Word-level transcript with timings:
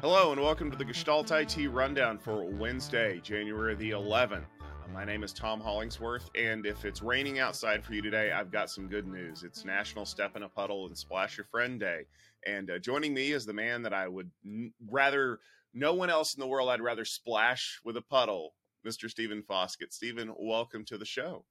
Hello, 0.00 0.32
and 0.32 0.40
welcome 0.40 0.70
to 0.70 0.76
the 0.76 0.84
Gestalt 0.84 1.30
IT 1.30 1.68
Rundown 1.68 2.18
for 2.18 2.44
Wednesday, 2.44 3.20
January 3.22 3.74
the 3.74 3.90
11th. 3.90 4.44
Uh, 4.60 4.92
my 4.94 5.04
name 5.04 5.22
is 5.22 5.32
Tom 5.32 5.60
Hollingsworth, 5.60 6.30
and 6.34 6.64
if 6.64 6.84
it's 6.84 7.02
raining 7.02 7.38
outside 7.38 7.84
for 7.84 7.92
you 7.92 8.00
today, 8.00 8.32
I've 8.32 8.50
got 8.50 8.70
some 8.70 8.88
good 8.88 9.06
news. 9.06 9.42
It's 9.42 9.64
National 9.64 10.06
Step 10.06 10.36
in 10.36 10.44
a 10.44 10.48
Puddle 10.48 10.86
and 10.86 10.96
Splash 10.96 11.36
Your 11.36 11.44
Friend 11.44 11.78
Day. 11.78 12.06
And 12.46 12.70
uh, 12.70 12.78
joining 12.78 13.12
me 13.12 13.32
is 13.32 13.44
the 13.44 13.52
man 13.52 13.82
that 13.82 13.92
I 13.92 14.08
would 14.08 14.30
n- 14.46 14.72
rather, 14.88 15.40
no 15.74 15.92
one 15.92 16.08
else 16.08 16.34
in 16.34 16.40
the 16.40 16.46
world 16.46 16.70
I'd 16.70 16.80
rather 16.80 17.04
splash 17.04 17.80
with 17.84 17.96
a 17.96 18.02
puddle, 18.02 18.54
Mr. 18.86 19.10
Stephen 19.10 19.42
Foskett. 19.42 19.92
Stephen, 19.92 20.32
welcome 20.38 20.84
to 20.86 20.96
the 20.96 21.04
show. 21.04 21.44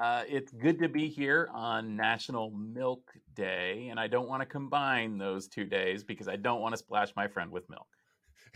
Uh, 0.00 0.24
it's 0.26 0.50
good 0.52 0.78
to 0.78 0.88
be 0.88 1.08
here 1.08 1.50
on 1.52 1.96
National 1.96 2.50
Milk 2.50 3.12
Day, 3.34 3.88
and 3.90 4.00
I 4.00 4.06
don't 4.06 4.28
want 4.28 4.40
to 4.40 4.46
combine 4.46 5.18
those 5.18 5.48
two 5.48 5.64
days 5.64 6.02
because 6.02 6.28
I 6.28 6.36
don't 6.36 6.62
want 6.62 6.72
to 6.72 6.78
splash 6.78 7.14
my 7.14 7.28
friend 7.28 7.50
with 7.50 7.68
milk. 7.68 7.86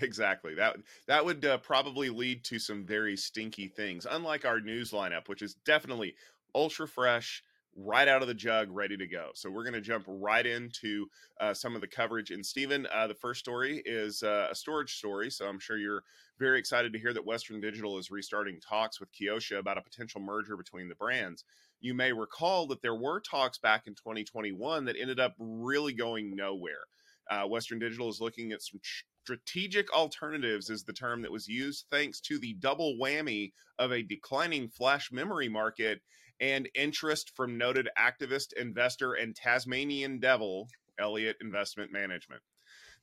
Exactly. 0.01 0.55
That 0.55 0.77
that 1.06 1.25
would 1.25 1.45
uh, 1.45 1.59
probably 1.59 2.11
lead 2.11 2.45
to 2.45 2.59
some 2.59 2.84
very 2.84 3.16
stinky 3.16 3.69
things. 3.69 4.06
Unlike 4.11 4.45
our 4.45 4.61
news 4.61 4.91
lineup, 4.91 5.27
which 5.27 5.41
is 5.41 5.55
definitely 5.64 6.14
ultra 6.55 6.87
fresh, 6.87 7.42
right 7.77 8.09
out 8.09 8.23
of 8.23 8.29
the 8.29 8.35
jug, 8.35 8.69
ready 8.71 8.97
to 8.97 9.07
go. 9.07 9.30
So 9.35 9.51
we're 9.51 9.65
going 9.65 9.75
to 9.75 9.80
jump 9.80 10.05
right 10.09 10.47
into 10.47 11.07
uh, 11.41 11.53
some 11.53 11.75
of 11.75 11.80
the 11.80 11.87
coverage. 11.87 12.30
And 12.30 12.45
Stephen, 12.45 12.87
uh, 12.95 13.07
the 13.07 13.15
first 13.15 13.41
story 13.41 13.83
is 13.84 14.23
uh, 14.23 14.48
a 14.51 14.55
storage 14.55 14.95
story. 14.97 15.30
So 15.30 15.47
I'm 15.47 15.59
sure 15.59 15.77
you're 15.77 16.03
very 16.39 16.59
excited 16.59 16.93
to 16.93 16.98
hear 16.98 17.12
that 17.12 17.27
Western 17.27 17.61
Digital 17.61 17.98
is 17.98 18.11
restarting 18.11 18.59
talks 18.67 18.98
with 18.98 19.11
Kioxia 19.12 19.59
about 19.59 19.79
a 19.79 19.83
potential 19.83 20.20
merger 20.20 20.57
between 20.57 20.89
the 20.89 20.95
brands. 20.95 21.45
You 21.81 21.95
may 21.95 22.12
recall 22.12 22.67
that 22.69 22.81
there 22.83 22.95
were 22.95 23.20
talks 23.20 23.59
back 23.59 23.87
in 23.87 23.95
2021 23.95 24.87
that 24.87 24.97
ended 24.98 25.20
up 25.20 25.34
really 25.39 25.93
going 25.93 26.34
nowhere. 26.34 26.87
Uh, 27.31 27.45
Western 27.47 27.79
Digital 27.79 28.09
is 28.09 28.20
looking 28.20 28.53
at 28.53 28.62
some 28.62 28.81
strategic 29.27 29.93
alternatives 29.93 30.70
is 30.70 30.84
the 30.84 30.93
term 30.93 31.20
that 31.20 31.33
was 31.33 31.48
used 31.48 31.87
thanks 31.91 32.20
to 32.20 32.39
the 32.39 32.55
double 32.61 32.97
whammy 33.00 33.53
of 33.78 33.91
a 33.91 34.03
declining 34.03 34.69
flash 34.69 35.11
memory 35.11 35.48
market 35.48 36.00
and 36.41 36.69
interest 36.75 37.33
from 37.34 37.59
noted 37.59 37.89
activist, 37.98 38.53
investor, 38.55 39.15
and 39.15 39.34
Tasmanian 39.34 40.19
devil, 40.19 40.69
Elliott 40.98 41.37
Investment 41.41 41.93
Management. 41.93 42.43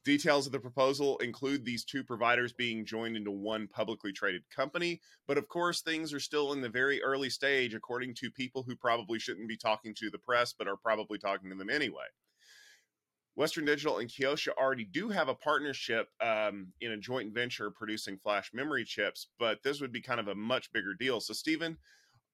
Details 0.05 0.45
of 0.45 0.51
the 0.51 0.59
proposal 0.59 1.17
include 1.19 1.63
these 1.63 1.85
two 1.85 2.03
providers 2.03 2.51
being 2.51 2.85
joined 2.85 3.15
into 3.15 3.31
one 3.31 3.67
publicly 3.67 4.11
traded 4.11 4.43
company, 4.49 4.99
but 5.27 5.37
of 5.37 5.47
course, 5.47 5.81
things 5.81 6.13
are 6.13 6.19
still 6.19 6.51
in 6.51 6.59
the 6.59 6.67
very 6.67 7.01
early 7.01 7.29
stage, 7.29 7.73
according 7.73 8.13
to 8.15 8.29
people 8.29 8.63
who 8.63 8.75
probably 8.75 9.17
shouldn't 9.17 9.47
be 9.47 9.55
talking 9.55 9.95
to 9.95 10.09
the 10.09 10.17
press, 10.17 10.51
but 10.51 10.67
are 10.67 10.75
probably 10.75 11.17
talking 11.17 11.49
to 11.49 11.55
them 11.55 11.69
anyway. 11.69 12.03
Western 13.35 13.65
Digital 13.65 13.97
and 13.97 14.09
Kioxia 14.09 14.49
already 14.57 14.83
do 14.83 15.09
have 15.09 15.29
a 15.29 15.33
partnership 15.33 16.09
um, 16.21 16.67
in 16.81 16.91
a 16.91 16.97
joint 16.97 17.33
venture 17.33 17.71
producing 17.71 18.17
flash 18.17 18.51
memory 18.53 18.83
chips, 18.83 19.27
but 19.39 19.63
this 19.63 19.79
would 19.79 19.91
be 19.91 20.01
kind 20.01 20.19
of 20.19 20.27
a 20.27 20.35
much 20.35 20.71
bigger 20.71 20.93
deal. 20.93 21.19
So, 21.19 21.33
Stephen, 21.33 21.77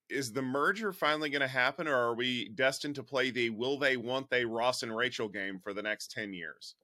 is 0.10 0.32
the 0.32 0.42
merger 0.42 0.92
finally 0.92 1.30
going 1.30 1.42
to 1.42 1.48
happen, 1.48 1.88
or 1.88 1.96
are 1.96 2.16
we 2.16 2.50
destined 2.50 2.96
to 2.96 3.04
play 3.04 3.32
the 3.32 3.50
will 3.50 3.78
they, 3.78 3.98
won't 3.98 4.30
they 4.30 4.46
Ross 4.46 4.84
and 4.84 4.96
Rachel 4.96 5.30
game 5.30 5.60
for 5.60 5.74
the 5.74 5.82
next 5.82 6.12
10 6.12 6.34
years? 6.34 6.76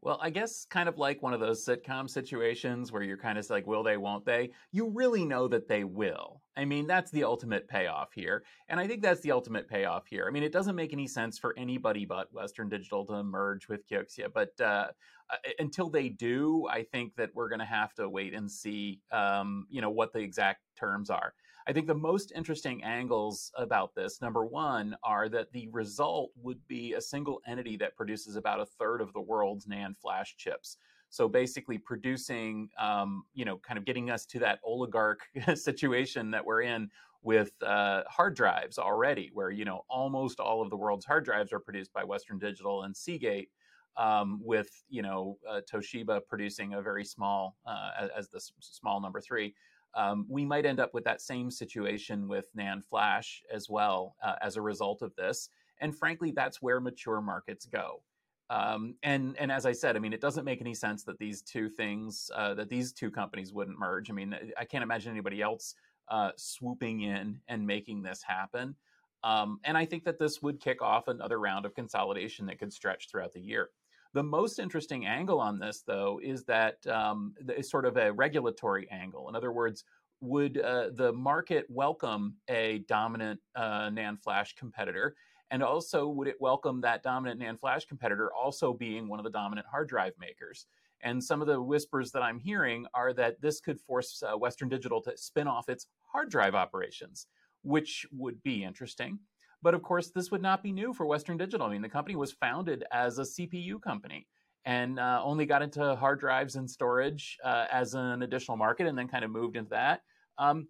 Well, 0.00 0.20
I 0.22 0.30
guess 0.30 0.64
kind 0.64 0.88
of 0.88 0.96
like 0.96 1.22
one 1.22 1.34
of 1.34 1.40
those 1.40 1.64
sitcom 1.64 2.08
situations 2.08 2.92
where 2.92 3.02
you're 3.02 3.16
kind 3.16 3.36
of 3.36 3.50
like, 3.50 3.66
will 3.66 3.82
they, 3.82 3.96
won't 3.96 4.24
they? 4.24 4.50
You 4.70 4.90
really 4.90 5.24
know 5.24 5.48
that 5.48 5.66
they 5.66 5.82
will. 5.82 6.40
I 6.56 6.64
mean, 6.64 6.86
that's 6.86 7.10
the 7.10 7.24
ultimate 7.24 7.66
payoff 7.68 8.12
here. 8.12 8.44
And 8.68 8.78
I 8.78 8.86
think 8.86 9.02
that's 9.02 9.22
the 9.22 9.32
ultimate 9.32 9.68
payoff 9.68 10.06
here. 10.06 10.26
I 10.28 10.30
mean, 10.30 10.44
it 10.44 10.52
doesn't 10.52 10.76
make 10.76 10.92
any 10.92 11.08
sense 11.08 11.36
for 11.36 11.52
anybody 11.58 12.04
but 12.04 12.32
Western 12.32 12.68
Digital 12.68 13.04
to 13.06 13.24
merge 13.24 13.68
with 13.68 13.88
Kioxia. 13.88 14.32
But 14.32 14.52
uh, 14.60 14.88
uh 15.30 15.36
until 15.58 15.90
they 15.90 16.08
do, 16.08 16.68
I 16.70 16.84
think 16.84 17.16
that 17.16 17.30
we're 17.34 17.48
going 17.48 17.58
to 17.58 17.64
have 17.64 17.92
to 17.94 18.08
wait 18.08 18.34
and 18.34 18.48
see, 18.48 19.00
um, 19.10 19.66
you 19.68 19.80
know, 19.80 19.90
what 19.90 20.12
the 20.12 20.20
exact 20.20 20.60
terms 20.78 21.10
are. 21.10 21.34
I 21.68 21.72
think 21.72 21.86
the 21.86 21.94
most 21.94 22.32
interesting 22.34 22.82
angles 22.82 23.52
about 23.54 23.94
this, 23.94 24.22
number 24.22 24.46
one, 24.46 24.96
are 25.04 25.28
that 25.28 25.52
the 25.52 25.68
result 25.68 26.30
would 26.42 26.66
be 26.66 26.94
a 26.94 27.00
single 27.00 27.42
entity 27.46 27.76
that 27.76 27.94
produces 27.94 28.36
about 28.36 28.58
a 28.58 28.64
third 28.64 29.02
of 29.02 29.12
the 29.12 29.20
world's 29.20 29.66
NAND 29.66 29.98
flash 29.98 30.34
chips. 30.38 30.78
So 31.10 31.28
basically, 31.28 31.76
producing, 31.76 32.70
um, 32.78 33.24
you 33.34 33.44
know, 33.44 33.58
kind 33.58 33.76
of 33.76 33.84
getting 33.84 34.08
us 34.08 34.24
to 34.26 34.38
that 34.38 34.60
oligarch 34.64 35.20
situation 35.54 36.30
that 36.30 36.44
we're 36.44 36.62
in 36.62 36.88
with 37.22 37.50
uh, 37.62 38.04
hard 38.08 38.34
drives 38.34 38.78
already, 38.78 39.30
where 39.34 39.50
you 39.50 39.66
know 39.66 39.84
almost 39.90 40.40
all 40.40 40.62
of 40.62 40.70
the 40.70 40.76
world's 40.76 41.04
hard 41.04 41.26
drives 41.26 41.52
are 41.52 41.60
produced 41.60 41.92
by 41.92 42.02
Western 42.02 42.38
Digital 42.38 42.84
and 42.84 42.96
Seagate. 42.96 43.50
Um, 43.96 44.40
with 44.44 44.84
you 44.88 45.02
know 45.02 45.38
uh, 45.50 45.60
Toshiba 45.70 46.20
producing 46.28 46.74
a 46.74 46.82
very 46.82 47.04
small 47.04 47.56
uh, 47.66 47.90
as, 48.00 48.10
as 48.16 48.28
the 48.28 48.40
small 48.60 49.00
number 49.00 49.20
three, 49.20 49.54
um, 49.94 50.26
we 50.28 50.44
might 50.44 50.66
end 50.66 50.80
up 50.80 50.94
with 50.94 51.04
that 51.04 51.20
same 51.20 51.50
situation 51.50 52.28
with 52.28 52.54
NAND 52.56 52.84
flash 52.84 53.42
as 53.52 53.68
well 53.68 54.16
uh, 54.22 54.34
as 54.42 54.56
a 54.56 54.62
result 54.62 55.02
of 55.02 55.14
this. 55.16 55.50
And 55.80 55.96
frankly, 55.96 56.32
that's 56.32 56.60
where 56.60 56.80
mature 56.80 57.20
markets 57.20 57.66
go. 57.66 58.02
Um, 58.50 58.94
and 59.02 59.36
and 59.38 59.52
as 59.52 59.66
I 59.66 59.72
said, 59.72 59.94
I 59.94 59.98
mean, 59.98 60.12
it 60.12 60.20
doesn't 60.20 60.44
make 60.44 60.60
any 60.60 60.74
sense 60.74 61.04
that 61.04 61.18
these 61.18 61.42
two 61.42 61.68
things, 61.68 62.30
uh, 62.34 62.54
that 62.54 62.70
these 62.70 62.92
two 62.92 63.10
companies 63.10 63.52
wouldn't 63.52 63.78
merge. 63.78 64.10
I 64.10 64.14
mean, 64.14 64.34
I 64.58 64.64
can't 64.64 64.82
imagine 64.82 65.12
anybody 65.12 65.42
else 65.42 65.74
uh, 66.08 66.30
swooping 66.36 67.02
in 67.02 67.40
and 67.48 67.66
making 67.66 68.02
this 68.02 68.22
happen. 68.22 68.74
Um, 69.22 69.60
and 69.64 69.76
I 69.76 69.84
think 69.84 70.04
that 70.04 70.18
this 70.18 70.42
would 70.42 70.60
kick 70.60 70.80
off 70.80 71.08
another 71.08 71.38
round 71.38 71.66
of 71.66 71.74
consolidation 71.74 72.46
that 72.46 72.58
could 72.58 72.72
stretch 72.72 73.10
throughout 73.10 73.32
the 73.32 73.40
year. 73.40 73.70
The 74.18 74.24
most 74.24 74.58
interesting 74.58 75.06
angle 75.06 75.38
on 75.38 75.60
this, 75.60 75.84
though, 75.86 76.18
is 76.20 76.42
that 76.46 76.84
um, 76.88 77.34
is 77.56 77.70
sort 77.70 77.84
of 77.86 77.96
a 77.96 78.12
regulatory 78.12 78.88
angle. 78.90 79.28
In 79.28 79.36
other 79.36 79.52
words, 79.52 79.84
would 80.20 80.58
uh, 80.60 80.88
the 80.92 81.12
market 81.12 81.66
welcome 81.68 82.34
a 82.50 82.80
dominant 82.88 83.38
uh, 83.54 83.90
NAND 83.90 84.20
flash 84.20 84.56
competitor? 84.56 85.14
And 85.52 85.62
also, 85.62 86.08
would 86.08 86.26
it 86.26 86.34
welcome 86.40 86.80
that 86.80 87.04
dominant 87.04 87.40
NAND 87.40 87.60
flash 87.60 87.84
competitor 87.84 88.32
also 88.34 88.72
being 88.72 89.06
one 89.06 89.20
of 89.20 89.24
the 89.24 89.30
dominant 89.30 89.68
hard 89.70 89.88
drive 89.88 90.14
makers? 90.18 90.66
And 91.02 91.22
some 91.22 91.40
of 91.40 91.46
the 91.46 91.62
whispers 91.62 92.10
that 92.10 92.22
I'm 92.24 92.40
hearing 92.40 92.86
are 92.94 93.12
that 93.12 93.40
this 93.40 93.60
could 93.60 93.80
force 93.80 94.20
uh, 94.26 94.36
Western 94.36 94.68
Digital 94.68 95.00
to 95.02 95.16
spin 95.16 95.46
off 95.46 95.68
its 95.68 95.86
hard 96.02 96.28
drive 96.28 96.56
operations, 96.56 97.28
which 97.62 98.04
would 98.10 98.42
be 98.42 98.64
interesting. 98.64 99.20
But 99.62 99.74
of 99.74 99.82
course, 99.82 100.10
this 100.10 100.30
would 100.30 100.42
not 100.42 100.62
be 100.62 100.72
new 100.72 100.92
for 100.92 101.06
Western 101.06 101.36
Digital. 101.36 101.66
I 101.66 101.70
mean, 101.70 101.82
the 101.82 101.88
company 101.88 102.16
was 102.16 102.32
founded 102.32 102.84
as 102.92 103.18
a 103.18 103.22
CPU 103.22 103.80
company 103.80 104.26
and 104.64 104.98
uh, 104.98 105.20
only 105.24 105.46
got 105.46 105.62
into 105.62 105.96
hard 105.96 106.20
drives 106.20 106.56
and 106.56 106.70
storage 106.70 107.38
uh, 107.44 107.66
as 107.70 107.94
an 107.94 108.22
additional 108.22 108.56
market 108.56 108.86
and 108.86 108.96
then 108.96 109.08
kind 109.08 109.24
of 109.24 109.30
moved 109.30 109.56
into 109.56 109.70
that. 109.70 110.02
Um, 110.36 110.68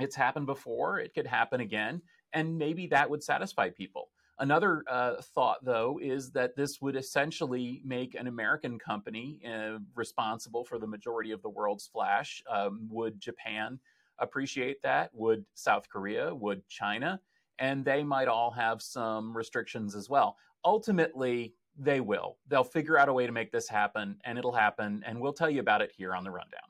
it's 0.00 0.16
happened 0.16 0.46
before, 0.46 0.98
it 0.98 1.14
could 1.14 1.26
happen 1.26 1.60
again, 1.60 2.02
and 2.32 2.58
maybe 2.58 2.88
that 2.88 3.08
would 3.08 3.22
satisfy 3.22 3.70
people. 3.70 4.08
Another 4.40 4.82
uh, 4.88 5.22
thought, 5.34 5.64
though, 5.64 6.00
is 6.02 6.32
that 6.32 6.56
this 6.56 6.80
would 6.80 6.96
essentially 6.96 7.80
make 7.84 8.16
an 8.16 8.26
American 8.26 8.80
company 8.80 9.38
uh, 9.48 9.78
responsible 9.94 10.64
for 10.64 10.78
the 10.78 10.86
majority 10.86 11.30
of 11.30 11.40
the 11.42 11.48
world's 11.48 11.86
flash. 11.86 12.42
Um, 12.50 12.88
would 12.90 13.20
Japan 13.20 13.78
appreciate 14.18 14.82
that? 14.82 15.10
Would 15.12 15.44
South 15.54 15.88
Korea? 15.88 16.34
Would 16.34 16.68
China? 16.68 17.20
And 17.58 17.84
they 17.84 18.02
might 18.02 18.28
all 18.28 18.50
have 18.50 18.82
some 18.82 19.36
restrictions 19.36 19.94
as 19.94 20.08
well. 20.08 20.36
Ultimately, 20.64 21.54
they 21.76 22.00
will. 22.00 22.38
They'll 22.48 22.64
figure 22.64 22.98
out 22.98 23.08
a 23.08 23.12
way 23.12 23.26
to 23.26 23.32
make 23.32 23.50
this 23.50 23.68
happen, 23.68 24.16
and 24.24 24.38
it'll 24.38 24.52
happen, 24.52 25.02
and 25.06 25.20
we'll 25.20 25.32
tell 25.32 25.50
you 25.50 25.60
about 25.60 25.82
it 25.82 25.92
here 25.96 26.14
on 26.14 26.24
the 26.24 26.30
rundown. 26.30 26.60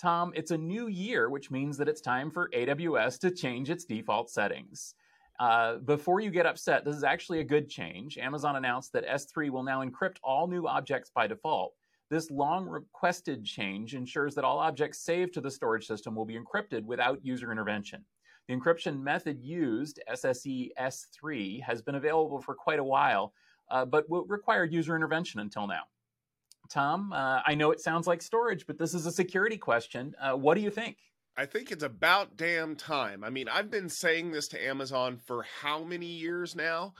Tom, 0.00 0.32
it's 0.34 0.50
a 0.50 0.58
new 0.58 0.88
year, 0.88 1.30
which 1.30 1.50
means 1.50 1.76
that 1.78 1.88
it's 1.88 2.00
time 2.00 2.30
for 2.30 2.50
AWS 2.50 3.18
to 3.20 3.30
change 3.30 3.70
its 3.70 3.84
default 3.84 4.30
settings. 4.30 4.94
Uh, 5.40 5.76
before 5.78 6.20
you 6.20 6.30
get 6.30 6.46
upset, 6.46 6.84
this 6.84 6.94
is 6.94 7.04
actually 7.04 7.40
a 7.40 7.44
good 7.44 7.68
change. 7.68 8.18
Amazon 8.18 8.56
announced 8.56 8.92
that 8.92 9.06
S3 9.06 9.50
will 9.50 9.62
now 9.62 9.84
encrypt 9.84 10.18
all 10.22 10.46
new 10.46 10.66
objects 10.66 11.10
by 11.12 11.26
default. 11.26 11.74
This 12.10 12.30
long 12.30 12.68
requested 12.68 13.44
change 13.44 13.94
ensures 13.94 14.34
that 14.34 14.44
all 14.44 14.58
objects 14.58 15.00
saved 15.00 15.34
to 15.34 15.40
the 15.40 15.50
storage 15.50 15.86
system 15.86 16.14
will 16.14 16.24
be 16.24 16.38
encrypted 16.38 16.84
without 16.84 17.24
user 17.24 17.50
intervention. 17.50 18.04
The 18.48 18.54
encryption 18.54 19.00
method 19.00 19.42
used, 19.42 20.00
SSE 20.10 20.70
S3, 20.78 21.62
has 21.62 21.80
been 21.80 21.94
available 21.94 22.40
for 22.40 22.54
quite 22.54 22.78
a 22.78 22.84
while, 22.84 23.32
uh, 23.70 23.84
but 23.84 24.04
required 24.08 24.72
user 24.72 24.94
intervention 24.94 25.40
until 25.40 25.66
now. 25.66 25.84
Tom, 26.70 27.12
uh, 27.12 27.40
I 27.46 27.54
know 27.54 27.70
it 27.70 27.80
sounds 27.80 28.06
like 28.06 28.22
storage, 28.22 28.66
but 28.66 28.78
this 28.78 28.94
is 28.94 29.06
a 29.06 29.12
security 29.12 29.56
question. 29.56 30.14
Uh, 30.20 30.32
what 30.32 30.54
do 30.54 30.60
you 30.60 30.70
think? 30.70 30.96
I 31.36 31.46
think 31.46 31.72
it's 31.72 31.82
about 31.82 32.36
damn 32.36 32.76
time. 32.76 33.24
I 33.24 33.30
mean, 33.30 33.48
I've 33.48 33.70
been 33.70 33.88
saying 33.88 34.30
this 34.30 34.48
to 34.48 34.64
Amazon 34.64 35.18
for 35.26 35.44
how 35.62 35.82
many 35.82 36.06
years 36.06 36.54
now? 36.54 36.94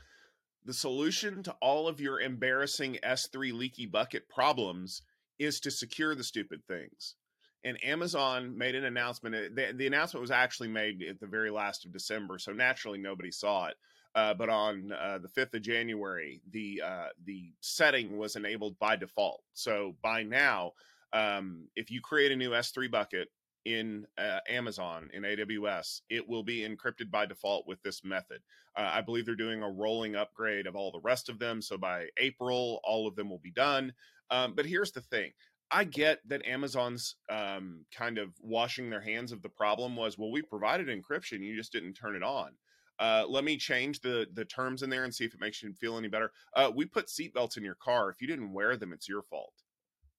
The 0.64 0.75
solution 0.75 1.43
to 1.43 1.55
all 1.61 1.87
of 1.88 2.00
your 2.00 2.20
embarrassing 2.20 2.99
S3 3.05 3.52
leaky 3.52 3.87
bucket 3.87 4.29
problems 4.29 5.02
is 5.38 5.61
to 5.61 5.70
secure 5.70 6.14
the 6.14 6.25
stupid 6.25 6.62
things 6.67 7.17
and 7.64 7.82
Amazon 7.82 8.56
made 8.56 8.75
an 8.75 8.84
announcement. 8.84 9.55
The, 9.55 9.72
the, 9.75 9.87
announcement 9.87 10.20
was 10.20 10.31
actually 10.31 10.69
made 10.69 11.02
at 11.02 11.19
the 11.19 11.26
very 11.26 11.50
last 11.50 11.84
of 11.84 11.93
December, 11.93 12.38
so 12.38 12.52
naturally 12.52 12.99
nobody 12.99 13.31
saw 13.31 13.66
it. 13.66 13.76
Uh, 14.14 14.34
but 14.34 14.49
on 14.49 14.93
uh, 14.93 15.19
the 15.19 15.28
5th 15.28 15.55
of 15.55 15.62
January, 15.62 16.40
the 16.52 16.81
uh, 16.84 17.08
the 17.25 17.52
setting 17.61 18.16
was 18.16 18.37
enabled 18.37 18.78
by 18.78 18.94
default. 18.94 19.43
So 19.55 19.96
by 20.02 20.22
now, 20.22 20.72
um, 21.12 21.66
if 21.75 21.90
you 21.90 22.00
create 22.00 22.31
a 22.31 22.37
new 22.37 22.50
S3 22.50 22.90
bucket 22.90 23.28
in 23.64 24.06
uh, 24.19 24.38
Amazon 24.49 25.08
in 25.14 25.22
AWS, 25.22 26.02
it 26.10 26.28
will 26.28 26.44
be 26.44 26.60
encrypted 26.60 27.10
by 27.10 27.26
default 27.26 27.67
with 27.67 27.82
this 27.82 28.05
method. 28.05 28.40
Uh, 28.76 28.90
I 28.93 29.00
believe 29.00 29.26
they're 29.26 29.34
doing 29.34 29.62
a 29.62 29.70
rolling 29.70 30.17
upgrade 30.17 30.67
of 30.67 30.76
all 30.76 30.93
the 30.93 31.00
rest 31.00 31.28
of 31.28 31.38
them. 31.38 31.62
So 31.62 31.78
by 31.78 32.06
April, 32.19 32.81
all 32.84 33.08
of 33.08 33.17
them 33.17 33.31
will 33.31 33.38
be 33.38 33.52
done. 33.52 33.93
Um, 34.31 34.55
but 34.55 34.67
here's 34.67 34.93
the 34.93 35.00
thing. 35.00 35.32
I 35.74 35.82
get 35.82 36.20
that 36.28 36.46
Amazon's 36.46 37.16
um, 37.28 37.84
kind 37.92 38.16
of 38.16 38.30
washing 38.40 38.90
their 38.90 39.00
hands 39.00 39.32
of 39.32 39.42
the 39.42 39.48
problem 39.48 39.96
was, 39.96 40.16
well, 40.16 40.30
we 40.30 40.40
provided 40.40 40.86
encryption, 40.86 41.40
you 41.40 41.56
just 41.56 41.72
didn't 41.72 41.94
turn 41.94 42.14
it 42.14 42.22
on. 42.22 42.52
Uh, 43.00 43.24
let 43.28 43.42
me 43.42 43.56
change 43.56 43.98
the 43.98 44.28
the 44.34 44.44
terms 44.44 44.84
in 44.84 44.88
there 44.88 45.02
and 45.02 45.12
see 45.12 45.24
if 45.24 45.34
it 45.34 45.40
makes 45.40 45.60
you 45.64 45.72
feel 45.72 45.98
any 45.98 46.06
better. 46.06 46.30
Uh, 46.54 46.70
we 46.72 46.84
put 46.84 47.08
seatbelts 47.08 47.56
in 47.56 47.64
your 47.64 47.74
car. 47.74 48.08
If 48.08 48.20
you 48.20 48.28
didn't 48.28 48.52
wear 48.52 48.76
them, 48.76 48.92
it's 48.92 49.08
your 49.08 49.22
fault. 49.22 49.63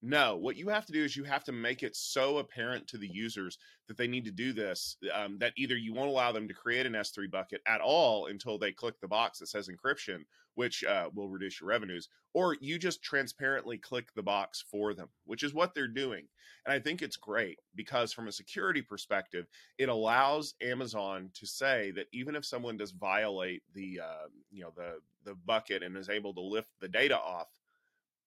No, 0.07 0.35
what 0.35 0.55
you 0.55 0.69
have 0.69 0.85
to 0.85 0.93
do 0.93 1.03
is 1.03 1.15
you 1.15 1.23
have 1.23 1.43
to 1.45 1.51
make 1.51 1.81
it 1.81 1.95
so 1.95 2.37
apparent 2.37 2.87
to 2.89 2.99
the 2.99 3.09
users 3.11 3.57
that 3.87 3.97
they 3.97 4.05
need 4.05 4.23
to 4.25 4.31
do 4.31 4.53
this 4.53 4.97
um, 5.11 5.39
that 5.39 5.53
either 5.57 5.75
you 5.75 5.95
won't 5.95 6.11
allow 6.11 6.31
them 6.31 6.47
to 6.47 6.53
create 6.53 6.85
an 6.85 6.93
S3 6.93 7.31
bucket 7.31 7.61
at 7.65 7.81
all 7.81 8.27
until 8.27 8.59
they 8.59 8.71
click 8.71 8.93
the 9.01 9.07
box 9.07 9.39
that 9.39 9.47
says 9.47 9.67
encryption, 9.67 10.19
which 10.53 10.83
uh, 10.83 11.09
will 11.15 11.27
reduce 11.27 11.59
your 11.59 11.69
revenues, 11.69 12.07
or 12.35 12.55
you 12.61 12.77
just 12.77 13.01
transparently 13.01 13.79
click 13.79 14.09
the 14.15 14.21
box 14.21 14.63
for 14.69 14.93
them, 14.93 15.09
which 15.23 15.41
is 15.41 15.55
what 15.55 15.73
they're 15.73 15.87
doing. 15.87 16.27
And 16.67 16.73
I 16.73 16.77
think 16.77 17.01
it's 17.01 17.17
great 17.17 17.57
because 17.73 18.13
from 18.13 18.27
a 18.27 18.31
security 18.31 18.83
perspective, 18.83 19.47
it 19.79 19.89
allows 19.89 20.53
Amazon 20.61 21.31
to 21.33 21.47
say 21.47 21.89
that 21.95 22.05
even 22.13 22.35
if 22.35 22.45
someone 22.45 22.77
does 22.77 22.91
violate 22.91 23.63
the 23.73 24.01
uh, 24.03 24.27
you 24.51 24.61
know 24.61 24.71
the 24.75 24.99
the 25.23 25.33
bucket 25.47 25.81
and 25.81 25.97
is 25.97 26.09
able 26.09 26.35
to 26.35 26.41
lift 26.41 26.69
the 26.79 26.87
data 26.87 27.17
off 27.17 27.47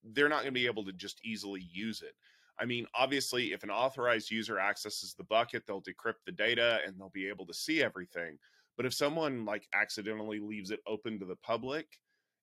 they're 0.03 0.29
not 0.29 0.41
going 0.41 0.53
to 0.53 0.59
be 0.59 0.65
able 0.65 0.85
to 0.85 0.93
just 0.93 1.19
easily 1.23 1.67
use 1.71 2.01
it. 2.01 2.13
I 2.59 2.65
mean, 2.65 2.85
obviously, 2.93 3.53
if 3.53 3.63
an 3.63 3.69
authorized 3.69 4.31
user 4.31 4.59
accesses 4.59 5.15
the 5.17 5.23
bucket, 5.23 5.63
they'll 5.65 5.81
decrypt 5.81 6.25
the 6.25 6.31
data 6.31 6.79
and 6.85 6.95
they'll 6.97 7.11
be 7.13 7.29
able 7.29 7.45
to 7.45 7.53
see 7.53 7.81
everything. 7.81 8.37
But 8.75 8.85
if 8.85 8.93
someone 8.93 9.45
like 9.45 9.67
accidentally 9.73 10.39
leaves 10.39 10.71
it 10.71 10.81
open 10.87 11.19
to 11.19 11.25
the 11.25 11.37
public 11.37 11.99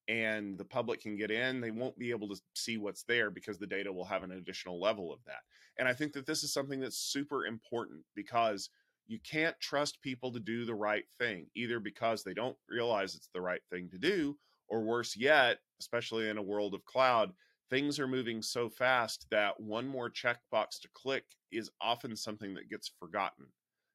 and 0.08 0.56
the 0.56 0.64
public 0.64 1.02
can 1.02 1.16
get 1.16 1.30
in, 1.30 1.60
they 1.60 1.70
won't 1.70 1.98
be 1.98 2.10
able 2.10 2.28
to 2.28 2.40
see 2.54 2.78
what's 2.78 3.02
there 3.02 3.30
because 3.30 3.58
the 3.58 3.66
data 3.66 3.92
will 3.92 4.04
have 4.04 4.22
an 4.22 4.32
additional 4.32 4.80
level 4.80 5.12
of 5.12 5.18
that. 5.26 5.40
And 5.78 5.88
I 5.88 5.92
think 5.92 6.12
that 6.14 6.26
this 6.26 6.42
is 6.42 6.52
something 6.52 6.80
that's 6.80 6.98
super 6.98 7.46
important 7.46 8.00
because 8.14 8.70
you 9.06 9.18
can't 9.20 9.58
trust 9.60 10.02
people 10.02 10.32
to 10.32 10.40
do 10.40 10.64
the 10.64 10.74
right 10.74 11.04
thing, 11.18 11.46
either 11.54 11.78
because 11.78 12.22
they 12.22 12.34
don't 12.34 12.56
realize 12.68 13.14
it's 13.14 13.30
the 13.32 13.40
right 13.40 13.62
thing 13.70 13.88
to 13.90 13.98
do, 13.98 14.36
or 14.68 14.82
worse 14.82 15.16
yet, 15.16 15.58
especially 15.80 16.28
in 16.28 16.38
a 16.38 16.42
world 16.42 16.74
of 16.74 16.84
cloud, 16.84 17.32
things 17.70 17.98
are 17.98 18.08
moving 18.08 18.42
so 18.42 18.68
fast 18.68 19.26
that 19.30 19.60
one 19.60 19.86
more 19.86 20.10
checkbox 20.10 20.80
to 20.82 20.88
click 20.94 21.24
is 21.52 21.70
often 21.80 22.16
something 22.16 22.54
that 22.54 22.70
gets 22.70 22.90
forgotten. 22.98 23.46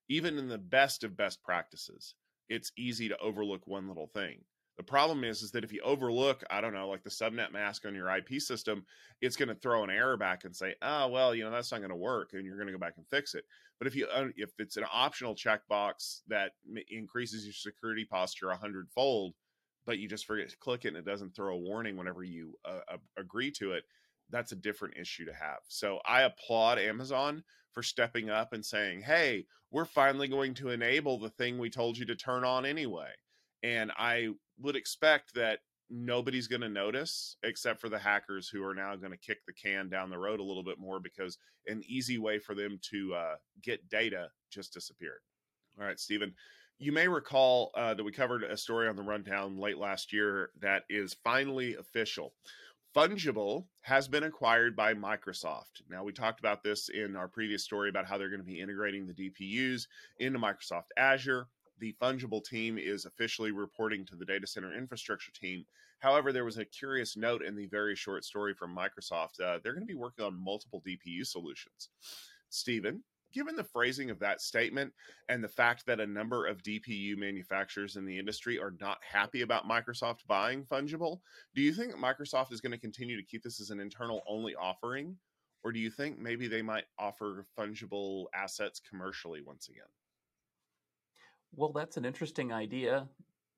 Even 0.09 0.37
in 0.37 0.47
the 0.47 0.57
best 0.57 1.03
of 1.03 1.15
best 1.15 1.41
practices, 1.43 2.15
it's 2.49 2.71
easy 2.77 3.07
to 3.07 3.17
overlook 3.19 3.65
one 3.65 3.87
little 3.87 4.07
thing. 4.07 4.43
The 4.77 4.83
problem 4.83 5.23
is, 5.23 5.41
is 5.41 5.51
that 5.51 5.63
if 5.63 5.71
you 5.71 5.81
overlook, 5.81 6.43
I 6.49 6.59
don't 6.59 6.73
know, 6.73 6.89
like 6.89 7.03
the 7.03 7.09
subnet 7.09 7.51
mask 7.51 7.85
on 7.85 7.93
your 7.93 8.09
IP 8.09 8.41
system, 8.41 8.85
it's 9.21 9.35
going 9.35 9.49
to 9.49 9.55
throw 9.55 9.83
an 9.83 9.89
error 9.89 10.17
back 10.17 10.43
and 10.43 10.55
say, 10.55 10.75
"Oh, 10.81 11.07
well, 11.09 11.35
you 11.35 11.43
know, 11.43 11.51
that's 11.51 11.71
not 11.71 11.79
going 11.79 11.91
to 11.91 11.95
work," 11.95 12.33
and 12.33 12.45
you're 12.45 12.55
going 12.55 12.67
to 12.67 12.73
go 12.73 12.79
back 12.79 12.97
and 12.97 13.07
fix 13.07 13.35
it. 13.35 13.45
But 13.77 13.87
if 13.87 13.95
you, 13.95 14.07
uh, 14.07 14.29
if 14.37 14.51
it's 14.57 14.77
an 14.77 14.85
optional 14.91 15.35
checkbox 15.35 16.21
that 16.27 16.53
increases 16.89 17.45
your 17.45 17.53
security 17.53 18.05
posture 18.05 18.49
a 18.49 18.57
hundredfold, 18.57 19.35
but 19.85 19.97
you 19.97 20.07
just 20.07 20.25
forget 20.25 20.49
to 20.49 20.57
click 20.57 20.85
it 20.85 20.89
and 20.89 20.97
it 20.97 21.05
doesn't 21.05 21.35
throw 21.35 21.55
a 21.55 21.59
warning 21.59 21.97
whenever 21.97 22.23
you 22.23 22.53
uh, 22.65 22.97
agree 23.17 23.51
to 23.51 23.73
it, 23.73 23.83
that's 24.29 24.51
a 24.51 24.55
different 24.57 24.97
issue 24.97 25.25
to 25.25 25.33
have. 25.33 25.59
So 25.67 25.99
I 26.05 26.21
applaud 26.21 26.79
Amazon 26.79 27.43
for 27.73 27.83
stepping 27.83 28.29
up 28.29 28.53
and 28.53 28.65
saying, 28.65 29.01
hey, 29.01 29.45
we're 29.71 29.85
finally 29.85 30.27
going 30.27 30.53
to 30.55 30.69
enable 30.69 31.17
the 31.17 31.29
thing 31.29 31.57
we 31.57 31.69
told 31.69 31.97
you 31.97 32.05
to 32.05 32.15
turn 32.15 32.43
on 32.43 32.65
anyway. 32.65 33.09
And 33.63 33.91
I 33.97 34.29
would 34.59 34.75
expect 34.75 35.33
that 35.35 35.59
nobody's 35.89 36.47
going 36.47 36.61
to 36.61 36.69
notice 36.69 37.35
except 37.43 37.81
for 37.81 37.89
the 37.89 37.99
hackers 37.99 38.47
who 38.47 38.63
are 38.63 38.73
now 38.73 38.95
going 38.95 39.11
to 39.11 39.17
kick 39.17 39.39
the 39.45 39.53
can 39.53 39.89
down 39.89 40.09
the 40.09 40.17
road 40.17 40.39
a 40.39 40.43
little 40.43 40.63
bit 40.63 40.79
more 40.79 40.99
because 40.99 41.37
an 41.67 41.81
easy 41.85 42.17
way 42.17 42.39
for 42.39 42.55
them 42.55 42.79
to 42.91 43.13
uh, 43.13 43.35
get 43.61 43.89
data 43.89 44.29
just 44.51 44.73
disappeared. 44.73 45.19
All 45.79 45.85
right, 45.85 45.99
Stephen, 45.99 46.33
you 46.79 46.91
may 46.91 47.07
recall 47.07 47.71
uh, 47.75 47.93
that 47.93 48.03
we 48.03 48.11
covered 48.11 48.43
a 48.43 48.57
story 48.57 48.87
on 48.87 48.95
the 48.95 49.03
rundown 49.03 49.57
late 49.57 49.77
last 49.77 50.11
year 50.11 50.49
that 50.59 50.83
is 50.89 51.15
finally 51.23 51.75
official. 51.75 52.33
Fungible 52.95 53.65
has 53.81 54.07
been 54.07 54.23
acquired 54.23 54.75
by 54.75 54.93
Microsoft. 54.93 55.81
Now, 55.89 56.03
we 56.03 56.11
talked 56.11 56.39
about 56.39 56.61
this 56.61 56.89
in 56.89 57.15
our 57.15 57.27
previous 57.27 57.63
story 57.63 57.87
about 57.87 58.05
how 58.05 58.17
they're 58.17 58.29
going 58.29 58.41
to 58.41 58.45
be 58.45 58.59
integrating 58.59 59.07
the 59.07 59.13
DPUs 59.13 59.87
into 60.19 60.39
Microsoft 60.39 60.87
Azure. 60.97 61.47
The 61.79 61.95
Fungible 62.01 62.43
team 62.43 62.77
is 62.77 63.05
officially 63.05 63.51
reporting 63.51 64.05
to 64.07 64.15
the 64.15 64.25
data 64.25 64.45
center 64.45 64.77
infrastructure 64.77 65.31
team. 65.31 65.65
However, 65.99 66.33
there 66.33 66.45
was 66.45 66.57
a 66.57 66.65
curious 66.65 67.15
note 67.15 67.43
in 67.43 67.55
the 67.55 67.67
very 67.67 67.95
short 67.95 68.25
story 68.25 68.53
from 68.53 68.75
Microsoft. 68.75 69.39
Uh, 69.39 69.59
they're 69.63 69.73
going 69.73 69.85
to 69.85 69.93
be 69.93 69.95
working 69.95 70.25
on 70.25 70.43
multiple 70.43 70.83
DPU 70.85 71.25
solutions. 71.25 71.89
Stephen, 72.49 73.03
given 73.31 73.55
the 73.55 73.63
phrasing 73.63 74.09
of 74.09 74.19
that 74.19 74.41
statement 74.41 74.93
and 75.29 75.43
the 75.43 75.49
fact 75.49 75.85
that 75.85 75.99
a 75.99 76.07
number 76.07 76.45
of 76.45 76.63
DPU 76.63 77.17
manufacturers 77.17 77.95
in 77.95 78.05
the 78.05 78.17
industry 78.17 78.59
are 78.59 78.75
not 78.79 78.99
happy 79.01 79.41
about 79.41 79.67
Microsoft 79.67 80.25
buying 80.27 80.63
Fungible, 80.63 81.19
do 81.55 81.61
you 81.61 81.73
think 81.73 81.95
Microsoft 81.95 82.51
is 82.51 82.61
going 82.61 82.71
to 82.71 82.77
continue 82.77 83.17
to 83.17 83.25
keep 83.25 83.43
this 83.43 83.61
as 83.61 83.69
an 83.69 83.79
internal 83.79 84.21
only 84.27 84.55
offering? 84.55 85.15
Or 85.63 85.71
do 85.71 85.79
you 85.79 85.91
think 85.91 86.17
maybe 86.17 86.47
they 86.47 86.63
might 86.63 86.85
offer 86.97 87.45
fungible 87.57 88.25
assets 88.33 88.81
commercially 88.89 89.41
once 89.41 89.69
again? 89.69 89.83
Well, 91.55 91.71
that's 91.71 91.97
an 91.97 92.05
interesting 92.05 92.51
idea, 92.51 93.07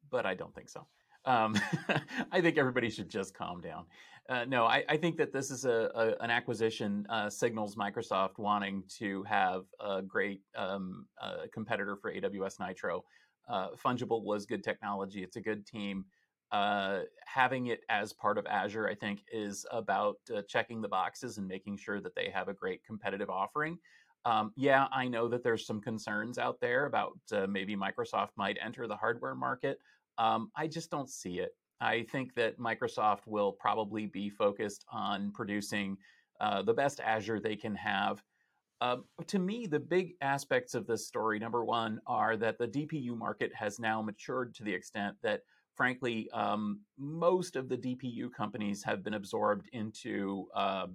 but 0.10 0.26
I 0.26 0.34
don't 0.34 0.54
think 0.54 0.69
so. 0.69 0.86
Um, 1.25 1.56
I 2.31 2.42
think 2.42 2.58
everybody 2.58 2.90
should 2.90 3.10
just 3.10 3.34
calm 3.34 3.62
down. 3.62 3.86
Uh, 4.30 4.46
no, 4.46 4.66
I, 4.66 4.84
I, 4.88 4.96
think 4.96 5.18
that 5.18 5.34
this 5.34 5.52
is 5.52 5.66
a, 5.66 5.92
a 5.94 6.24
an 6.24 6.30
acquisition 6.30 7.06
uh, 7.10 7.30
signals 7.30 7.75
Microsoft 7.75 8.38
wanting 8.38 8.84
to 9.00 9.22
have 9.24 9.66
a 9.81 10.02
great 10.02 10.42
um, 10.56 11.08
uh, 11.22 11.46
competitor 11.54 11.98
for 11.98 12.14
AWS 12.14 12.60
Nitro. 12.60 13.04
Uh, 13.50 13.70
Fungible 13.72 14.24
was 14.24 14.46
good 14.46 14.64
technology. 14.64 15.24
It's 15.24 15.36
a 15.36 15.42
good 15.42 15.66
team. 15.68 16.06
Uh, 16.54 17.02
having 17.26 17.68
it 17.68 17.81
as 17.90 18.14
part 18.14 18.38
of 18.38 18.46
Azure, 18.46 18.88
I 18.88 18.96
think, 18.96 19.24
is 19.31 19.66
about 19.72 20.18
uh, 20.33 20.42
checking 20.47 20.81
the 20.81 20.88
boxes 20.88 21.38
and 21.38 21.45
making 21.45 21.78
sure 21.78 22.00
that 22.00 22.16
they 22.16 22.30
have 22.30 22.47
a 22.47 22.54
great 22.54 22.81
competitive 22.86 23.30
offering. 23.30 23.78
Um, 24.24 24.54
yeah, 24.56 24.88
I 24.94 25.09
know 25.09 25.28
that 25.28 25.44
there's 25.44 25.66
some 25.66 25.81
concerns 25.81 26.38
out 26.38 26.62
there 26.62 26.86
about 26.86 27.18
maybe 27.50 27.76
Microsoft 27.76 28.30
might 28.38 28.57
enter 28.64 28.88
the 28.88 28.95
hardware 28.95 29.36
market. 29.36 29.80
Um, 30.18 30.52
I 30.56 30.68
just 30.68 30.92
don't 30.92 31.10
see 31.10 31.40
it. 31.40 31.56
I 31.82 32.04
think 32.12 32.34
that 32.36 32.60
Microsoft 32.60 33.28
will 33.28 33.52
probably 33.52 34.06
be 34.06 34.30
focused 34.30 34.86
on 34.92 35.32
producing 35.32 35.98
uh, 36.40 36.62
the 36.62 36.74
best 36.74 37.00
Azure 37.02 37.40
they 37.40 37.56
can 37.56 37.76
have. 37.76 38.24
Uh, 38.82 38.98
to 39.28 39.40
me, 39.40 39.66
the 39.66 39.80
big 39.80 40.14
aspects 40.22 40.74
of 40.74 40.86
this 40.88 41.08
story, 41.08 41.40
number 41.40 41.64
one, 41.64 42.00
are 42.06 42.36
that 42.38 42.58
the 42.58 42.68
DPU 42.68 43.18
market 43.18 43.54
has 43.56 43.80
now 43.80 44.02
matured 44.02 44.54
to 44.56 44.64
the 44.64 44.74
extent 44.74 45.16
that, 45.24 45.42
frankly, 45.76 46.30
um, 46.32 46.82
most 46.98 47.56
of 47.56 47.70
the 47.70 47.78
DPU 47.78 48.32
companies 48.32 48.84
have 48.84 49.04
been 49.04 49.14
absorbed 49.14 49.70
into 49.74 50.48
uh, 50.56 50.88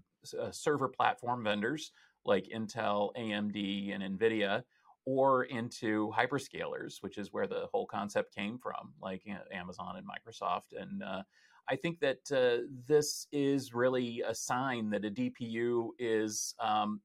server 0.50 0.88
platform 0.88 1.44
vendors 1.44 1.92
like 2.24 2.48
Intel, 2.54 3.10
AMD, 3.16 3.94
and 3.94 4.18
NVIDIA 4.18 4.62
or 5.08 5.44
into 5.44 6.12
hyperscalers, 6.12 6.96
which 7.00 7.16
is 7.16 7.32
where 7.32 7.46
the 7.46 7.66
whole 7.72 7.86
concept 7.86 8.34
came 8.34 8.58
from, 8.58 8.92
like 9.00 9.22
you 9.24 9.32
know, 9.32 9.40
Amazon 9.50 9.96
and 9.96 10.06
Microsoft. 10.06 10.78
And 10.78 11.02
uh, 11.02 11.22
I 11.66 11.76
think 11.76 11.98
that 12.00 12.18
uh, 12.30 12.66
this 12.86 13.26
is 13.32 13.72
really 13.72 14.22
a 14.28 14.34
sign 14.34 14.90
that 14.90 15.06
a 15.06 15.10
DPU 15.10 15.92
is, 15.98 16.54
um, 16.60 17.00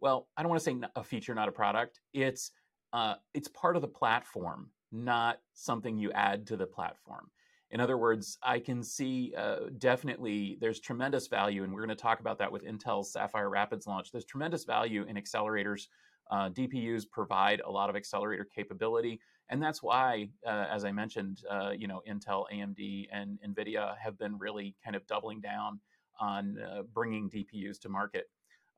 well, 0.00 0.26
I 0.36 0.42
don't 0.42 0.50
want 0.50 0.60
to 0.60 0.64
say 0.64 0.76
a 0.96 1.04
feature, 1.04 1.36
not 1.36 1.48
a 1.48 1.52
product. 1.52 2.00
It's 2.12 2.50
uh, 2.92 3.14
it's 3.32 3.46
part 3.46 3.76
of 3.76 3.82
the 3.82 3.88
platform, 3.88 4.70
not 4.90 5.38
something 5.54 5.96
you 5.96 6.10
add 6.12 6.48
to 6.48 6.56
the 6.56 6.66
platform. 6.66 7.30
In 7.70 7.78
other 7.78 7.96
words, 7.96 8.38
I 8.42 8.58
can 8.58 8.82
see 8.82 9.34
uh, 9.38 9.68
definitely 9.78 10.58
there's 10.60 10.80
tremendous 10.80 11.28
value, 11.28 11.62
and 11.62 11.72
we're 11.72 11.86
going 11.86 11.96
to 11.96 12.02
talk 12.02 12.18
about 12.18 12.38
that 12.40 12.50
with 12.50 12.64
Intel's 12.64 13.12
Sapphire 13.12 13.50
Rapids 13.50 13.86
launch. 13.86 14.10
There's 14.10 14.24
tremendous 14.24 14.64
value 14.64 15.04
in 15.04 15.14
accelerators 15.14 15.86
uh, 16.30 16.50
DPUs 16.50 17.08
provide 17.08 17.60
a 17.64 17.70
lot 17.70 17.90
of 17.90 17.96
accelerator 17.96 18.44
capability, 18.44 19.20
and 19.48 19.62
that's 19.62 19.82
why, 19.82 20.28
uh, 20.46 20.66
as 20.70 20.84
I 20.84 20.92
mentioned, 20.92 21.42
uh, 21.50 21.70
you 21.76 21.86
know, 21.86 22.02
Intel, 22.08 22.44
AMD, 22.52 23.06
and 23.12 23.38
NVIDIA 23.46 23.96
have 23.98 24.18
been 24.18 24.38
really 24.38 24.74
kind 24.84 24.96
of 24.96 25.06
doubling 25.06 25.40
down 25.40 25.80
on 26.18 26.58
uh, 26.58 26.82
bringing 26.94 27.30
DPUs 27.30 27.78
to 27.80 27.88
market. 27.88 28.28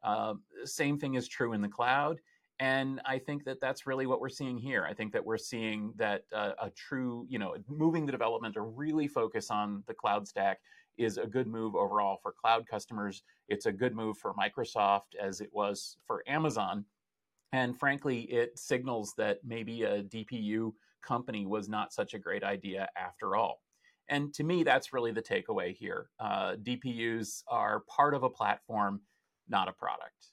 Um, 0.03 0.43
same 0.65 0.99
thing 0.99 1.15
is 1.15 1.27
true 1.27 1.53
in 1.53 1.63
the 1.63 1.69
cloud. 1.69 2.21
And 2.61 3.01
I 3.05 3.19
think 3.19 3.45
that 3.45 3.61
that's 3.61 3.87
really 3.87 4.07
what 4.07 4.21
we're 4.21 4.29
seeing 4.29 4.59
here. 4.59 4.85
I 4.85 4.93
think 4.93 5.13
that 5.13 5.25
we're 5.25 5.39
seeing 5.39 5.93
that 5.97 6.25
uh, 6.35 6.53
a 6.61 6.71
true, 6.71 7.25
you 7.29 7.39
know, 7.39 7.55
moving 7.69 8.05
the 8.05 8.13
development 8.13 8.55
to 8.55 8.63
really 8.63 9.07
focus 9.07 9.51
on 9.51 9.85
the 9.87 9.95
cloud 9.95 10.27
stack 10.27 10.59
is 10.97 11.19
a 11.19 11.27
good 11.27 11.47
move 11.47 11.77
overall 11.77 12.19
for 12.21 12.33
cloud 12.33 12.67
customers. 12.67 13.23
It's 13.49 13.67
a 13.67 13.73
good 13.73 13.95
move 13.95 14.19
for 14.19 14.35
Microsoft 14.35 15.15
as 15.21 15.41
it 15.41 15.51
was 15.53 15.99
for 16.05 16.25
Amazon. 16.27 16.85
And 17.53 17.79
frankly, 17.79 18.21
it 18.23 18.59
signals 18.59 19.15
that 19.17 19.39
maybe 19.45 19.83
a 19.85 20.03
DPU 20.03 20.73
company 21.03 21.47
was 21.47 21.69
not 21.69 21.93
such 21.93 22.15
a 22.15 22.19
great 22.19 22.45
idea 22.45 22.89
after 22.97 23.37
all. 23.37 23.63
And 24.09 24.33
to 24.35 24.45
me, 24.45 24.63
that's 24.63 24.93
really 24.93 25.13
the 25.13 25.23
takeaway 25.23 25.75
here. 25.75 26.09
Uh, 26.19 26.57
DPUs 26.57 27.43
are 27.49 27.81
part 27.81 28.15
of 28.15 28.23
a 28.23 28.31
platform, 28.31 29.01
not 29.49 29.69
a 29.69 29.73
product. 29.73 30.29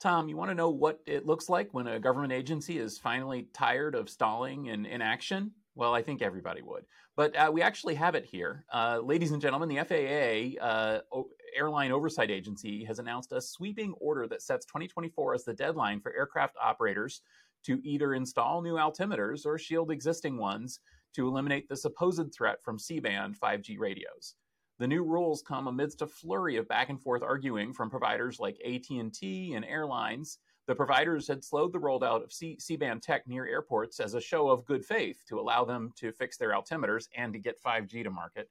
Tom, 0.00 0.28
you 0.28 0.36
want 0.36 0.50
to 0.50 0.54
know 0.54 0.70
what 0.70 1.00
it 1.06 1.26
looks 1.26 1.48
like 1.48 1.72
when 1.72 1.86
a 1.86 2.00
government 2.00 2.32
agency 2.32 2.78
is 2.78 2.98
finally 2.98 3.48
tired 3.54 3.94
of 3.94 4.10
stalling 4.10 4.68
and 4.68 4.86
inaction? 4.86 5.52
Well, 5.74 5.94
I 5.94 6.02
think 6.02 6.20
everybody 6.20 6.60
would. 6.60 6.84
But 7.16 7.36
uh, 7.36 7.50
we 7.52 7.62
actually 7.62 7.94
have 7.94 8.14
it 8.14 8.24
here. 8.24 8.64
Uh, 8.72 8.98
ladies 9.02 9.30
and 9.30 9.40
gentlemen, 9.40 9.68
the 9.68 9.84
FAA, 9.84 11.16
Airline 11.56 11.92
Oversight 11.92 12.30
Agency, 12.30 12.84
has 12.84 12.98
announced 12.98 13.32
a 13.32 13.40
sweeping 13.40 13.92
order 14.00 14.26
that 14.28 14.42
sets 14.42 14.66
2024 14.66 15.34
as 15.34 15.44
the 15.44 15.54
deadline 15.54 16.00
for 16.00 16.14
aircraft 16.14 16.56
operators 16.60 17.22
to 17.64 17.80
either 17.84 18.14
install 18.14 18.62
new 18.62 18.74
altimeters 18.74 19.46
or 19.46 19.58
shield 19.58 19.90
existing 19.90 20.36
ones 20.36 20.80
to 21.14 21.28
eliminate 21.28 21.68
the 21.68 21.76
supposed 21.76 22.32
threat 22.34 22.62
from 22.62 22.78
C-band 22.78 23.38
5G 23.38 23.78
radios. 23.78 24.34
The 24.78 24.88
new 24.88 25.04
rules 25.04 25.42
come 25.42 25.68
amidst 25.68 26.02
a 26.02 26.06
flurry 26.06 26.56
of 26.56 26.66
back 26.66 26.88
and 26.88 27.00
forth 27.00 27.22
arguing 27.22 27.72
from 27.72 27.90
providers 27.90 28.40
like 28.40 28.60
AT&T 28.64 29.52
and 29.54 29.64
airlines. 29.64 30.38
The 30.66 30.74
providers 30.74 31.28
had 31.28 31.44
slowed 31.44 31.72
the 31.72 31.78
rollout 31.78 32.24
of 32.24 32.32
C- 32.32 32.76
band 32.76 33.02
tech 33.02 33.26
near 33.28 33.46
airports 33.46 34.00
as 34.00 34.14
a 34.14 34.20
show 34.20 34.48
of 34.48 34.64
good 34.64 34.84
faith 34.84 35.22
to 35.28 35.38
allow 35.38 35.64
them 35.64 35.92
to 35.96 36.12
fix 36.12 36.36
their 36.36 36.50
altimeters 36.50 37.08
and 37.16 37.32
to 37.32 37.38
get 37.38 37.62
5G 37.62 38.02
to 38.04 38.10
market. 38.10 38.48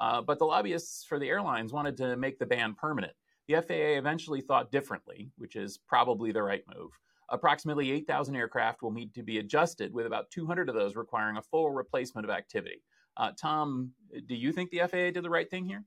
Uh, 0.00 0.22
but 0.22 0.38
the 0.38 0.46
lobbyists 0.46 1.04
for 1.04 1.18
the 1.18 1.28
airlines 1.28 1.72
wanted 1.72 1.96
to 1.98 2.16
make 2.16 2.38
the 2.38 2.46
ban 2.46 2.74
permanent. 2.74 3.12
The 3.48 3.60
FAA 3.60 3.98
eventually 3.98 4.40
thought 4.40 4.72
differently, 4.72 5.30
which 5.36 5.56
is 5.56 5.78
probably 5.78 6.32
the 6.32 6.42
right 6.42 6.64
move. 6.74 6.90
Approximately 7.28 7.90
8,000 7.92 8.34
aircraft 8.34 8.82
will 8.82 8.92
need 8.92 9.14
to 9.14 9.22
be 9.22 9.38
adjusted, 9.38 9.92
with 9.92 10.06
about 10.06 10.30
200 10.30 10.68
of 10.68 10.74
those 10.74 10.96
requiring 10.96 11.36
a 11.36 11.42
full 11.42 11.70
replacement 11.70 12.24
of 12.24 12.30
activity. 12.30 12.82
Uh, 13.16 13.32
Tom, 13.38 13.92
do 14.26 14.34
you 14.34 14.52
think 14.52 14.70
the 14.70 14.78
FAA 14.78 15.10
did 15.10 15.22
the 15.22 15.30
right 15.30 15.50
thing 15.50 15.64
here? 15.64 15.84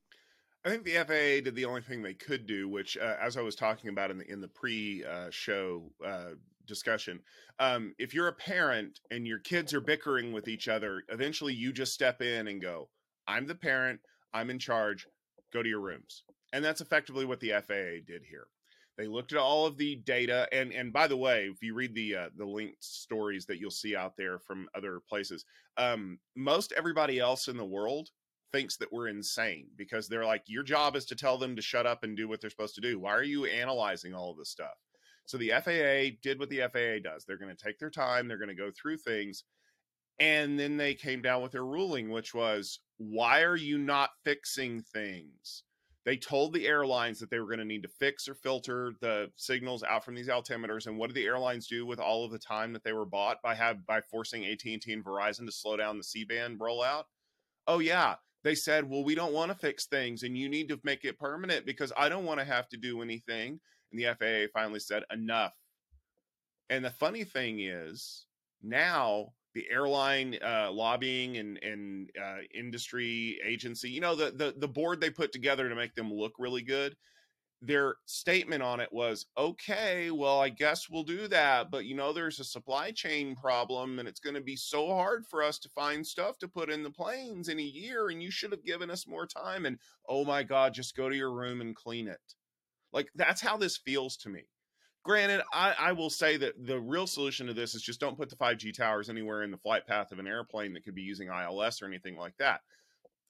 I 0.66 0.70
think 0.70 0.84
the 0.84 0.94
FAA 0.94 1.44
did 1.44 1.56
the 1.56 1.66
only 1.66 1.82
thing 1.82 2.02
they 2.02 2.14
could 2.14 2.46
do, 2.46 2.70
which, 2.70 2.98
uh, 2.98 3.16
as 3.20 3.36
I 3.36 3.42
was 3.42 3.56
talking 3.56 3.90
about 3.90 4.12
in 4.12 4.18
the 4.18 4.32
in 4.32 4.40
the 4.40 4.48
pre-show 4.48 5.92
uh, 6.06 6.30
discussion, 6.66 7.20
um, 7.60 7.94
if 7.98 8.14
you're 8.14 8.30
a 8.30 8.34
parent 8.34 9.02
and 9.12 9.28
your 9.28 9.40
kids 9.40 9.74
are 9.74 9.82
bickering 9.82 10.32
with 10.32 10.48
each 10.48 10.70
other, 10.70 11.04
eventually 11.10 11.54
you 11.54 11.74
just 11.74 11.94
step 11.94 12.22
in 12.22 12.48
and 12.48 12.62
go, 12.62 12.88
"I'm 13.28 13.48
the 13.48 13.56
parent. 13.56 14.00
I'm 14.34 14.50
in 14.50 14.60
charge. 14.60 15.08
Go 15.52 15.64
to 15.64 15.70
your 15.70 15.82
rooms." 15.82 16.24
And 16.52 16.64
that's 16.64 16.82
effectively 16.82 17.26
what 17.26 17.40
the 17.40 17.52
FAA 17.52 18.04
did 18.06 18.24
here. 18.30 18.48
They 18.98 19.08
looked 19.08 19.32
at 19.32 19.40
all 19.40 19.66
of 19.66 19.78
the 19.78 19.96
data, 19.96 20.48
and 20.52 20.72
and 20.72 20.94
by 20.94 21.08
the 21.08 21.18
way, 21.18 21.46
if 21.46 21.64
you 21.64 21.74
read 21.74 21.96
the 21.96 22.16
uh, 22.16 22.30
the 22.38 22.46
linked 22.46 22.84
stories 22.84 23.46
that 23.48 23.60
you'll 23.60 23.72
see 23.72 23.96
out 23.96 24.16
there 24.18 24.38
from 24.40 24.68
other 24.76 25.00
places, 25.10 25.46
um, 25.78 26.20
most 26.36 26.74
everybody 26.74 27.20
else 27.20 27.48
in 27.48 27.58
the 27.58 27.66
world 27.66 28.10
thinks 28.54 28.78
that 28.78 28.94
we're 28.94 29.08
insane 29.08 29.68
because 29.76 30.08
they're 30.08 30.26
like, 30.26 30.44
your 30.46 30.64
job 30.64 30.96
is 30.96 31.06
to 31.06 31.16
tell 31.16 31.38
them 31.38 31.56
to 31.56 31.62
shut 31.62 31.88
up 31.88 32.04
and 32.04 32.16
do 32.16 32.28
what 32.28 32.40
they're 32.40 32.52
supposed 32.52 32.76
to 32.76 32.82
do. 32.82 33.00
Why 33.00 33.12
are 33.12 33.24
you 33.24 33.46
analyzing 33.46 34.14
all 34.14 34.30
of 34.30 34.38
this 34.38 34.50
stuff? 34.50 34.78
So 35.26 35.38
the 35.38 35.50
FAA 35.50 36.18
did 36.22 36.40
what 36.40 36.50
the 36.50 36.62
FAA 36.72 37.02
does. 37.04 37.26
They're 37.26 37.38
going 37.38 37.54
to 37.54 37.62
take 37.62 37.80
their 37.80 37.90
time. 37.90 38.28
They're 38.28 38.38
going 38.38 38.50
to 38.50 38.56
go 38.56 38.72
through 38.72 38.98
things. 38.98 39.44
And 40.20 40.60
then 40.60 40.78
they 40.78 40.94
came 40.94 41.24
down 41.24 41.42
with 41.42 41.54
their 41.54 41.66
ruling, 41.66 42.10
which 42.10 42.36
was, 42.36 42.80
why 43.12 43.42
are 43.42 43.56
you 43.56 43.78
not 43.78 44.12
fixing 44.24 44.82
things? 44.82 45.64
they 46.06 46.18
told 46.18 46.54
the 46.54 46.68
airlines 46.68 47.20
that 47.20 47.30
they 47.30 47.40
were 47.40 47.48
going 47.48 47.60
to 47.60 47.66
need 47.66 47.84
to 47.84 47.90
fix 47.90 48.28
or 48.28 48.36
filter 48.36 48.94
the 49.00 49.32
signals 49.38 49.84
out 49.84 50.04
from 50.04 50.16
these 50.16 50.28
altimeters 50.28 50.88
and 50.88 50.98
what 50.98 51.08
did 51.08 51.16
the 51.16 51.26
airlines 51.26 51.68
do 51.68 51.86
with 51.86 52.00
all 52.00 52.26
of 52.26 52.32
the 52.32 52.40
time 52.40 52.74
that 52.74 52.84
they 52.84 52.94
were 52.94 53.06
bought 53.06 53.42
by 53.42 53.56
have 53.56 53.86
by 53.86 54.02
forcing 54.02 54.46
AT&T 54.46 54.82
and 54.88 55.06
Verizon 55.06 55.46
to 55.46 55.52
slow 55.52 55.78
down 55.78 55.98
the 55.98 56.04
C-band 56.04 56.60
rollout? 56.60 57.04
Oh 57.68 57.80
yeah. 57.80 58.16
They 58.44 58.56
said 58.56 58.90
well 58.90 59.04
we 59.04 59.16
don't 59.16 59.34
want 59.34 59.52
to 59.52 59.58
fix 59.58 59.86
things 59.86 60.24
and 60.24 60.38
you 60.38 60.50
need 60.50 60.68
to 60.70 60.80
make 60.84 61.06
it 61.06 61.20
permanent 61.20 61.66
because 61.66 61.94
I 61.96 62.10
don't 62.10 62.26
want 62.26 62.40
to 62.40 62.46
have 62.46 62.68
to 62.70 62.78
do 62.78 63.02
anything. 63.02 63.60
And 63.92 64.00
the 64.00 64.14
FAA 64.20 64.52
finally 64.54 64.80
said 64.80 65.04
enough. 65.12 65.56
And 66.70 66.84
the 66.84 66.90
funny 66.90 67.24
thing 67.24 67.62
is 67.62 68.26
now 68.62 69.34
the 69.54 69.70
airline 69.70 70.38
uh, 70.44 70.72
lobbying 70.72 71.38
and 71.38 71.58
and 71.64 72.12
uh, 72.22 72.40
industry 72.54 73.40
agency, 73.44 73.90
you 73.90 74.02
know, 74.02 74.16
the, 74.16 74.32
the 74.32 74.54
the 74.58 74.68
board 74.68 75.02
they 75.02 75.10
put 75.10 75.32
together 75.32 75.70
to 75.70 75.76
make 75.76 75.96
them 75.96 76.12
look 76.14 76.34
really 76.40 76.62
good. 76.64 76.96
Their 77.62 77.96
statement 78.06 78.62
on 78.62 78.80
it 78.82 78.92
was, 78.94 79.26
"Okay, 79.38 80.12
well, 80.12 80.40
I 80.42 80.50
guess 80.50 80.90
we'll 80.90 81.04
do 81.04 81.28
that, 81.30 81.72
but 81.72 81.86
you 81.86 81.96
know, 81.96 82.14
there's 82.14 82.40
a 82.40 82.44
supply 82.44 82.92
chain 82.92 83.36
problem, 83.36 84.00
and 84.00 84.08
it's 84.08 84.20
going 84.20 84.36
to 84.36 84.42
be 84.42 84.56
so 84.58 84.88
hard 84.90 85.26
for 85.28 85.42
us 85.42 85.60
to 85.60 85.70
find 85.70 86.06
stuff 86.06 86.38
to 86.40 86.48
put 86.50 86.70
in 86.70 86.84
the 86.84 86.92
planes 86.92 87.50
in 87.50 87.60
a 87.60 87.64
year, 87.64 88.10
and 88.10 88.22
you 88.22 88.32
should 88.32 88.52
have 88.52 88.66
given 88.66 88.92
us 88.92 89.08
more 89.08 89.26
time." 89.28 89.66
And 89.66 89.80
oh 90.08 90.26
my 90.26 90.44
God, 90.44 90.74
just 90.74 90.96
go 90.96 91.10
to 91.10 91.16
your 91.16 91.34
room 91.34 91.62
and 91.62 91.76
clean 91.76 92.08
it. 92.08 92.36
Like 92.94 93.10
that's 93.16 93.42
how 93.42 93.58
this 93.58 93.78
feels 93.78 94.18
to 94.18 94.30
me 94.30 94.46
granted, 95.04 95.42
I, 95.54 95.76
I, 95.78 95.92
will 95.92 96.10
say 96.10 96.38
that 96.38 96.66
the 96.66 96.80
real 96.80 97.08
solution 97.08 97.48
to 97.48 97.54
this 97.54 97.76
is 97.76 97.82
just 97.82 98.00
don't 98.00 98.18
put 98.18 98.30
the 98.30 98.36
5G 98.36 98.74
towers 98.74 99.10
anywhere 99.10 99.44
in 99.44 99.52
the 99.52 99.58
flight 99.58 99.86
path 99.86 100.12
of 100.12 100.20
an 100.20 100.28
airplane 100.28 100.74
that 100.74 100.84
could 100.84 100.96
be 100.96 101.02
using 101.02 101.28
ILS 101.28 101.82
or 101.82 101.86
anything 101.86 102.18
like 102.18 102.36
that. 102.38 102.62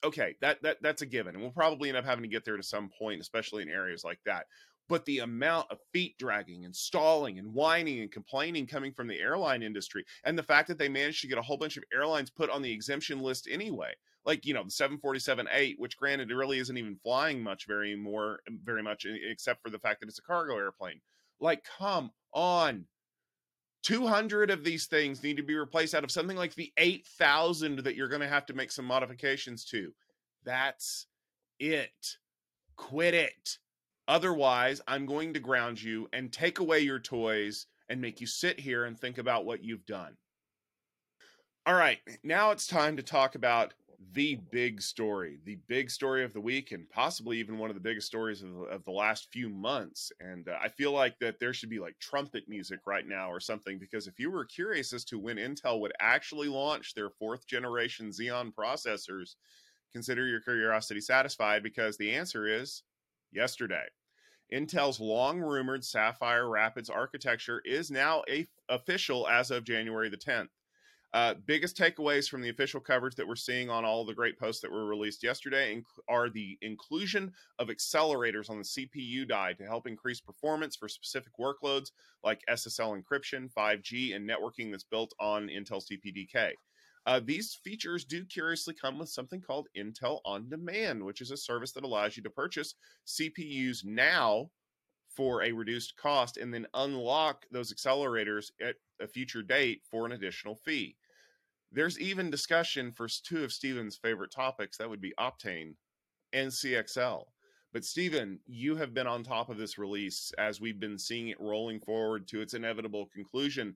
Okay, 0.04 0.36
that 0.42 0.62
that 0.64 0.78
that's 0.82 1.02
a 1.02 1.06
given, 1.06 1.34
and 1.34 1.42
we'll 1.42 1.52
probably 1.52 1.88
end 1.90 1.98
up 1.98 2.06
having 2.06 2.24
to 2.24 2.30
get 2.30 2.44
there 2.44 2.58
to 2.58 2.64
some 2.64 2.90
point, 3.00 3.22
especially 3.22 3.64
in 3.64 3.70
areas 3.70 4.04
like 4.04 4.20
that. 4.26 4.48
But 4.90 5.06
the 5.06 5.20
amount 5.20 5.72
of 5.72 5.78
feet 5.94 6.18
dragging 6.18 6.66
and 6.66 6.76
stalling 6.76 7.40
and 7.40 7.54
whining 7.54 8.02
and 8.02 8.12
complaining 8.12 8.68
coming 8.68 8.92
from 8.92 9.08
the 9.08 9.20
airline 9.20 9.64
industry, 9.64 10.04
and 10.26 10.38
the 10.38 10.44
fact 10.44 10.68
that 10.68 10.78
they 10.78 10.90
managed 10.90 11.22
to 11.22 11.28
get 11.28 11.38
a 11.38 11.42
whole 11.42 11.56
bunch 11.56 11.78
of 11.78 11.86
airlines 11.94 12.30
put 12.30 12.50
on 12.50 12.62
the 12.62 12.72
exemption 12.72 13.22
list 13.22 13.48
anyway, 13.50 13.94
like 14.26 14.46
you 14.46 14.54
know 14.54 14.64
the 14.64 14.70
747-8, 14.70 15.76
which 15.78 15.98
granted 15.98 16.30
it 16.30 16.36
really 16.36 16.60
isn't 16.60 16.78
even 16.78 16.98
flying 17.02 17.42
much 17.42 17.66
very 17.66 17.96
more 17.96 18.42
very 18.66 18.84
much 18.84 19.06
except 19.06 19.62
for 19.64 19.70
the 19.70 19.80
fact 19.80 20.02
that 20.02 20.10
it's 20.10 20.20
a 20.20 20.24
cargo 20.24 20.58
airplane 20.58 21.00
like, 21.40 21.66
come 21.78 22.12
on. 22.34 22.86
200 23.84 24.50
of 24.50 24.64
these 24.64 24.86
things 24.86 25.22
need 25.24 25.38
to 25.38 25.44
be 25.44 25.56
replaced 25.56 25.94
out 25.94 26.06
of 26.06 26.12
something 26.12 26.38
like 26.38 26.56
the 26.56 26.72
8,000 26.78 27.80
that 27.80 27.96
you're 27.96 28.08
going 28.08 28.22
to 28.22 28.28
have 28.28 28.46
to 28.46 28.54
make 28.54 28.72
some 28.72 28.86
modifications 28.86 29.66
to. 29.66 29.94
That's 30.46 31.08
it. 31.60 32.18
Quit 32.78 33.14
it. 33.14 33.58
Otherwise, 34.08 34.82
I'm 34.88 35.06
going 35.06 35.34
to 35.34 35.40
ground 35.40 35.82
you 35.82 36.08
and 36.14 36.32
take 36.32 36.60
away 36.60 36.80
your 36.80 37.00
toys 37.00 37.68
and 37.90 38.02
make 38.02 38.22
you 38.22 38.28
sit 38.28 38.60
here 38.60 38.86
and 38.86 39.00
think 39.00 39.18
about 39.18 39.46
what 39.46 39.64
you've 39.64 39.86
done. 39.86 40.16
All 41.66 41.76
right, 41.76 42.00
now 42.24 42.52
it's 42.52 42.68
time 42.68 42.98
to 42.98 43.04
talk 43.04 43.36
about 43.36 43.74
the 44.12 44.36
big 44.52 44.82
story, 44.82 45.40
the 45.46 45.58
big 45.68 45.90
story 45.90 46.24
of 46.24 46.34
the 46.34 46.42
week, 46.42 46.72
and 46.72 46.90
possibly 46.90 47.40
even 47.40 47.58
one 47.58 47.70
of 47.70 47.76
the 47.76 47.82
biggest 47.82 48.08
stories 48.08 48.42
of, 48.42 48.50
of 48.70 48.84
the 48.86 48.92
last 48.92 49.30
few 49.32 49.50
months. 49.50 50.12
And 50.20 50.48
uh, 50.48 50.58
I 50.62 50.70
feel 50.70 50.92
like 50.92 51.18
that 51.20 51.40
there 51.40 51.54
should 51.54 51.70
be 51.70 51.80
like 51.80 51.98
trumpet 52.00 52.44
music 52.48 52.80
right 52.86 53.08
now 53.08 53.32
or 53.32 53.40
something, 53.40 53.80
because 53.80 54.08
if 54.08 54.20
you 54.20 54.32
were 54.32 54.46
curious 54.46 54.94
as 54.94 55.06
to 55.06 55.20
when 55.20 55.38
Intel 55.38 55.80
would 55.80 55.94
actually 56.00 56.48
launch 56.48 56.94
their 56.94 57.10
fourth 57.10 57.48
generation 57.48 58.10
Xeon 58.10 58.54
processors, 58.54 59.36
consider 59.92 60.28
your 60.28 60.42
curiosity 60.42 61.02
satisfied 61.02 61.64
because 61.64 61.98
the 61.98 62.12
answer 62.12 62.48
is 62.48 62.84
yesterday. 63.32 63.86
Intel's 64.54 65.00
long 65.00 65.40
rumored 65.40 65.84
Sapphire 65.84 66.50
Rapids 66.50 66.90
architecture 66.90 67.62
is 67.66 67.90
now 67.90 68.24
a, 68.30 68.48
official 68.70 69.28
as 69.28 69.50
of 69.52 69.64
January 69.64 70.10
the 70.10 70.18
10th. 70.18 70.50
Uh, 71.14 71.36
biggest 71.46 71.78
takeaways 71.78 72.28
from 72.28 72.42
the 72.42 72.50
official 72.50 72.80
coverage 72.80 73.14
that 73.16 73.28
we're 73.28 73.36
seeing 73.36 73.70
on 73.70 73.86
all 73.86 74.04
the 74.04 74.16
great 74.16 74.40
posts 74.40 74.62
that 74.62 74.72
were 74.72 74.88
released 74.88 75.22
yesterday 75.22 75.76
inc- 75.76 75.84
are 76.10 76.28
the 76.28 76.58
inclusion 76.64 77.32
of 77.60 77.68
accelerators 77.68 78.50
on 78.50 78.58
the 78.58 78.64
CPU 78.64 79.28
die 79.28 79.54
to 79.54 79.64
help 79.64 79.86
increase 79.86 80.20
performance 80.20 80.76
for 80.76 80.90
specific 80.90 81.32
workloads 81.40 81.92
like 82.24 82.42
SSL 82.50 83.00
encryption, 83.00 83.48
5G, 83.54 84.16
and 84.16 84.28
networking 84.28 84.72
that's 84.72 84.86
built 84.86 85.14
on 85.20 85.50
Intel 85.50 85.84
DPDK. 85.86 86.54
Uh, 87.06 87.20
these 87.24 87.60
features 87.64 88.06
do 88.06 88.26
curiously 88.26 88.74
come 88.74 88.98
with 88.98 89.10
something 89.10 89.42
called 89.42 89.68
Intel 89.78 90.20
On 90.26 90.50
Demand, 90.50 91.04
which 91.04 91.22
is 91.22 91.30
a 91.30 91.38
service 91.38 91.74
that 91.74 91.84
allows 91.84 92.18
you 92.18 92.24
to 92.24 92.30
purchase 92.32 92.74
CPUs 93.06 93.86
now 93.86 94.50
for 95.16 95.44
a 95.44 95.52
reduced 95.52 95.96
cost 95.96 96.38
and 96.38 96.52
then 96.52 96.66
unlock 96.74 97.46
those 97.52 97.72
accelerators 97.72 98.52
at 98.62 98.76
a 99.00 99.08
future 99.08 99.44
date 99.44 99.82
for 99.92 100.06
an 100.06 100.14
additional 100.14 100.56
fee. 100.56 100.96
There's 101.74 102.00
even 102.00 102.30
discussion 102.30 102.92
for 102.92 103.08
two 103.08 103.44
of 103.44 103.52
Stephen's 103.52 103.98
favorite 103.98 104.32
topics 104.32 104.78
that 104.78 104.90
would 104.90 105.02
be 105.02 105.14
Optane 105.20 105.74
and 106.32 106.52
CXL. 106.52 107.24
But 107.74 107.84
Stephen, 107.84 108.40
you 108.46 108.76
have 108.76 108.94
been 108.94 109.08
on 109.08 109.24
top 109.24 109.50
of 109.50 109.58
this 109.58 109.80
release 109.80 110.32
as 110.38 110.62
we've 110.62 110.80
been 110.80 111.00
seeing 111.00 111.30
it 111.30 111.42
rolling 111.42 111.80
forward 111.80 112.28
to 112.28 112.42
its 112.42 112.54
inevitable 112.54 113.08
conclusion. 113.12 113.76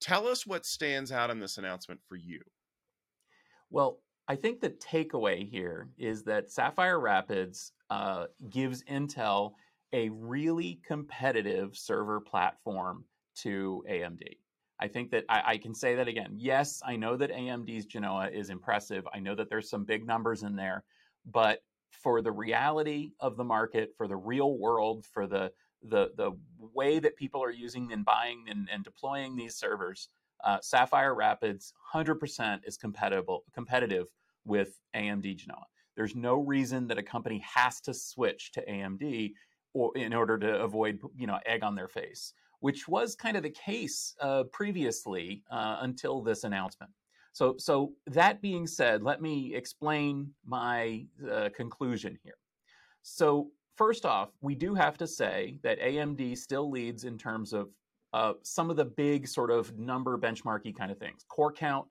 Tell 0.00 0.26
us 0.26 0.44
what 0.44 0.66
stands 0.66 1.12
out 1.12 1.30
in 1.30 1.38
this 1.38 1.56
announcement 1.56 2.00
for 2.08 2.16
you. 2.16 2.40
Well, 3.70 4.00
I 4.26 4.34
think 4.34 4.60
the 4.60 4.70
takeaway 4.70 5.48
here 5.48 5.90
is 5.96 6.24
that 6.24 6.50
Sapphire 6.50 6.98
Rapids 6.98 7.72
uh, 7.90 8.26
gives 8.50 8.82
Intel 8.84 9.52
a 9.92 10.08
really 10.08 10.80
competitive 10.84 11.76
server 11.76 12.20
platform 12.20 13.04
to 13.36 13.84
AMD. 13.88 14.38
I 14.80 14.88
think 14.88 15.10
that 15.10 15.24
I, 15.28 15.42
I, 15.46 15.58
can 15.58 15.74
say 15.74 15.94
that 15.94 16.08
again. 16.08 16.32
Yes, 16.36 16.82
I 16.84 16.96
know 16.96 17.16
that 17.16 17.30
AMD's 17.30 17.86
Genoa 17.86 18.28
is 18.32 18.50
impressive. 18.50 19.06
I 19.14 19.20
know 19.20 19.34
that 19.34 19.48
there's 19.48 19.70
some 19.70 19.84
big 19.84 20.06
numbers 20.06 20.42
in 20.42 20.56
there, 20.56 20.84
but 21.24 21.60
for 21.90 22.20
the 22.20 22.32
reality 22.32 23.12
of 23.20 23.36
the 23.36 23.44
market, 23.44 23.94
for 23.96 24.08
the 24.08 24.16
real 24.16 24.58
world, 24.58 25.06
for 25.06 25.26
the 25.26 25.52
the 25.82 26.10
the 26.16 26.32
way 26.58 26.98
that 26.98 27.16
people 27.16 27.42
are 27.42 27.52
using 27.52 27.92
and 27.92 28.04
buying 28.04 28.46
and, 28.48 28.68
and 28.72 28.84
deploying 28.84 29.36
these 29.36 29.54
servers, 29.54 30.08
uh, 30.42 30.58
Sapphire 30.60 31.14
Rapids 31.14 31.72
100% 31.94 32.60
is 32.66 32.76
compatible 32.76 33.44
competitive 33.54 34.06
with 34.44 34.80
AMD 34.94 35.36
Genoa. 35.36 35.64
There's 35.96 36.16
no 36.16 36.36
reason 36.36 36.88
that 36.88 36.98
a 36.98 37.02
company 37.02 37.44
has 37.54 37.80
to 37.82 37.94
switch 37.94 38.50
to 38.52 38.64
AMD 38.66 39.32
or 39.72 39.96
in 39.96 40.14
order 40.14 40.38
to 40.38 40.60
avoid 40.62 41.00
you 41.16 41.26
know 41.26 41.38
egg 41.46 41.62
on 41.62 41.74
their 41.74 41.88
face, 41.88 42.32
which 42.64 42.88
was 42.88 43.14
kind 43.14 43.36
of 43.36 43.42
the 43.42 43.50
case 43.50 44.14
uh, 44.22 44.42
previously 44.44 45.42
uh, 45.50 45.76
until 45.82 46.22
this 46.22 46.44
announcement. 46.44 46.90
So, 47.34 47.56
so 47.58 47.92
that 48.06 48.40
being 48.40 48.66
said, 48.66 49.02
let 49.02 49.20
me 49.20 49.54
explain 49.54 50.30
my 50.46 51.04
uh, 51.30 51.50
conclusion 51.54 52.18
here. 52.24 52.38
So, 53.02 53.50
first 53.76 54.06
off, 54.06 54.30
we 54.40 54.54
do 54.54 54.74
have 54.74 54.96
to 54.96 55.06
say 55.06 55.58
that 55.62 55.78
AMD 55.78 56.38
still 56.38 56.70
leads 56.70 57.04
in 57.04 57.18
terms 57.18 57.52
of 57.52 57.68
uh, 58.14 58.32
some 58.44 58.70
of 58.70 58.76
the 58.78 58.86
big 58.86 59.28
sort 59.28 59.50
of 59.50 59.78
number 59.78 60.16
benchmarky 60.16 60.74
kind 60.74 60.90
of 60.90 60.96
things 60.96 61.26
core 61.28 61.52
count, 61.52 61.86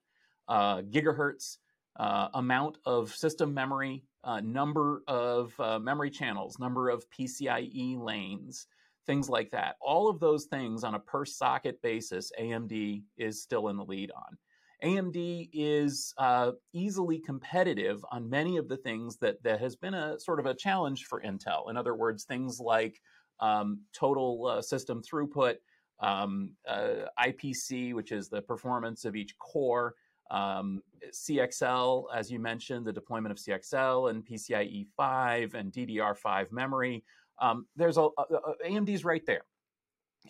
uh, 0.48 0.78
gigahertz, 0.78 1.58
uh, 2.00 2.30
amount 2.34 2.78
of 2.84 3.14
system 3.14 3.54
memory, 3.54 4.02
number 4.42 5.04
of 5.06 5.56
memory 5.80 6.10
channels, 6.10 6.58
number 6.58 6.88
of 6.88 7.08
PCIe 7.10 7.96
lanes, 7.96 8.66
things 9.06 9.28
like 9.28 9.50
that. 9.50 9.76
All 9.80 10.08
of 10.08 10.20
those 10.20 10.44
things 10.44 10.84
on 10.84 10.94
a 10.94 10.98
per 10.98 11.24
socket 11.24 11.80
basis, 11.82 12.30
AMD 12.40 13.02
is 13.16 13.42
still 13.42 13.68
in 13.68 13.76
the 13.76 13.84
lead 13.84 14.10
on. 14.12 14.36
AMD 14.82 15.48
is 15.52 16.12
uh, 16.18 16.52
easily 16.72 17.18
competitive 17.18 18.04
on 18.10 18.28
many 18.28 18.56
of 18.56 18.68
the 18.68 18.76
things 18.76 19.16
that, 19.18 19.42
that 19.42 19.60
has 19.60 19.76
been 19.76 19.94
a 19.94 20.18
sort 20.20 20.40
of 20.40 20.46
a 20.46 20.54
challenge 20.54 21.04
for 21.04 21.22
Intel. 21.22 21.70
In 21.70 21.76
other 21.76 21.94
words, 21.94 22.24
things 22.24 22.60
like 22.60 23.00
um, 23.40 23.80
total 23.94 24.46
uh, 24.46 24.62
system 24.62 25.02
throughput, 25.02 25.56
um, 26.00 26.50
uh, 26.68 27.06
IPC, 27.18 27.94
which 27.94 28.12
is 28.12 28.28
the 28.28 28.42
performance 28.42 29.04
of 29.04 29.16
each 29.16 29.38
core, 29.38 29.94
um, 30.30 30.82
CXL, 31.12 32.04
as 32.14 32.30
you 32.30 32.38
mentioned, 32.38 32.86
the 32.86 32.92
deployment 32.92 33.32
of 33.32 33.38
CXL 33.38 34.10
and 34.10 34.24
PCIe 34.24 34.86
5 34.96 35.54
and 35.54 35.72
DDR5 35.72 36.50
memory. 36.50 37.04
Um, 37.40 37.66
there's 37.76 37.96
a, 37.96 38.08
a, 38.18 38.54
AMD's 38.66 39.04
right 39.04 39.24
there. 39.26 39.42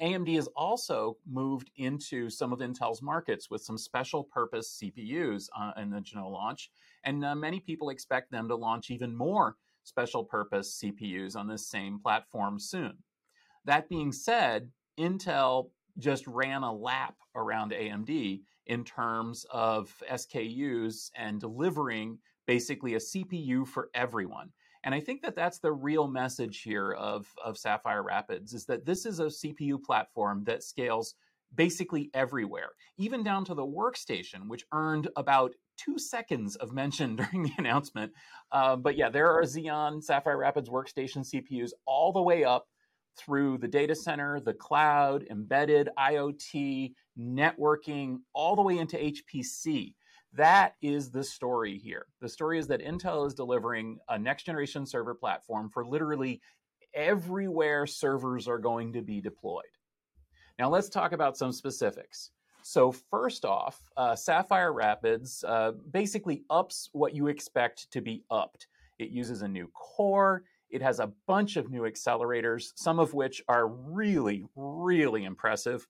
AMD 0.02 0.34
has 0.34 0.48
also 0.56 1.16
moved 1.30 1.70
into 1.76 2.28
some 2.28 2.52
of 2.52 2.58
Intel's 2.58 3.00
markets 3.00 3.48
with 3.48 3.62
some 3.62 3.78
special 3.78 4.24
purpose 4.24 4.80
CPUs 4.82 5.48
uh, 5.56 5.72
in 5.80 5.90
the 5.90 6.00
Genoa 6.00 6.28
launch. 6.28 6.70
And 7.04 7.24
uh, 7.24 7.34
many 7.34 7.60
people 7.60 7.90
expect 7.90 8.32
them 8.32 8.48
to 8.48 8.56
launch 8.56 8.90
even 8.90 9.14
more 9.14 9.56
special 9.84 10.24
purpose 10.24 10.82
CPUs 10.82 11.36
on 11.36 11.46
this 11.46 11.68
same 11.68 12.00
platform 12.00 12.58
soon. 12.58 12.94
That 13.64 13.88
being 13.88 14.10
said, 14.10 14.70
Intel 14.98 15.70
just 15.98 16.26
ran 16.26 16.62
a 16.62 16.74
lap 16.74 17.14
around 17.36 17.72
AMD 17.72 18.42
in 18.66 18.84
terms 18.84 19.46
of 19.50 19.94
SKUs 20.10 21.10
and 21.16 21.40
delivering 21.40 22.18
basically 22.46 22.94
a 22.94 22.98
CPU 22.98 23.66
for 23.66 23.90
everyone. 23.94 24.50
And 24.84 24.94
I 24.94 25.00
think 25.00 25.22
that 25.22 25.34
that's 25.34 25.58
the 25.58 25.72
real 25.72 26.06
message 26.06 26.60
here 26.60 26.92
of, 26.92 27.26
of 27.42 27.56
Sapphire 27.56 28.02
Rapids 28.02 28.52
is 28.52 28.66
that 28.66 28.84
this 28.84 29.06
is 29.06 29.18
a 29.18 29.24
CPU 29.24 29.82
platform 29.82 30.44
that 30.44 30.62
scales 30.62 31.14
basically 31.54 32.10
everywhere, 32.12 32.70
even 32.98 33.22
down 33.22 33.44
to 33.46 33.54
the 33.54 33.66
workstation, 33.66 34.46
which 34.46 34.66
earned 34.72 35.08
about 35.16 35.52
two 35.78 35.98
seconds 35.98 36.56
of 36.56 36.72
mention 36.72 37.16
during 37.16 37.44
the 37.44 37.52
announcement. 37.58 38.12
Uh, 38.52 38.76
but 38.76 38.96
yeah, 38.96 39.08
there 39.08 39.30
are 39.30 39.42
Xeon 39.42 40.02
Sapphire 40.02 40.38
Rapids 40.38 40.68
workstation 40.68 41.18
CPUs 41.18 41.70
all 41.86 42.12
the 42.12 42.22
way 42.22 42.44
up 42.44 42.66
through 43.16 43.58
the 43.58 43.68
data 43.68 43.94
center, 43.94 44.40
the 44.40 44.54
cloud, 44.54 45.24
embedded 45.30 45.88
IoT, 45.98 46.92
networking, 47.18 48.18
all 48.34 48.56
the 48.56 48.62
way 48.62 48.78
into 48.78 48.96
HPC. 48.96 49.94
That 50.36 50.74
is 50.82 51.10
the 51.10 51.22
story 51.22 51.78
here. 51.78 52.06
The 52.20 52.28
story 52.28 52.58
is 52.58 52.66
that 52.66 52.82
Intel 52.82 53.26
is 53.26 53.34
delivering 53.34 53.98
a 54.08 54.18
next 54.18 54.44
generation 54.44 54.84
server 54.84 55.14
platform 55.14 55.70
for 55.70 55.86
literally 55.86 56.40
everywhere 56.92 57.86
servers 57.86 58.48
are 58.48 58.58
going 58.58 58.92
to 58.94 59.02
be 59.02 59.20
deployed. 59.20 59.64
Now, 60.58 60.70
let's 60.70 60.88
talk 60.88 61.12
about 61.12 61.36
some 61.36 61.52
specifics. 61.52 62.30
So, 62.62 62.92
first 62.92 63.44
off, 63.44 63.78
uh, 63.96 64.16
Sapphire 64.16 64.72
Rapids 64.72 65.44
uh, 65.46 65.72
basically 65.90 66.44
ups 66.48 66.88
what 66.92 67.14
you 67.14 67.26
expect 67.26 67.90
to 67.92 68.00
be 68.00 68.24
upped. 68.30 68.66
It 68.98 69.10
uses 69.10 69.42
a 69.42 69.48
new 69.48 69.68
core, 69.74 70.44
it 70.70 70.82
has 70.82 70.98
a 70.98 71.12
bunch 71.26 71.56
of 71.56 71.70
new 71.70 71.82
accelerators, 71.82 72.72
some 72.74 72.98
of 72.98 73.14
which 73.14 73.42
are 73.48 73.68
really, 73.68 74.46
really 74.56 75.24
impressive, 75.24 75.86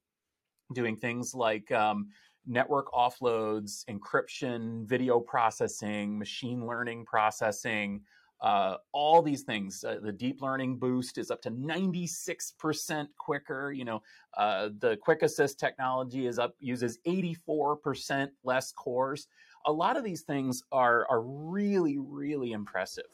doing 0.74 0.96
things 0.96 1.35
like 1.35 1.70
um, 1.72 2.09
network 2.46 2.90
offloads, 2.92 3.85
encryption, 3.87 4.87
video 4.87 5.20
processing, 5.20 6.18
machine 6.18 6.66
learning 6.66 7.04
processing, 7.04 8.02
uh, 8.40 8.76
all 8.92 9.22
these 9.22 9.42
things. 9.42 9.83
Uh, 9.85 9.98
the 10.02 10.12
deep 10.12 10.42
learning 10.42 10.76
boost 10.76 11.18
is 11.18 11.30
up 11.30 11.40
to 11.42 11.50
96% 11.50 13.07
quicker. 13.18 13.72
You 13.72 13.85
know, 13.85 14.02
uh, 14.37 14.68
the 14.80 14.96
quick 14.98 15.22
assist 15.22 15.59
technology 15.59 16.26
is 16.26 16.38
up, 16.38 16.54
uses 16.61 16.98
84% 17.07 18.28
less 18.42 18.72
cores. 18.72 19.28
A 19.66 19.72
lot 19.72 19.96
of 19.96 20.04
these 20.04 20.22
things 20.22 20.62
are, 20.72 21.07
are 21.09 21.22
really, 21.22 21.98
really 21.98 22.52
impressive. 22.52 23.04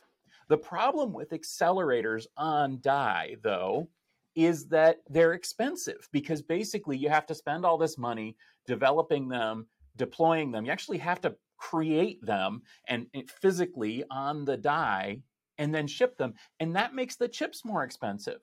The 0.49 0.59
problem 0.59 1.13
with 1.13 1.31
accelerators 1.31 2.27
on 2.37 2.81
die, 2.81 3.37
though, 3.43 3.89
is 4.35 4.67
that 4.67 4.99
they're 5.09 5.35
expensive 5.35 6.09
because 6.13 6.43
basically 6.43 6.97
you 6.97 7.09
have 7.09 7.27
to 7.27 7.35
spend 7.35 7.65
all 7.65 7.79
this 7.79 7.99
money 7.99 8.37
developing 8.71 9.29
them, 9.29 9.67
deploying 9.97 10.53
them. 10.53 10.65
You 10.65 10.71
actually 10.71 10.99
have 10.99 11.21
to 11.23 11.35
create 11.57 12.25
them 12.25 12.63
and, 12.87 13.09
physically 13.43 14.05
on 14.13 14.45
the 14.45 14.57
die 14.57 15.19
and 15.59 15.75
then 15.75 15.89
ship 15.89 16.17
them. 16.17 16.35
And 16.61 16.77
that 16.77 16.95
makes 16.95 17.17
the 17.17 17.27
chips 17.27 17.65
more 17.65 17.83
expensive 17.83 18.41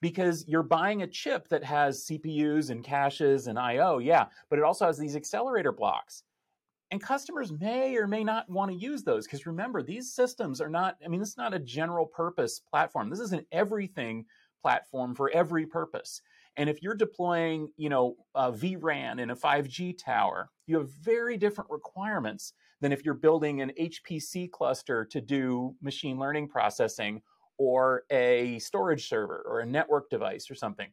because 0.00 0.46
you're 0.48 0.62
buying 0.62 1.02
a 1.02 1.06
chip 1.06 1.48
that 1.48 1.62
has 1.64 2.06
CPUs 2.06 2.70
and 2.70 2.82
caches 2.82 3.46
and 3.46 3.58
IO, 3.58 3.98
yeah, 3.98 4.26
but 4.48 4.58
it 4.58 4.64
also 4.64 4.86
has 4.86 4.96
these 4.96 5.16
accelerator 5.16 5.72
blocks. 5.72 6.22
And 6.90 7.02
customers 7.02 7.52
may 7.52 7.94
or 7.96 8.06
may 8.06 8.24
not 8.24 8.48
want 8.48 8.70
to 8.70 8.76
use 8.76 9.02
those 9.02 9.26
because 9.26 9.44
remember, 9.44 9.82
these 9.82 10.14
systems 10.14 10.62
are 10.62 10.70
not, 10.70 10.96
I 11.04 11.08
mean, 11.08 11.20
is 11.20 11.36
not 11.36 11.52
a 11.52 11.58
general 11.58 12.06
purpose 12.06 12.58
platform. 12.60 13.10
This 13.10 13.20
is 13.20 13.32
an 13.32 13.44
everything 13.52 14.24
platform 14.62 15.14
for 15.14 15.30
every 15.30 15.66
purpose. 15.66 16.22
And 16.58 16.68
if 16.68 16.82
you're 16.82 16.96
deploying, 16.96 17.68
you 17.76 17.88
know, 17.88 18.16
a 18.34 18.50
vRAN 18.50 19.20
in 19.20 19.30
a 19.30 19.36
5G 19.36 19.96
tower, 19.96 20.50
you 20.66 20.76
have 20.78 20.90
very 20.90 21.36
different 21.36 21.70
requirements 21.70 22.52
than 22.80 22.90
if 22.92 23.04
you're 23.04 23.14
building 23.14 23.62
an 23.62 23.70
HPC 23.80 24.50
cluster 24.50 25.04
to 25.04 25.20
do 25.20 25.76
machine 25.80 26.18
learning 26.18 26.48
processing 26.48 27.22
or 27.58 28.02
a 28.10 28.58
storage 28.58 29.08
server 29.08 29.44
or 29.46 29.60
a 29.60 29.66
network 29.66 30.10
device 30.10 30.50
or 30.50 30.56
something. 30.56 30.88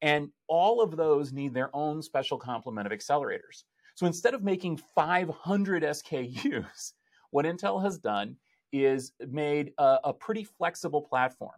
And 0.00 0.30
all 0.48 0.80
of 0.80 0.96
those 0.96 1.32
need 1.32 1.52
their 1.52 1.74
own 1.76 2.02
special 2.02 2.38
complement 2.38 2.86
of 2.86 2.98
accelerators. 2.98 3.64
So 3.96 4.06
instead 4.06 4.32
of 4.32 4.42
making 4.42 4.78
500 4.78 5.82
SKUs, 5.82 6.92
what 7.30 7.44
Intel 7.44 7.82
has 7.82 7.98
done 7.98 8.36
is 8.72 9.12
made 9.28 9.72
a, 9.76 9.98
a 10.04 10.12
pretty 10.14 10.44
flexible 10.44 11.02
platform. 11.02 11.52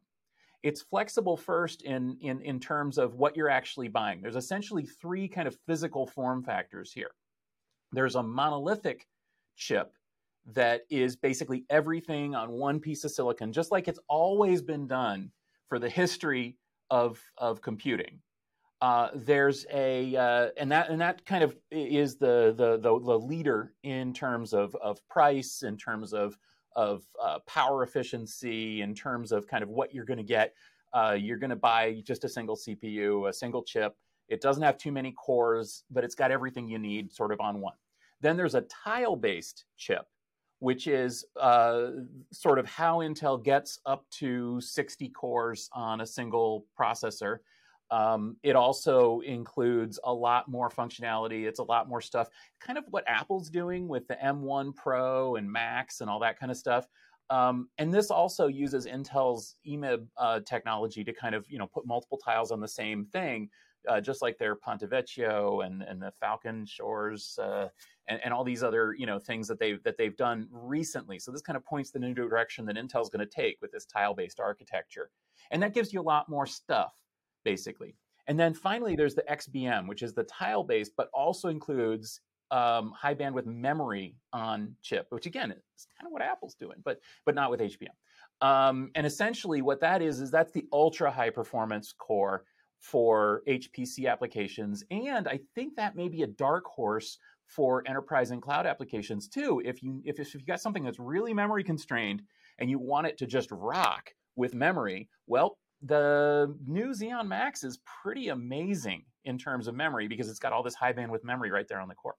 It's 0.63 0.83
flexible 0.83 1.37
first 1.37 1.83
in, 1.83 2.17
in, 2.21 2.41
in 2.43 2.61
terms 2.61 2.99
of 2.99 3.15
what 3.15 3.37
you're 3.37 3.49
actually 3.49 3.89
buying. 3.89 4.21
There's 4.21 4.37
essentially 4.37 4.87
three 4.87 5.29
kind 5.29 5.49
of 5.49 5.57
physical 5.67 6.07
form 6.07 6.43
factors 6.45 6.93
here. 6.93 7.11
There's 7.93 8.15
a 8.15 8.23
monolithic 8.23 9.07
chip 9.57 9.93
that 10.55 10.83
is 10.91 11.17
basically 11.17 11.65
everything 11.71 12.35
on 12.35 12.53
one 12.53 12.81
piece 12.81 13.05
of 13.05 13.11
silicon, 13.11 13.53
just 13.53 13.71
like 13.71 13.89
it's 13.89 14.01
always 14.09 14.63
been 14.63 14.87
done 14.87 15.31
for 15.69 15.79
the 15.79 15.89
history 15.91 16.57
of, 16.91 17.21
of 17.39 17.61
computing. 17.61 18.21
Uh, 18.81 19.11
there's 19.15 19.65
a 19.73 20.17
uh, 20.17 20.49
and 20.57 20.73
that 20.73 20.91
and 20.91 21.01
that 21.01 21.25
kind 21.25 21.45
of 21.45 21.57
is 21.71 22.17
the, 22.17 22.53
the 22.57 22.77
the 22.79 22.99
the 22.99 23.17
leader 23.17 23.75
in 23.85 24.13
terms 24.13 24.53
of 24.53 24.75
of 24.75 24.99
price, 25.07 25.63
in 25.63 25.77
terms 25.77 26.13
of 26.13 26.37
of 26.77 27.05
uh, 27.23 27.39
power 27.47 27.83
efficiency 27.83 28.83
in 28.83 28.95
terms 28.95 29.33
of 29.33 29.47
kind 29.47 29.63
of 29.63 29.69
what 29.69 29.95
you're 29.95 30.05
going 30.05 30.19
to 30.19 30.25
get. 30.25 30.55
Uh, 30.93 31.17
you're 31.19 31.39
going 31.39 31.51
to 31.51 31.57
buy 31.57 32.03
just 32.05 32.25
a 32.25 32.29
single 32.29 32.57
CPU, 32.57 33.29
a 33.29 33.33
single 33.33 33.63
chip. 33.63 33.97
It 34.29 34.41
doesn't 34.41 34.63
have 34.63 34.79
too 34.79 34.93
many 34.93 35.13
cores, 35.13 35.85
but 35.91 36.05
it's 36.05 36.15
got 36.15 36.31
everything 36.31 36.69
you 36.69 36.79
need 36.79 37.13
sort 37.13 37.33
of 37.33 37.41
on 37.41 37.61
one. 37.61 37.75
Then 38.21 38.37
there's 38.37 38.55
a 38.55 38.63
tile 38.63 39.17
based 39.17 39.65
chip, 39.77 40.07
which 40.61 40.87
is 40.87 41.25
uh, 41.41 41.89
sort 42.33 42.59
of 42.59 42.67
how 42.67 42.99
Intel 42.99 43.43
gets 43.43 43.81
up 43.85 44.09
to 44.11 44.61
60 44.61 45.09
cores 45.09 45.69
on 45.73 46.01
a 46.01 46.07
single 46.07 46.67
processor. 46.79 47.39
Um, 47.93 48.37
it 48.43 48.57
also 48.57 49.21
includes 49.21 50.01
a 50.03 50.13
lot 50.13 50.49
more 50.49 50.71
functionality. 50.71 51.45
It's 51.47 51.59
a 51.59 51.65
lot 51.65 51.91
more 51.91 52.01
stuff, 52.01 52.29
kind 52.59 52.79
of 52.79 52.85
what 52.89 53.05
Apple's 53.07 53.51
doing 53.51 53.87
with 53.87 54.09
the 54.09 54.15
M1 54.15 54.75
Pro 54.75 55.37
and 55.37 55.51
Max 55.51 56.01
and 56.01 56.09
all 56.09 56.19
that 56.21 56.41
kind 56.41 56.51
of 56.51 56.57
stuff. 56.57 56.87
Um, 57.29 57.69
and 57.77 57.93
this 57.93 58.11
also 58.11 58.47
uses 58.47 58.87
Intel's 58.87 59.57
EMIB 59.69 60.07
uh, 60.17 60.41
technology 60.41 61.05
to 61.05 61.13
kind 61.13 61.35
of 61.35 61.45
you 61.51 61.59
know 61.59 61.67
put 61.67 61.87
multiple 61.87 62.17
tiles 62.17 62.51
on 62.51 62.61
the 62.61 62.69
same 62.69 63.05
thing, 63.05 63.51
uh, 63.87 64.01
just 64.01 64.23
like 64.23 64.39
their 64.39 64.55
Ponte 64.55 64.89
Vecchio 64.89 65.65
and, 65.65 65.83
and 65.83 66.01
the 66.01 66.13
Falcon 66.19 66.65
Shores 66.65 67.39
uh, 67.43 67.69
and, 68.09 68.21
and, 68.25 68.33
all 68.33 68.43
these 68.43 68.63
other 68.63 68.95
you 68.95 69.07
know 69.07 69.19
things 69.19 69.47
that 69.49 69.59
they've 69.59 69.83
that 69.83 69.99
they've 69.99 70.17
done 70.17 70.49
recently. 70.51 71.19
So 71.19 71.31
this 71.31 71.43
kind 71.43 71.59
of 71.59 71.65
points 71.65 71.91
the 71.91 71.99
new 71.99 72.15
direction 72.15 72.65
that 72.67 72.77
Intel's 72.77 73.11
going 73.11 73.27
to 73.27 73.35
take 73.35 73.59
with 73.61 73.71
this 73.71 73.85
tile-based 73.85 74.41
architecture, 74.41 75.11
and 75.51 75.63
that 75.63 75.75
gives 75.75 75.93
you 75.93 76.01
a 76.01 76.03
lot 76.03 76.31
more 76.31 76.47
stuff 76.47 77.02
basically. 77.45 77.95
And 78.29 78.39
then 78.39 78.55
finally, 78.55 78.95
there's 78.95 79.15
the 79.15 79.25
XBM, 79.31 79.89
which 79.89 80.03
is 80.03 80.15
the 80.15 80.25
tile 80.25 80.63
based, 80.63 80.93
but 80.97 81.09
also 81.13 81.49
includes 81.49 82.21
um, 82.53 82.93
high 82.97 83.15
bandwidth 83.15 83.47
memory 83.47 84.15
on 84.33 84.77
chip, 84.83 85.07
which 85.09 85.27
again 85.27 85.51
is 85.51 85.87
kind 85.99 86.07
of 86.07 86.13
what 86.13 86.23
Apple's 86.23 86.55
doing, 86.55 86.77
but 86.85 87.01
but 87.25 87.35
not 87.35 87.51
with 87.51 87.61
HBM. 87.61 87.89
Um, 88.47 88.91
and 88.95 89.07
essentially, 89.07 89.63
what 89.63 89.81
that 89.81 90.03
is 90.03 90.21
is 90.21 90.31
that's 90.31 90.53
the 90.53 90.67
ultra 90.73 91.11
high 91.11 91.31
performance 91.31 91.93
core 91.93 92.45
for 92.79 93.43
HPC 93.49 94.11
applications, 94.11 94.85
and 94.91 95.27
I 95.27 95.41
think 95.55 95.77
that 95.77 95.97
may 95.97 96.09
be 96.09 96.23
a 96.23 96.27
dark 96.27 96.65
horse 96.67 97.19
for 97.47 97.83
enterprise 97.87 98.31
and 98.31 98.43
cloud 98.43 98.67
applications 98.67 99.29
too. 99.29 99.63
If 99.65 99.83
you 99.83 100.03
if, 100.05 100.21
if 100.21 100.35
you 100.35 100.41
got 100.47 100.61
something 100.61 100.85
that's 100.85 100.99
really 100.99 101.33
memory 101.33 101.65
constrained 101.65 102.23
and 102.59 102.69
you 102.69 102.79
want 102.79 103.07
it 103.07 103.17
to 103.19 103.27
just 103.27 103.51
rock 103.51 104.11
with 104.37 104.55
memory, 104.55 105.09
well, 105.27 105.57
the 105.83 106.55
new 106.67 106.89
Xeon 106.89 107.27
Max 107.27 107.65
is 107.65 107.79
pretty 108.03 108.29
amazing 108.29 109.05
in 109.25 109.39
terms 109.39 109.67
of 109.67 109.75
memory 109.75 110.09
because 110.09 110.29
it's 110.29 110.39
got 110.39 110.53
all 110.53 110.63
this 110.63 110.75
high 110.75 110.93
bandwidth 110.93 111.25
memory 111.25 111.51
right 111.51 111.67
there 111.69 111.81
on 111.81 111.89
the 111.89 111.95
core. 111.95 112.17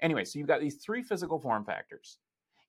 Anyway, 0.00 0.24
so 0.24 0.38
you've 0.38 0.48
got 0.48 0.60
these 0.60 0.76
three 0.76 1.02
physical 1.02 1.38
form 1.38 1.64
factors. 1.64 2.18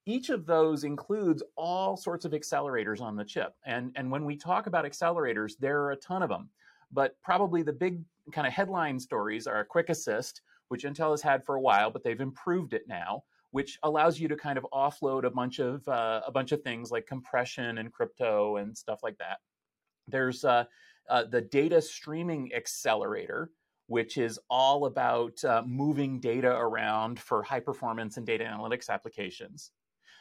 Each 0.06 0.30
of 0.30 0.46
those 0.46 0.84
includes 0.84 1.42
all 1.58 1.98
sorts 1.98 2.26
of 2.26 2.32
accelerators 2.32 3.02
on 3.02 3.16
the 3.16 3.26
chip. 3.26 3.56
And, 3.66 3.92
and 3.96 4.12
when 4.12 4.24
we 4.24 4.38
talk 4.38 4.68
about 4.68 4.86
accelerators, 4.86 5.54
there 5.60 5.82
are 5.82 5.92
a 5.92 5.98
ton 5.98 6.22
of 6.22 6.30
them. 6.30 6.50
But 6.92 7.20
probably 7.24 7.64
the 7.64 7.74
big 7.74 8.04
kind 8.32 8.46
of 8.46 8.54
headline 8.54 9.00
stories 9.00 9.48
are 9.48 9.62
a 9.62 9.66
Quick 9.66 9.90
Assist, 9.90 10.42
which 10.68 10.84
Intel 10.84 11.12
has 11.12 11.22
had 11.22 11.44
for 11.44 11.56
a 11.56 11.62
while, 11.62 11.90
but 11.90 12.04
they've 12.04 12.22
improved 12.22 12.74
it 12.74 12.88
now, 12.88 13.24
which 13.50 13.80
allows 13.82 14.20
you 14.20 14.28
to 14.28 14.36
kind 14.36 14.60
of 14.60 14.68
offload 14.72 15.26
a 15.26 15.30
bunch 15.32 15.60
of 15.60 15.88
uh, 15.88 16.22
a 16.26 16.32
bunch 16.32 16.52
of 16.52 16.62
things 16.62 16.92
like 16.92 17.08
compression 17.08 17.80
and 17.80 17.92
crypto 17.92 18.58
and 18.58 18.78
stuff 18.78 19.02
like 19.02 19.18
that. 19.18 19.40
There's 20.08 20.44
uh, 20.46 20.66
uh, 21.10 21.24
the 21.26 21.42
data 21.42 21.82
streaming 21.82 22.54
accelerator, 22.54 23.52
which 23.88 24.18
is 24.18 24.40
all 24.50 24.86
about 24.86 25.44
uh, 25.44 25.64
moving 25.66 26.20
data 26.20 26.52
around 26.52 27.20
for 27.20 27.44
high 27.44 27.60
performance 27.60 28.18
and 28.18 28.26
data 28.26 28.44
analytics 28.44 28.90
applications. 28.90 29.72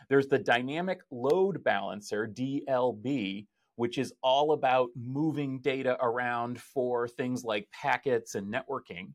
There's 0.09 0.27
the 0.27 0.39
dynamic 0.39 1.01
load 1.11 1.65
balancer, 1.65 2.27
DLB, 2.27 3.47
which 3.77 3.99
is 3.99 4.13
all 4.23 4.53
about 4.53 4.91
moving 4.95 5.61
data 5.61 5.97
around 6.01 6.61
for 6.61 7.09
things 7.09 7.43
like 7.45 7.69
packets 7.73 8.35
and 8.35 8.53
networking. 8.53 9.13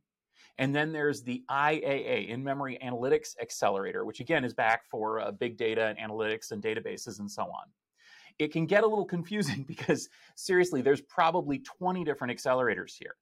And 0.58 0.76
then 0.76 0.92
there's 0.92 1.22
the 1.22 1.44
IAA, 1.50 2.28
in 2.28 2.44
memory 2.44 2.78
analytics 2.84 3.40
accelerator, 3.40 4.04
which 4.04 4.20
again 4.20 4.44
is 4.44 4.54
back 4.54 4.84
for 4.86 5.22
uh, 5.22 5.32
big 5.32 5.58
data 5.58 5.86
and 5.86 5.98
analytics 6.00 6.52
and 6.52 6.62
databases 6.62 7.20
and 7.20 7.32
so 7.32 7.44
on 7.44 7.70
it 8.40 8.52
can 8.54 8.66
get 8.66 8.84
a 8.84 8.88
little 8.88 9.06
confusing 9.06 9.64
because 9.68 10.10
seriously, 10.36 10.82
there's 10.82 11.02
probably 11.02 11.60
20 11.60 12.04
different 12.04 12.36
accelerators 12.36 12.94
here. 12.98 13.16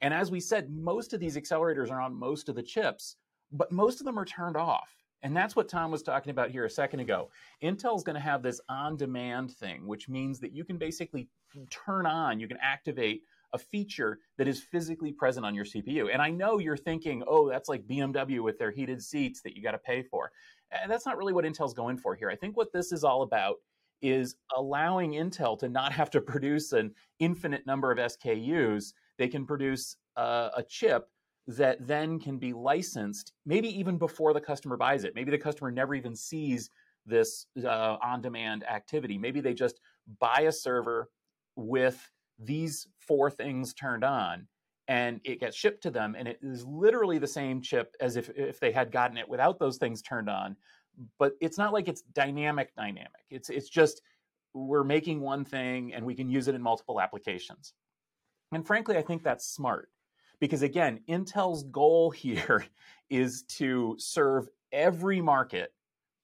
And 0.00 0.14
as 0.14 0.30
we 0.30 0.38
said, 0.38 0.70
most 0.70 1.12
of 1.12 1.20
these 1.20 1.36
accelerators 1.36 1.90
are 1.90 2.00
on 2.00 2.14
most 2.14 2.48
of 2.48 2.54
the 2.54 2.62
chips, 2.62 3.16
but 3.50 3.72
most 3.72 4.00
of 4.00 4.06
them 4.06 4.18
are 4.18 4.24
turned 4.24 4.56
off. 4.56 4.94
And 5.22 5.36
that's 5.36 5.56
what 5.56 5.68
Tom 5.68 5.90
was 5.90 6.02
talking 6.02 6.30
about 6.30 6.50
here 6.50 6.64
a 6.64 6.70
second 6.70 7.00
ago. 7.00 7.30
Intel's 7.60 8.04
going 8.04 8.14
to 8.14 8.20
have 8.20 8.40
this 8.40 8.60
on 8.68 8.96
demand 8.96 9.50
thing, 9.50 9.84
which 9.84 10.08
means 10.08 10.38
that 10.40 10.52
you 10.52 10.64
can 10.64 10.78
basically 10.78 11.28
turn 11.70 12.06
on, 12.06 12.38
you 12.38 12.46
can 12.46 12.58
activate 12.62 13.22
a 13.54 13.58
feature 13.58 14.20
that 14.36 14.46
is 14.46 14.60
physically 14.60 15.10
present 15.10 15.44
on 15.44 15.54
your 15.54 15.64
CPU. 15.64 16.12
And 16.12 16.20
I 16.20 16.30
know 16.30 16.58
you're 16.58 16.76
thinking, 16.76 17.24
oh, 17.26 17.48
that's 17.48 17.68
like 17.68 17.86
BMW 17.88 18.40
with 18.40 18.58
their 18.58 18.70
heated 18.70 19.02
seats 19.02 19.40
that 19.42 19.56
you 19.56 19.62
got 19.62 19.72
to 19.72 19.78
pay 19.78 20.02
for. 20.02 20.30
And 20.70 20.90
that's 20.90 21.06
not 21.06 21.16
really 21.16 21.32
what 21.32 21.46
Intel's 21.46 21.74
going 21.74 21.96
for 21.96 22.14
here. 22.14 22.30
I 22.30 22.36
think 22.36 22.56
what 22.56 22.72
this 22.72 22.92
is 22.92 23.04
all 23.04 23.22
about 23.22 23.56
is 24.02 24.36
allowing 24.56 25.12
Intel 25.12 25.58
to 25.58 25.68
not 25.68 25.92
have 25.92 26.10
to 26.10 26.20
produce 26.20 26.72
an 26.72 26.94
infinite 27.18 27.66
number 27.66 27.90
of 27.90 27.98
SKUs. 27.98 28.92
They 29.18 29.28
can 29.28 29.46
produce 29.46 29.96
uh, 30.16 30.50
a 30.56 30.62
chip 30.62 31.08
that 31.46 31.86
then 31.86 32.18
can 32.20 32.38
be 32.38 32.52
licensed, 32.52 33.32
maybe 33.46 33.68
even 33.68 33.96
before 33.96 34.34
the 34.34 34.40
customer 34.40 34.76
buys 34.76 35.04
it. 35.04 35.14
Maybe 35.14 35.30
the 35.30 35.38
customer 35.38 35.70
never 35.70 35.94
even 35.94 36.14
sees 36.14 36.70
this 37.06 37.46
uh, 37.64 37.96
on 38.02 38.20
demand 38.20 38.64
activity. 38.64 39.16
Maybe 39.16 39.40
they 39.40 39.54
just 39.54 39.80
buy 40.20 40.44
a 40.46 40.52
server 40.52 41.08
with 41.56 42.10
these 42.38 42.86
four 42.98 43.30
things 43.30 43.72
turned 43.72 44.04
on 44.04 44.46
and 44.86 45.20
it 45.24 45.40
gets 45.40 45.56
shipped 45.56 45.82
to 45.82 45.90
them 45.90 46.14
and 46.18 46.28
it 46.28 46.38
is 46.42 46.64
literally 46.64 47.18
the 47.18 47.26
same 47.26 47.60
chip 47.60 47.94
as 48.00 48.16
if, 48.16 48.30
if 48.30 48.60
they 48.60 48.72
had 48.72 48.92
gotten 48.92 49.16
it 49.16 49.28
without 49.28 49.58
those 49.58 49.76
things 49.76 50.02
turned 50.02 50.30
on 50.30 50.56
but 51.18 51.32
it's 51.40 51.58
not 51.58 51.72
like 51.72 51.88
it's 51.88 52.02
dynamic 52.02 52.74
dynamic. 52.74 53.24
It's 53.30 53.50
it's 53.50 53.68
just 53.68 54.02
we're 54.54 54.84
making 54.84 55.20
one 55.20 55.44
thing 55.44 55.94
and 55.94 56.04
we 56.04 56.14
can 56.14 56.28
use 56.28 56.48
it 56.48 56.54
in 56.54 56.62
multiple 56.62 57.00
applications. 57.00 57.74
And 58.52 58.66
frankly, 58.66 58.96
I 58.96 59.02
think 59.02 59.22
that's 59.22 59.46
smart 59.46 59.90
because 60.40 60.62
again, 60.62 61.00
Intel's 61.08 61.64
goal 61.64 62.10
here 62.10 62.64
is 63.10 63.42
to 63.44 63.96
serve 63.98 64.48
every 64.72 65.20
market 65.20 65.72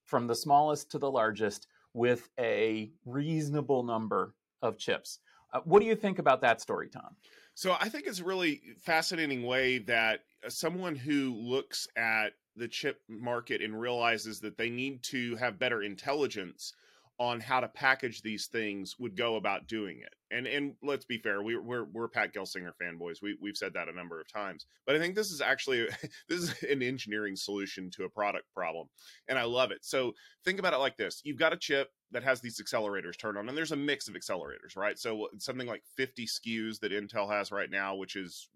from 0.05 0.27
the 0.27 0.35
smallest 0.35 0.91
to 0.91 0.99
the 0.99 1.11
largest 1.11 1.67
with 1.95 2.29
a 2.39 2.91
reasonable 3.05 3.83
number 3.85 4.35
of 4.63 4.77
chips. 4.79 5.21
Uh, 5.53 5.61
what 5.65 5.81
do 5.81 5.87
you 5.87 5.95
think 5.95 6.19
about 6.19 6.41
that 6.43 6.61
story, 6.61 6.89
Tom? 6.89 7.17
So 7.55 7.77
I 7.81 7.89
think 7.89 8.07
it's 8.07 8.19
a 8.19 8.25
really 8.25 8.61
fascinating 8.83 9.45
way 9.45 9.79
that 9.79 10.21
uh, 10.45 10.51
someone 10.51 10.97
who 10.97 11.35
looks 11.35 11.87
at 11.97 12.33
the 12.57 12.69
chip 12.69 13.01
market 13.09 13.62
and 13.62 13.79
realizes 13.79 14.40
that 14.40 14.57
they 14.57 14.71
need 14.71 15.03
to 15.05 15.37
have 15.37 15.59
better 15.59 15.83
intelligence 15.83 16.73
on 17.21 17.38
how 17.38 17.61
to 17.61 17.69
package 17.69 18.23
these 18.23 18.47
things 18.47 18.97
would 18.99 19.17
go 19.17 19.37
about 19.37 19.69
doing 19.69 20.01
it. 20.01 20.12
And 20.35 20.49
and 20.49 20.75
let's 20.83 21.05
be 21.05 21.19
fair, 21.19 21.43
we, 21.43 21.57
we're 21.57 21.85
we're 21.85 22.09
Pat 22.09 22.35
Gelsinger 22.35 22.73
fanboys. 22.83 23.23
We 23.23 23.37
we've 23.40 23.57
said 23.57 23.73
that 23.75 23.88
a 23.88 23.93
number 23.93 24.21
of 24.21 24.27
times. 24.33 24.67
But 24.85 24.97
I 24.97 24.99
think 24.99 25.14
this 25.14 25.31
is 25.31 25.40
actually 25.40 25.87
this 26.29 26.40
is 26.40 26.62
an 26.64 26.83
engineering 26.83 27.37
solution 27.37 27.88
to 27.93 28.05
a 28.05 28.09
product 28.09 28.47
problem, 28.53 28.88
and 29.29 29.38
I 29.38 29.45
love 29.45 29.71
it. 29.71 29.85
So 29.85 30.12
think 30.45 30.59
about 30.59 30.75
it 30.75 30.79
like 30.79 30.97
this: 30.97 31.21
you've 31.25 31.38
got 31.38 31.53
a 31.53 31.57
chip 31.57 31.90
that 32.11 32.25
has 32.25 32.40
these 32.40 32.61
accelerators 32.61 33.17
turned 33.17 33.38
on, 33.38 33.49
and 33.49 33.57
there's 33.57 33.73
a 33.73 33.77
mix 33.77 34.09
of 34.09 34.14
accelerators, 34.14 34.77
right? 34.77 34.99
So 34.99 35.29
something 35.38 35.69
like 35.69 35.83
50 35.97 36.27
SKUs 36.27 36.81
that 36.81 36.93
Intel 36.93 37.31
has 37.31 37.53
right 37.53 37.71
now, 37.71 37.95
which 37.95 38.17
is 38.17 38.49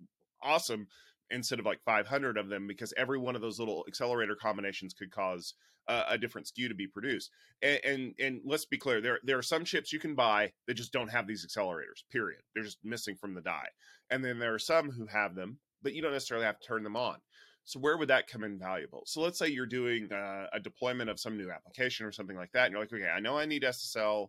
awesome 0.43 0.89
instead 1.31 1.59
of 1.59 1.67
like 1.67 1.81
500 1.85 2.37
of 2.37 2.49
them 2.49 2.67
because 2.67 2.95
every 2.97 3.19
one 3.19 3.37
of 3.37 3.43
those 3.43 3.59
little 3.59 3.85
accelerator 3.87 4.35
combinations 4.35 4.95
could 4.95 5.11
cause 5.11 5.55
a 5.89 6.19
different 6.19 6.47
SKU 6.47 6.69
to 6.69 6.75
be 6.75 6.87
produced. 6.87 7.31
And, 7.63 7.81
and, 7.85 8.15
and 8.21 8.41
let's 8.45 8.67
be 8.67 8.77
clear, 8.77 9.01
there 9.01 9.21
there 9.25 9.39
are 9.39 9.43
some 9.43 9.65
chips 9.65 9.93
you 9.93 9.99
can 9.99 10.15
buy 10.15 10.53
that 10.67 10.75
just 10.75 10.93
don't 10.93 11.09
have 11.09 11.27
these 11.27 11.47
accelerators. 11.47 12.05
Period. 12.13 12.41
They're 12.55 12.65
just 12.65 12.79
missing 12.85 13.17
from 13.17 13.35
the 13.35 13.41
die. 13.41 13.69
And 14.11 14.25
then 14.25 14.39
there 14.39 14.55
are 14.55 14.59
some 14.59 14.91
who 14.91 15.07
have 15.07 15.35
them, 15.35 15.59
but 15.83 15.95
you 15.95 16.03
don't 16.03 16.13
necessarily 16.13 16.47
have 16.47 16.61
to 16.61 16.67
turn 16.67 16.83
them 16.83 16.97
on. 16.97 17.17
So 17.65 17.81
where 17.81 17.97
would 17.99 18.09
that 18.09 18.29
come 18.29 18.45
in 18.45 18.59
valuable? 18.59 19.03
So 19.07 19.21
let's 19.21 19.39
say 19.39 19.49
you're 19.49 19.67
doing 19.67 20.11
uh, 20.13 20.47
a 20.53 20.61
deployment 20.61 21.11
of 21.11 21.21
some 21.21 21.37
new 21.37 21.51
application 21.51 22.07
or 22.07 22.13
something 22.13 22.37
like 22.37 22.53
that, 22.53 22.67
and 22.67 22.73
you're 22.73 22.81
like, 22.81 22.93
okay, 22.93 23.09
I 23.09 23.21
know 23.21 23.39
I 23.39 23.45
need 23.45 23.63
SSL, 23.63 24.29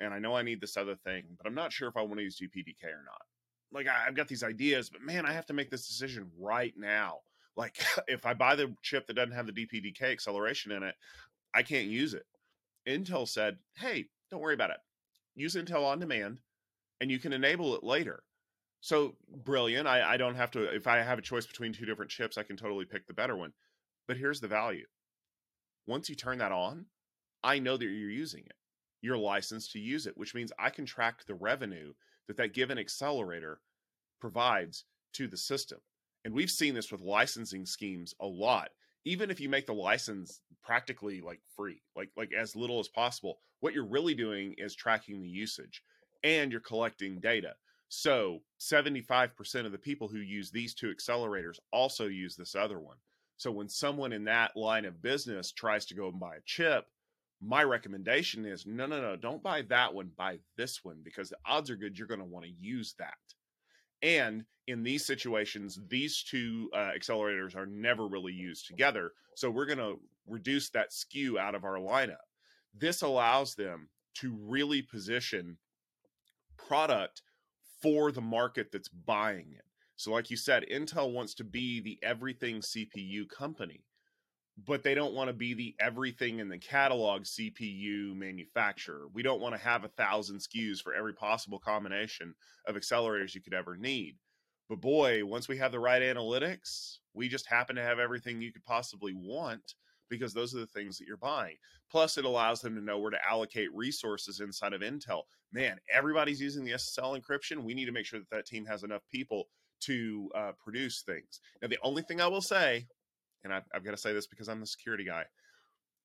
and 0.00 0.12
I 0.12 0.18
know 0.18 0.34
I 0.34 0.42
need 0.42 0.60
this 0.60 0.76
other 0.76 0.94
thing, 0.94 1.24
but 1.38 1.46
I'm 1.46 1.54
not 1.54 1.72
sure 1.72 1.88
if 1.88 1.96
I 1.96 2.02
want 2.02 2.18
to 2.18 2.24
use 2.24 2.38
DPDK 2.38 2.84
or 2.84 3.04
not 3.04 3.22
like 3.72 3.86
I've 3.86 4.14
got 4.14 4.28
these 4.28 4.42
ideas, 4.42 4.90
but 4.90 5.02
man, 5.02 5.26
I 5.26 5.32
have 5.32 5.46
to 5.46 5.52
make 5.52 5.70
this 5.70 5.88
decision 5.88 6.30
right 6.38 6.74
now. 6.76 7.18
Like 7.56 7.76
if 8.08 8.26
I 8.26 8.34
buy 8.34 8.54
the 8.56 8.74
chip 8.82 9.06
that 9.06 9.14
doesn't 9.14 9.34
have 9.34 9.46
the 9.46 9.52
DPDK 9.52 10.02
acceleration 10.02 10.72
in 10.72 10.82
it, 10.82 10.94
I 11.54 11.62
can't 11.62 11.88
use 11.88 12.14
it. 12.14 12.26
Intel 12.86 13.28
said, 13.28 13.58
"Hey, 13.76 14.06
don't 14.30 14.40
worry 14.40 14.54
about 14.54 14.70
it. 14.70 14.78
Use 15.34 15.54
Intel 15.54 15.84
on 15.84 15.98
demand, 15.98 16.40
and 17.00 17.10
you 17.10 17.18
can 17.18 17.32
enable 17.32 17.74
it 17.76 17.84
later." 17.84 18.22
So 18.80 19.16
brilliant. 19.44 19.88
I, 19.88 20.14
I 20.14 20.16
don't 20.16 20.36
have 20.36 20.50
to. 20.52 20.62
If 20.74 20.86
I 20.86 20.98
have 20.98 21.18
a 21.18 21.22
choice 21.22 21.46
between 21.46 21.72
two 21.72 21.84
different 21.84 22.10
chips, 22.10 22.38
I 22.38 22.44
can 22.44 22.56
totally 22.56 22.84
pick 22.84 23.06
the 23.06 23.14
better 23.14 23.36
one. 23.36 23.52
But 24.06 24.16
here's 24.16 24.40
the 24.40 24.48
value. 24.48 24.86
Once 25.86 26.08
you 26.08 26.14
turn 26.14 26.38
that 26.38 26.52
on, 26.52 26.86
I 27.42 27.58
know 27.58 27.76
that 27.76 27.84
you're 27.84 28.10
using 28.10 28.44
it. 28.44 28.54
You're 29.00 29.18
licensed 29.18 29.72
to 29.72 29.78
use 29.78 30.06
it, 30.06 30.16
which 30.16 30.34
means 30.34 30.52
I 30.58 30.70
can 30.70 30.86
track 30.86 31.24
the 31.26 31.34
revenue 31.34 31.92
that 32.28 32.36
that 32.36 32.54
given 32.54 32.78
accelerator 32.78 33.60
provides 34.20 34.84
to 35.14 35.26
the 35.26 35.36
system. 35.36 35.78
And 36.24 36.34
we've 36.34 36.50
seen 36.50 36.74
this 36.74 36.92
with 36.92 37.00
licensing 37.00 37.66
schemes 37.66 38.14
a 38.20 38.26
lot. 38.26 38.68
Even 39.04 39.30
if 39.30 39.40
you 39.40 39.48
make 39.48 39.66
the 39.66 39.74
license 39.74 40.40
practically 40.62 41.20
like 41.20 41.40
free, 41.56 41.80
like 41.96 42.10
like 42.16 42.30
as 42.38 42.54
little 42.54 42.78
as 42.78 42.88
possible, 42.88 43.38
what 43.60 43.74
you're 43.74 43.86
really 43.86 44.14
doing 44.14 44.54
is 44.58 44.74
tracking 44.74 45.22
the 45.22 45.28
usage 45.28 45.82
and 46.22 46.52
you're 46.52 46.60
collecting 46.60 47.20
data. 47.20 47.54
So 47.88 48.40
75% 48.60 49.64
of 49.64 49.72
the 49.72 49.78
people 49.78 50.08
who 50.08 50.18
use 50.18 50.50
these 50.50 50.74
two 50.74 50.92
accelerators 50.92 51.58
also 51.72 52.06
use 52.06 52.36
this 52.36 52.54
other 52.54 52.78
one. 52.78 52.96
So 53.38 53.50
when 53.50 53.68
someone 53.68 54.12
in 54.12 54.24
that 54.24 54.56
line 54.56 54.84
of 54.84 55.00
business 55.00 55.52
tries 55.52 55.86
to 55.86 55.94
go 55.94 56.08
and 56.08 56.20
buy 56.20 56.36
a 56.36 56.40
chip, 56.44 56.86
my 57.40 57.62
recommendation 57.62 58.44
is 58.44 58.66
no, 58.66 58.86
no, 58.86 59.00
no, 59.00 59.16
don't 59.16 59.42
buy 59.42 59.62
that 59.62 59.94
one, 59.94 60.10
buy 60.16 60.38
this 60.56 60.84
one 60.84 61.00
because 61.04 61.28
the 61.30 61.36
odds 61.46 61.70
are 61.70 61.76
good 61.76 61.98
you're 61.98 62.08
going 62.08 62.20
to 62.20 62.26
want 62.26 62.44
to 62.44 62.52
use 62.58 62.94
that. 62.98 63.14
And 64.02 64.44
in 64.66 64.82
these 64.82 65.06
situations, 65.06 65.78
these 65.88 66.22
two 66.22 66.70
uh, 66.74 66.90
accelerators 66.96 67.56
are 67.56 67.66
never 67.66 68.06
really 68.06 68.32
used 68.32 68.66
together. 68.66 69.12
So 69.34 69.50
we're 69.50 69.66
going 69.66 69.78
to 69.78 69.98
reduce 70.26 70.70
that 70.70 70.90
SKU 70.90 71.38
out 71.38 71.54
of 71.54 71.64
our 71.64 71.78
lineup. 71.78 72.16
This 72.76 73.02
allows 73.02 73.54
them 73.54 73.88
to 74.16 74.36
really 74.46 74.82
position 74.82 75.58
product 76.56 77.22
for 77.80 78.12
the 78.12 78.20
market 78.20 78.70
that's 78.72 78.88
buying 78.88 79.52
it. 79.56 79.64
So, 79.96 80.12
like 80.12 80.30
you 80.30 80.36
said, 80.36 80.64
Intel 80.70 81.12
wants 81.12 81.34
to 81.34 81.44
be 81.44 81.80
the 81.80 81.98
everything 82.02 82.60
CPU 82.60 83.28
company, 83.28 83.82
but 84.66 84.82
they 84.82 84.94
don't 84.94 85.14
want 85.14 85.28
to 85.28 85.34
be 85.34 85.54
the 85.54 85.74
everything 85.78 86.40
in 86.40 86.48
the 86.48 86.58
catalog 86.58 87.22
CPU 87.22 88.14
manufacturer. 88.16 89.06
We 89.12 89.22
don't 89.22 89.40
want 89.40 89.54
to 89.54 89.60
have 89.60 89.84
a 89.84 89.88
thousand 89.88 90.38
SKUs 90.38 90.80
for 90.82 90.94
every 90.94 91.14
possible 91.14 91.58
combination 91.58 92.34
of 92.66 92.74
accelerators 92.74 93.34
you 93.34 93.40
could 93.40 93.54
ever 93.54 93.76
need. 93.76 94.16
But 94.68 94.80
boy, 94.80 95.24
once 95.24 95.48
we 95.48 95.58
have 95.58 95.72
the 95.72 95.80
right 95.80 96.02
analytics, 96.02 96.98
we 97.14 97.28
just 97.28 97.46
happen 97.46 97.76
to 97.76 97.82
have 97.82 97.98
everything 97.98 98.42
you 98.42 98.52
could 98.52 98.64
possibly 98.64 99.14
want 99.14 99.74
because 100.10 100.32
those 100.32 100.54
are 100.54 100.60
the 100.60 100.66
things 100.66 100.98
that 100.98 101.06
you're 101.06 101.16
buying. 101.16 101.56
Plus, 101.90 102.18
it 102.18 102.24
allows 102.24 102.60
them 102.60 102.74
to 102.74 102.80
know 102.80 102.98
where 102.98 103.10
to 103.10 103.18
allocate 103.28 103.68
resources 103.74 104.40
inside 104.40 104.72
of 104.72 104.80
Intel. 104.80 105.22
Man, 105.52 105.78
everybody's 105.92 106.40
using 106.40 106.64
the 106.64 106.72
SSL 106.72 107.20
encryption. 107.20 107.62
We 107.62 107.74
need 107.74 107.86
to 107.86 107.92
make 107.92 108.06
sure 108.06 108.18
that 108.18 108.30
that 108.30 108.46
team 108.46 108.64
has 108.66 108.82
enough 108.82 109.02
people 109.10 109.48
to 109.80 110.30
uh, 110.34 110.52
produce 110.62 111.02
things. 111.02 111.40
Now, 111.62 111.68
the 111.68 111.78
only 111.82 112.02
thing 112.02 112.20
I 112.20 112.26
will 112.26 112.42
say, 112.42 112.86
and 113.44 113.52
I've, 113.52 113.64
I've 113.74 113.84
got 113.84 113.92
to 113.92 113.96
say 113.96 114.12
this 114.12 114.26
because 114.26 114.48
I'm 114.48 114.60
the 114.60 114.66
security 114.66 115.04
guy, 115.04 115.24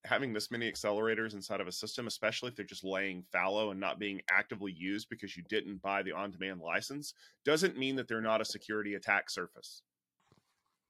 having 0.06 0.34
this 0.34 0.52
many 0.52 0.72
accelerators 0.72 1.34
inside 1.34 1.62
of 1.62 1.68
a 1.68 1.72
system, 1.72 2.08
especially 2.08 2.50
if 2.50 2.56
they're 2.56 2.66
just 2.66 2.84
laying 2.84 3.24
fallow 3.32 3.72
and 3.72 3.80
not 3.80 4.00
being 4.00 4.22
actively 4.30 4.72
used 4.72 5.10
because 5.10 5.38
you 5.38 5.44
didn't 5.50 5.82
buy 5.82 6.04
the 6.04 6.12
on 6.12 6.32
demand 6.32 6.62
license, 6.62 7.14
doesn't 7.46 7.78
mean 7.78 7.96
that 7.96 8.08
they're 8.08 8.22
not 8.22 8.42
a 8.42 8.46
security 8.46 8.96
attack 8.96 9.30
surface. 9.30 9.82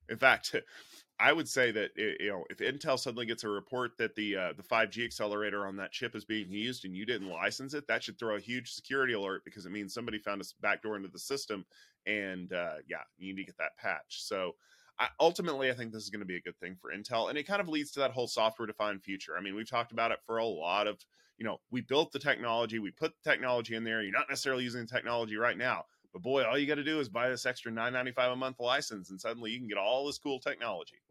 In 0.09 0.17
fact, 0.17 0.55
I 1.19 1.31
would 1.31 1.47
say 1.47 1.71
that 1.71 1.91
you 1.95 2.29
know 2.29 2.43
if 2.49 2.57
Intel 2.57 2.99
suddenly 2.99 3.27
gets 3.27 3.43
a 3.43 3.49
report 3.49 3.91
that 3.99 4.15
the 4.15 4.35
uh, 4.35 4.53
the 4.57 4.63
5G 4.63 5.05
accelerator 5.05 5.65
on 5.67 5.77
that 5.77 5.91
chip 5.91 6.15
is 6.15 6.25
being 6.25 6.51
used 6.51 6.85
and 6.85 6.95
you 6.95 7.05
didn't 7.05 7.29
license 7.29 7.75
it, 7.75 7.87
that 7.87 8.03
should 8.03 8.17
throw 8.17 8.35
a 8.35 8.39
huge 8.39 8.71
security 8.73 9.13
alert 9.13 9.43
because 9.45 9.65
it 9.65 9.71
means 9.71 9.93
somebody 9.93 10.17
found 10.17 10.41
a 10.41 10.45
backdoor 10.61 10.97
into 10.97 11.07
the 11.07 11.19
system, 11.19 11.63
and 12.07 12.51
uh, 12.51 12.75
yeah, 12.89 13.03
you 13.17 13.27
need 13.27 13.41
to 13.41 13.45
get 13.45 13.57
that 13.59 13.77
patch. 13.77 14.23
So 14.23 14.55
I, 14.99 15.07
ultimately, 15.19 15.69
I 15.69 15.73
think 15.73 15.91
this 15.91 16.03
is 16.03 16.09
going 16.09 16.19
to 16.19 16.25
be 16.25 16.37
a 16.37 16.41
good 16.41 16.57
thing 16.59 16.75
for 16.79 16.91
Intel, 16.91 17.29
and 17.29 17.37
it 17.37 17.47
kind 17.47 17.61
of 17.61 17.67
leads 17.67 17.91
to 17.91 17.99
that 18.01 18.11
whole 18.11 18.27
software-defined 18.27 19.03
future. 19.03 19.35
I 19.37 19.41
mean, 19.41 19.55
we've 19.55 19.69
talked 19.69 19.91
about 19.91 20.11
it 20.11 20.19
for 20.25 20.37
a 20.37 20.45
lot 20.45 20.87
of 20.87 20.99
you 21.37 21.45
know 21.45 21.59
we 21.71 21.81
built 21.81 22.11
the 22.11 22.19
technology, 22.19 22.79
we 22.79 22.91
put 22.91 23.13
the 23.15 23.29
technology 23.29 23.75
in 23.75 23.83
there. 23.83 24.01
You're 24.01 24.11
not 24.11 24.29
necessarily 24.29 24.63
using 24.63 24.81
the 24.81 24.87
technology 24.87 25.35
right 25.35 25.57
now, 25.57 25.85
but 26.13 26.21
boy, 26.21 26.43
all 26.43 26.57
you 26.57 26.67
got 26.67 26.75
to 26.75 26.83
do 26.83 26.99
is 26.99 27.09
buy 27.09 27.29
this 27.29 27.45
extra 27.45 27.71
nine 27.71 27.93
ninety 27.93 28.11
five 28.11 28.31
a 28.31 28.35
month 28.35 28.59
license, 28.59 29.09
and 29.09 29.19
suddenly 29.19 29.51
you 29.51 29.59
can 29.59 29.67
get 29.67 29.77
all 29.77 30.05
this 30.05 30.19
cool 30.19 30.39
technology. 30.39 31.01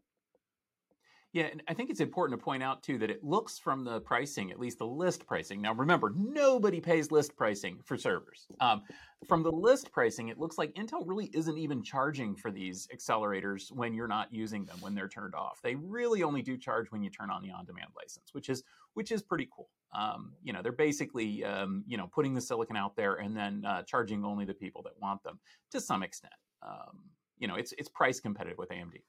Yeah, 1.33 1.45
and 1.45 1.63
I 1.67 1.73
think 1.73 1.89
it's 1.89 1.99
important 1.99 2.39
to 2.39 2.43
point 2.43 2.61
out 2.61 2.83
too 2.83 2.99
that 2.99 3.09
it 3.09 3.23
looks 3.23 3.57
from 3.57 3.83
the 3.83 3.99
pricing, 4.01 4.51
at 4.51 4.59
least 4.59 4.77
the 4.77 4.85
list 4.85 5.25
pricing. 5.25 5.63
Now, 5.63 5.73
remember, 5.73 6.13
nobody 6.15 6.79
pays 6.79 7.11
list 7.11 7.35
pricing 7.35 7.79
for 7.83 7.97
servers. 7.97 8.45
Um, 8.59 8.83
from 9.27 9.41
the 9.41 9.51
list 9.51 9.91
pricing, 9.91 10.27
it 10.27 10.37
looks 10.37 10.59
like 10.59 10.75
Intel 10.75 11.01
really 11.07 11.31
isn't 11.33 11.57
even 11.57 11.81
charging 11.81 12.35
for 12.35 12.51
these 12.51 12.87
accelerators 12.95 13.71
when 13.71 13.95
you're 13.95 14.07
not 14.07 14.31
using 14.31 14.65
them 14.65 14.77
when 14.79 14.93
they're 14.93 15.07
turned 15.07 15.33
off. 15.33 15.59
They 15.63 15.73
really 15.73 16.21
only 16.21 16.43
do 16.43 16.55
charge 16.55 16.91
when 16.91 17.01
you 17.01 17.09
turn 17.09 17.31
on 17.31 17.41
the 17.41 17.49
on-demand 17.49 17.89
license, 17.97 18.31
which 18.33 18.47
is 18.47 18.63
which 18.93 19.11
is 19.11 19.23
pretty 19.23 19.49
cool. 19.55 19.69
Um, 19.95 20.33
you 20.43 20.53
know, 20.53 20.61
they're 20.61 20.71
basically 20.71 21.43
um, 21.43 21.83
you 21.87 21.97
know 21.97 22.11
putting 22.13 22.35
the 22.35 22.41
silicon 22.41 22.77
out 22.77 22.95
there 22.95 23.15
and 23.15 23.35
then 23.35 23.63
uh, 23.65 23.81
charging 23.81 24.23
only 24.23 24.45
the 24.45 24.53
people 24.53 24.83
that 24.83 24.93
want 25.01 25.23
them 25.23 25.39
to 25.71 25.81
some 25.81 26.03
extent. 26.03 26.33
Um, 26.61 26.99
you 27.39 27.47
know, 27.47 27.55
it's 27.55 27.73
it's 27.79 27.89
price 27.89 28.19
competitive 28.19 28.59
with 28.59 28.69
AMD. 28.69 29.01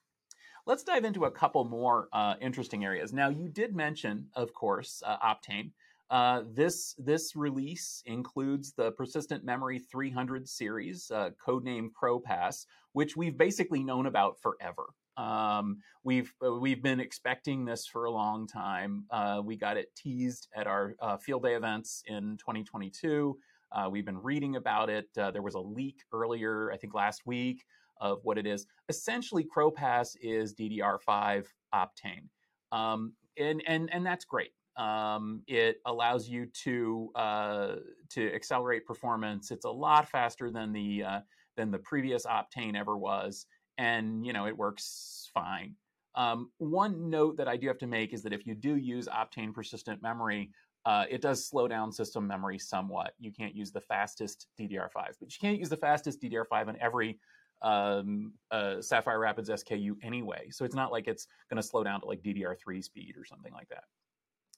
Let's 0.67 0.83
dive 0.83 1.05
into 1.05 1.25
a 1.25 1.31
couple 1.31 1.63
more 1.63 2.09
uh, 2.11 2.35
interesting 2.41 2.83
areas. 2.83 3.13
Now, 3.13 3.29
you 3.29 3.49
did 3.49 3.75
mention, 3.75 4.27
of 4.33 4.51
course, 4.55 5.03
uh, 5.05 5.17
Optane. 5.19 5.69
Uh, 6.09 6.41
this 6.53 6.95
this 6.97 7.35
release 7.35 8.01
includes 8.07 8.73
the 8.73 8.91
Persistent 8.91 9.43
Memory 9.43 9.77
300 9.77 10.49
series, 10.49 11.11
uh, 11.11 11.31
codename 11.45 11.93
Crow 11.93 12.19
Pass, 12.19 12.65
which 12.93 13.15
we've 13.15 13.37
basically 13.37 13.83
known 13.83 14.07
about 14.07 14.39
forever. 14.39 14.85
Um, 15.17 15.81
we've 16.03 16.33
uh, 16.43 16.55
we've 16.55 16.81
been 16.81 16.99
expecting 16.99 17.65
this 17.65 17.85
for 17.85 18.05
a 18.05 18.11
long 18.11 18.47
time. 18.47 19.05
Uh, 19.11 19.41
we 19.45 19.55
got 19.57 19.77
it 19.77 19.95
teased 19.95 20.47
at 20.55 20.65
our 20.65 20.95
uh, 20.99 21.17
field 21.17 21.43
day 21.43 21.53
events 21.53 22.03
in 22.07 22.37
2022. 22.37 23.37
Uh, 23.71 23.87
we've 23.91 24.05
been 24.05 24.21
reading 24.21 24.55
about 24.55 24.89
it. 24.89 25.09
There 25.13 25.41
was 25.43 25.55
a 25.55 25.59
leak 25.59 26.01
earlier, 26.11 26.71
I 26.71 26.77
think 26.77 26.93
last 26.95 27.25
week, 27.25 27.65
of 27.99 28.19
what 28.23 28.37
it 28.37 28.45
is. 28.45 28.65
Essentially, 28.89 29.43
Crow 29.43 29.71
Pass 29.71 30.15
is 30.21 30.53
DDR5 30.53 31.45
Optane, 31.73 32.27
um, 32.71 33.13
and 33.37 33.61
and 33.67 33.89
and 33.93 34.05
that's 34.05 34.25
great. 34.25 34.51
Um, 34.77 35.41
it 35.47 35.77
allows 35.85 36.27
you 36.27 36.47
to 36.63 37.09
uh, 37.15 37.75
to 38.11 38.33
accelerate 38.33 38.85
performance. 38.85 39.51
It's 39.51 39.65
a 39.65 39.71
lot 39.71 40.09
faster 40.09 40.51
than 40.51 40.73
the 40.73 41.03
uh, 41.03 41.19
than 41.55 41.71
the 41.71 41.79
previous 41.79 42.25
Optane 42.25 42.77
ever 42.77 42.97
was, 42.97 43.45
and 43.77 44.25
you 44.25 44.33
know 44.33 44.47
it 44.47 44.57
works 44.57 45.29
fine. 45.33 45.75
Um, 46.15 46.51
one 46.57 47.09
note 47.09 47.37
that 47.37 47.47
I 47.47 47.57
do 47.57 47.67
have 47.67 47.77
to 47.79 47.87
make 47.87 48.13
is 48.13 48.23
that 48.23 48.33
if 48.33 48.45
you 48.45 48.55
do 48.55 48.77
use 48.77 49.07
Optane 49.07 49.53
persistent 49.53 50.01
memory, 50.01 50.51
uh, 50.85 51.05
it 51.09 51.21
does 51.21 51.47
slow 51.47 51.67
down 51.67 51.91
system 51.91 52.27
memory 52.27 52.59
somewhat. 52.59 53.13
You 53.19 53.31
can't 53.31 53.55
use 53.55 53.71
the 53.71 53.81
fastest 53.81 54.47
DDR5, 54.59 55.15
but 55.19 55.31
you 55.31 55.37
can't 55.41 55.59
use 55.59 55.69
the 55.69 55.77
fastest 55.77 56.21
DDR5 56.21 56.67
on 56.67 56.77
every 56.79 57.19
um, 57.61 58.33
uh, 58.51 58.81
Sapphire 58.81 59.19
Rapids 59.19 59.49
SKU 59.49 59.95
anyway. 60.03 60.49
So 60.51 60.65
it's 60.65 60.75
not 60.75 60.91
like 60.91 61.07
it's 61.07 61.27
going 61.49 61.61
to 61.61 61.67
slow 61.67 61.83
down 61.83 62.01
to 62.01 62.07
like 62.07 62.21
DDR3 62.21 62.83
speed 62.83 63.15
or 63.17 63.25
something 63.25 63.53
like 63.53 63.69
that. 63.69 63.83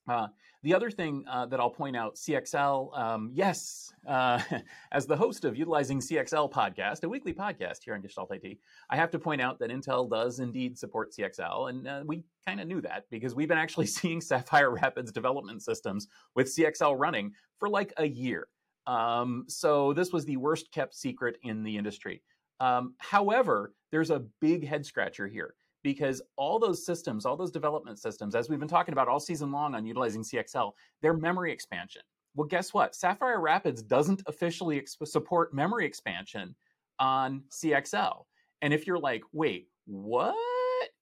Uh, 0.08 0.28
the 0.64 0.74
other 0.74 0.90
thing 0.90 1.26
uh, 1.30 1.46
that 1.48 1.60
I'll 1.60 1.70
point 1.70 1.96
out, 1.96 2.16
CXL, 2.16 2.98
um, 2.98 3.30
yes, 3.34 3.92
uh, 4.08 4.40
as 4.92 5.06
the 5.06 5.18
host 5.18 5.44
of 5.44 5.58
Utilizing 5.58 6.00
CXL 6.00 6.52
podcast, 6.52 7.04
a 7.04 7.10
weekly 7.10 7.34
podcast 7.34 7.84
here 7.84 7.94
on 7.94 8.02
Gestalt 8.02 8.32
IT, 8.32 8.58
I 8.90 8.96
have 8.96 9.12
to 9.12 9.20
point 9.20 9.42
out 9.42 9.60
that 9.60 9.70
Intel 9.70 10.10
does 10.10 10.40
indeed 10.40 10.78
support 10.78 11.12
CXL, 11.12 11.70
and 11.70 11.88
uh, 11.88 12.04
we 12.06 12.24
kind 12.46 12.62
of 12.62 12.68
knew 12.68 12.82
that 12.82 13.04
because 13.12 13.36
we've 13.36 13.50
been 13.50 13.58
actually 13.58 13.86
seeing 13.88 14.22
Sapphire 14.22 14.72
Rapids 14.72 15.12
development 15.12 15.62
systems 15.62 16.08
with 16.36 16.48
CXL 16.48 16.98
running 16.98 17.34
for 17.60 17.68
like 17.68 17.94
a 17.98 18.08
year. 18.08 18.48
Um, 18.86 19.44
so 19.50 19.92
this 19.92 20.14
was 20.14 20.24
the 20.24 20.38
worst 20.38 20.72
kept 20.72 20.96
secret 20.96 21.38
in 21.44 21.64
the 21.64 21.78
industry. 21.78 22.24
Um, 22.60 22.96
however, 22.98 23.74
there's 23.91 24.12
a 24.12 24.24
big 24.41 24.65
head 24.67 24.86
scratcher 24.86 25.28
here 25.28 25.54
because 25.84 26.22
all 26.36 26.60
those 26.60 26.86
systems, 26.86 27.26
all 27.26 27.38
those 27.38 27.52
development 27.52 28.00
systems, 28.00 28.36
as 28.36 28.50
we've 28.50 28.60
been 28.60 28.67
talking 28.67 28.93
about 28.93 29.08
all 29.08 29.20
season 29.20 29.52
long 29.52 29.76
on 29.76 29.86
utilizing 29.86 30.24
CXL, 30.24 30.72
they're 31.02 31.15
memory 31.15 31.52
expansion. 31.52 32.02
Well, 32.36 32.48
guess 32.48 32.74
what? 32.74 32.96
Sapphire 32.96 33.39
Rapids 33.39 33.82
doesn't 33.82 34.22
officially 34.28 34.78
ex- 34.78 34.98
support 35.06 35.54
memory 35.54 35.86
expansion 35.86 36.56
on 37.00 37.43
CXL. 37.52 38.26
And 38.62 38.74
if 38.74 38.86
you're 38.86 39.00
like, 39.00 39.24
wait, 39.32 39.67
what? 39.86 40.36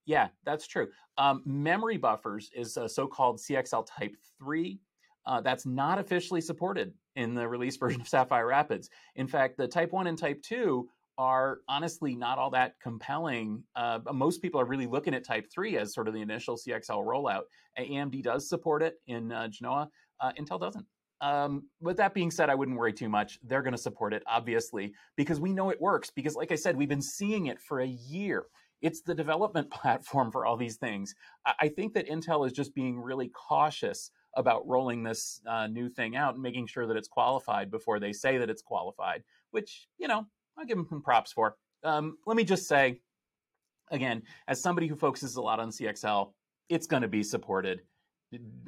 Yeah, 0.05 0.27
that's 0.45 0.67
true. 0.67 0.87
Um, 1.17 1.41
memory 1.45 1.97
buffers 1.97 2.51
is 2.55 2.77
a 2.77 2.87
so 2.87 3.07
called 3.07 3.39
CXL 3.39 3.87
Type 3.87 4.15
3. 4.39 4.79
Uh, 5.25 5.41
that's 5.41 5.65
not 5.65 5.97
officially 5.97 6.41
supported 6.41 6.93
in 7.15 7.33
the 7.33 7.47
release 7.47 7.77
version 7.77 8.01
of 8.01 8.07
Sapphire 8.07 8.47
Rapids. 8.47 8.89
In 9.15 9.27
fact, 9.27 9.57
the 9.57 9.67
Type 9.67 9.91
1 9.91 10.07
and 10.07 10.17
Type 10.17 10.41
2 10.43 10.87
are 11.17 11.59
honestly 11.67 12.15
not 12.15 12.37
all 12.37 12.49
that 12.51 12.75
compelling. 12.81 13.63
Uh, 13.75 13.99
most 14.13 14.41
people 14.41 14.59
are 14.59 14.65
really 14.65 14.87
looking 14.87 15.13
at 15.13 15.23
Type 15.23 15.47
3 15.51 15.77
as 15.77 15.93
sort 15.93 16.07
of 16.07 16.13
the 16.13 16.21
initial 16.21 16.57
CXL 16.57 17.05
rollout. 17.05 17.43
AMD 17.79 18.23
does 18.23 18.47
support 18.47 18.81
it 18.83 18.95
in 19.07 19.31
uh, 19.31 19.47
Genoa, 19.47 19.89
uh, 20.19 20.31
Intel 20.39 20.59
doesn't. 20.59 20.85
Um, 21.21 21.63
with 21.81 21.97
that 21.97 22.13
being 22.13 22.31
said, 22.31 22.49
I 22.49 22.55
wouldn't 22.55 22.77
worry 22.77 22.93
too 22.93 23.09
much. 23.09 23.39
They're 23.43 23.61
going 23.61 23.73
to 23.73 23.81
support 23.81 24.13
it, 24.13 24.23
obviously, 24.27 24.93
because 25.15 25.39
we 25.39 25.53
know 25.53 25.69
it 25.69 25.81
works. 25.81 26.11
Because, 26.11 26.35
like 26.35 26.51
I 26.51 26.55
said, 26.55 26.75
we've 26.75 26.89
been 26.89 27.01
seeing 27.01 27.47
it 27.47 27.59
for 27.61 27.79
a 27.79 27.87
year. 27.87 28.45
It's 28.81 29.01
the 29.01 29.15
development 29.15 29.71
platform 29.71 30.31
for 30.31 30.45
all 30.45 30.57
these 30.57 30.75
things. 30.77 31.15
I, 31.45 31.53
I 31.61 31.67
think 31.69 31.93
that 31.93 32.09
Intel 32.09 32.45
is 32.45 32.53
just 32.53 32.75
being 32.75 32.99
really 32.99 33.29
cautious 33.29 34.11
about 34.35 34.67
rolling 34.67 35.03
this 35.03 35.41
uh, 35.47 35.67
new 35.67 35.89
thing 35.89 36.15
out 36.15 36.33
and 36.33 36.43
making 36.43 36.67
sure 36.67 36.85
that 36.85 36.97
it's 36.97 37.07
qualified 37.07 37.71
before 37.71 37.99
they 37.99 38.11
say 38.11 38.37
that 38.37 38.49
it's 38.49 38.61
qualified, 38.61 39.23
which, 39.51 39.87
you 39.97 40.09
know, 40.09 40.25
I'll 40.57 40.65
give 40.65 40.77
them 40.77 40.87
some 40.89 41.01
props 41.01 41.31
for. 41.31 41.55
Um, 41.83 42.17
let 42.25 42.37
me 42.37 42.43
just 42.43 42.67
say, 42.67 43.01
again, 43.91 44.23
as 44.47 44.61
somebody 44.61 44.87
who 44.87 44.95
focuses 44.95 45.35
a 45.35 45.41
lot 45.41 45.59
on 45.59 45.69
CXL, 45.69 46.31
it's 46.69 46.87
going 46.87 47.01
to 47.01 47.07
be 47.07 47.23
supported. 47.23 47.81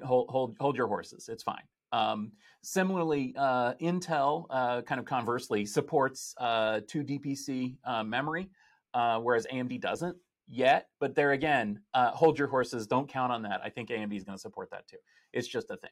Hold, 0.03 0.29
hold, 0.29 0.55
hold 0.59 0.77
your 0.77 0.87
horses. 0.87 1.29
It's 1.29 1.43
fine. 1.43 1.63
Um, 1.91 2.31
similarly, 2.63 3.33
uh, 3.37 3.73
Intel, 3.81 4.45
uh, 4.49 4.81
kind 4.81 4.99
of 4.99 5.05
conversely, 5.05 5.65
supports 5.65 6.35
uh, 6.37 6.81
2 6.87 7.03
DPC 7.03 7.77
uh, 7.85 8.03
memory, 8.03 8.49
uh, 8.93 9.19
whereas 9.19 9.47
AMD 9.51 9.79
doesn't 9.81 10.17
yet. 10.47 10.87
But 10.99 11.15
there 11.15 11.31
again, 11.31 11.81
uh, 11.93 12.11
hold 12.11 12.37
your 12.37 12.49
horses. 12.49 12.87
Don't 12.87 13.07
count 13.09 13.31
on 13.31 13.41
that. 13.43 13.61
I 13.63 13.69
think 13.69 13.89
AMD 13.89 14.15
is 14.15 14.23
going 14.23 14.37
to 14.37 14.41
support 14.41 14.69
that 14.71 14.87
too. 14.87 14.97
It's 15.33 15.47
just 15.47 15.71
a 15.71 15.77
thing. 15.77 15.91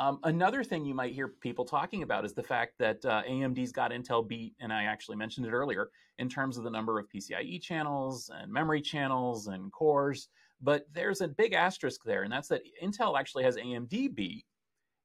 Um, 0.00 0.18
another 0.24 0.64
thing 0.64 0.86
you 0.86 0.94
might 0.94 1.12
hear 1.12 1.28
people 1.28 1.66
talking 1.66 2.02
about 2.02 2.24
is 2.24 2.32
the 2.32 2.42
fact 2.42 2.78
that 2.78 3.04
uh, 3.04 3.22
AMD's 3.28 3.70
got 3.70 3.90
Intel 3.90 4.26
beat, 4.26 4.54
and 4.58 4.72
I 4.72 4.84
actually 4.84 5.18
mentioned 5.18 5.44
it 5.44 5.52
earlier, 5.52 5.90
in 6.18 6.26
terms 6.26 6.56
of 6.56 6.64
the 6.64 6.70
number 6.70 6.98
of 6.98 7.06
PCIe 7.14 7.60
channels 7.60 8.30
and 8.34 8.50
memory 8.50 8.80
channels 8.80 9.48
and 9.48 9.70
cores. 9.70 10.28
But 10.62 10.86
there's 10.94 11.20
a 11.20 11.28
big 11.28 11.52
asterisk 11.52 12.00
there, 12.02 12.22
and 12.22 12.32
that's 12.32 12.48
that 12.48 12.62
Intel 12.82 13.20
actually 13.20 13.44
has 13.44 13.58
AMD 13.58 14.14
beat 14.14 14.46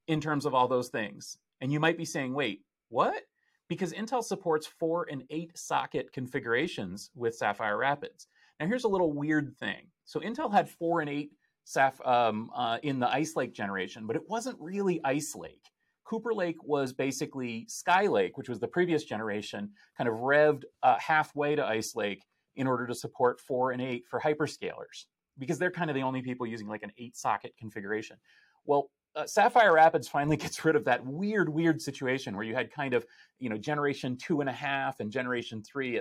in 0.08 0.22
terms 0.22 0.46
of 0.46 0.54
all 0.54 0.70
those 0.70 0.88
things. 0.88 1.40
And 1.60 1.74
you 1.74 1.82
might 1.82 1.98
be 1.98 2.06
saying, 2.06 2.34
wait, 2.34 2.62
what? 2.88 3.24
Because 3.68 3.92
Intel 3.92 4.24
supports 4.24 4.66
four 4.66 5.08
and 5.12 5.24
eight 5.30 5.58
socket 5.58 6.14
configurations 6.14 7.12
with 7.16 7.36
Sapphire 7.36 7.78
Rapids. 7.78 8.28
Now, 8.62 8.68
here's 8.68 8.86
a 8.86 8.90
little 8.90 9.12
weird 9.12 9.58
thing. 9.60 9.88
So, 10.06 10.22
Intel 10.22 10.54
had 10.54 10.70
four 10.70 11.02
and 11.02 11.10
eight 11.10 11.34
Saph- 11.66 12.06
um, 12.08 12.50
uh, 12.56 12.78
in 12.84 13.00
the 13.00 13.10
Ice 13.10 13.36
Lake 13.36 13.54
generation, 13.54 14.06
but 14.06 14.16
it 14.16 14.24
wasn't 14.28 14.58
really 14.60 15.02
Ice 15.04 15.36
Lake. 15.36 15.72
Cooper 16.06 16.34
Lake 16.34 16.58
was 16.64 16.94
basically 16.94 17.68
Skylake, 17.68 18.32
which 18.36 18.48
was 18.48 18.60
the 18.60 18.68
previous 18.68 19.04
generation, 19.04 19.72
kind 19.98 20.08
of 20.08 20.16
revved 20.18 20.64
uh, 20.84 20.98
halfway 21.00 21.56
to 21.56 21.66
Ice 21.66 21.96
Lake 21.96 22.24
in 22.56 22.68
order 22.68 22.86
to 22.86 22.94
support 22.94 23.42
four 23.42 23.72
and 23.72 23.82
eight 23.82 24.04
for 24.08 24.22
hyperscalers, 24.22 25.06
because 25.40 25.58
they're 25.58 25.72
kind 25.72 25.90
of 25.90 25.96
the 25.96 26.04
only 26.04 26.22
people 26.22 26.46
using 26.46 26.68
like 26.68 26.84
an 26.84 26.92
eight 26.98 27.18
socket 27.18 27.54
configuration. 27.58 28.18
Well, 28.66 28.92
uh, 29.16 29.26
Sapphire 29.26 29.74
Rapids 29.74 30.08
finally 30.08 30.38
gets 30.46 30.64
rid 30.64 30.76
of 30.76 30.86
that 30.86 31.04
weird, 31.04 31.50
weird 31.50 31.82
situation 31.82 32.36
where 32.36 32.46
you 32.46 32.54
had 32.54 32.72
kind 32.72 32.94
of, 32.94 33.06
you 33.40 33.50
know, 33.50 33.58
generation 33.58 34.18
two 34.18 34.42
and 34.42 34.50
a 34.50 34.54
half 34.54 35.00
and 35.00 35.12
generation 35.12 35.64
three, 35.64 36.00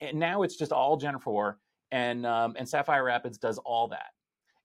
and 0.00 0.18
now 0.18 0.42
it's 0.42 0.56
just 0.56 0.72
all 0.72 0.96
Gen 0.96 1.18
four, 1.20 1.58
and 1.92 2.26
um, 2.26 2.54
and 2.58 2.68
Sapphire 2.68 3.04
Rapids 3.04 3.38
does 3.38 3.58
all 3.58 3.88
that. 3.88 4.10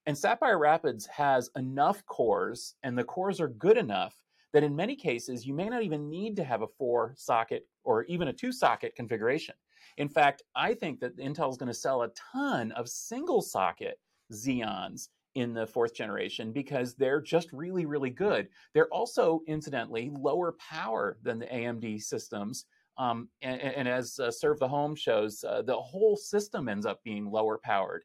And 0.07 0.17
Sapphire 0.17 0.59
Rapids 0.59 1.07
has 1.07 1.49
enough 1.55 2.05
cores, 2.05 2.75
and 2.83 2.97
the 2.97 3.03
cores 3.03 3.41
are 3.41 3.47
good 3.47 3.77
enough 3.77 4.15
that 4.53 4.63
in 4.63 4.75
many 4.75 4.95
cases 4.95 5.45
you 5.45 5.53
may 5.53 5.67
not 5.67 5.83
even 5.83 6.09
need 6.09 6.35
to 6.35 6.43
have 6.43 6.61
a 6.61 6.67
four 6.67 7.13
socket 7.17 7.67
or 7.83 8.03
even 8.03 8.27
a 8.27 8.33
two 8.33 8.51
socket 8.51 8.95
configuration. 8.95 9.55
In 9.97 10.07
fact, 10.07 10.43
I 10.55 10.73
think 10.73 10.99
that 10.99 11.17
Intel 11.17 11.49
is 11.49 11.57
going 11.57 11.67
to 11.67 11.73
sell 11.73 12.03
a 12.03 12.11
ton 12.31 12.71
of 12.73 12.87
single 12.87 13.41
socket 13.41 13.99
Xeons 14.31 15.09
in 15.33 15.53
the 15.53 15.67
fourth 15.67 15.93
generation 15.93 16.51
because 16.51 16.95
they're 16.95 17.21
just 17.21 17.51
really, 17.51 17.85
really 17.85 18.09
good. 18.09 18.47
They're 18.73 18.93
also, 18.93 19.41
incidentally, 19.47 20.11
lower 20.13 20.53
power 20.53 21.17
than 21.23 21.39
the 21.39 21.47
AMD 21.47 22.01
systems. 22.01 22.65
Um, 22.97 23.27
and, 23.41 23.59
and, 23.59 23.87
as 23.89 24.17
uh, 24.19 24.27
ServeTheHome 24.29 24.97
shows, 24.97 25.43
uh, 25.43 25.63
the 25.63 25.75
whole 25.75 26.15
system 26.15 26.69
ends 26.69 26.85
up 26.85 27.03
being 27.03 27.29
lower 27.29 27.59
powered 27.61 28.03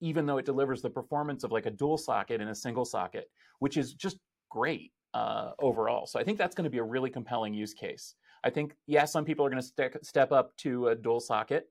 even 0.00 0.26
though 0.26 0.38
it 0.38 0.46
delivers 0.46 0.82
the 0.82 0.90
performance 0.90 1.44
of 1.44 1.52
like 1.52 1.66
a 1.66 1.70
dual 1.70 1.98
socket 1.98 2.40
and 2.40 2.50
a 2.50 2.54
single 2.54 2.84
socket, 2.84 3.30
which 3.58 3.76
is 3.76 3.94
just 3.94 4.18
great 4.50 4.92
uh, 5.14 5.52
overall. 5.60 6.06
So 6.06 6.18
I 6.18 6.24
think 6.24 6.38
that's 6.38 6.54
going 6.54 6.64
to 6.64 6.70
be 6.70 6.78
a 6.78 6.84
really 6.84 7.10
compelling 7.10 7.54
use 7.54 7.74
case. 7.74 8.14
I 8.42 8.50
think, 8.50 8.74
yeah, 8.86 9.04
some 9.04 9.24
people 9.24 9.46
are 9.46 9.50
going 9.50 9.62
to 9.62 9.68
st- 9.68 10.04
step 10.04 10.32
up 10.32 10.56
to 10.58 10.88
a 10.88 10.94
dual 10.94 11.20
socket, 11.20 11.70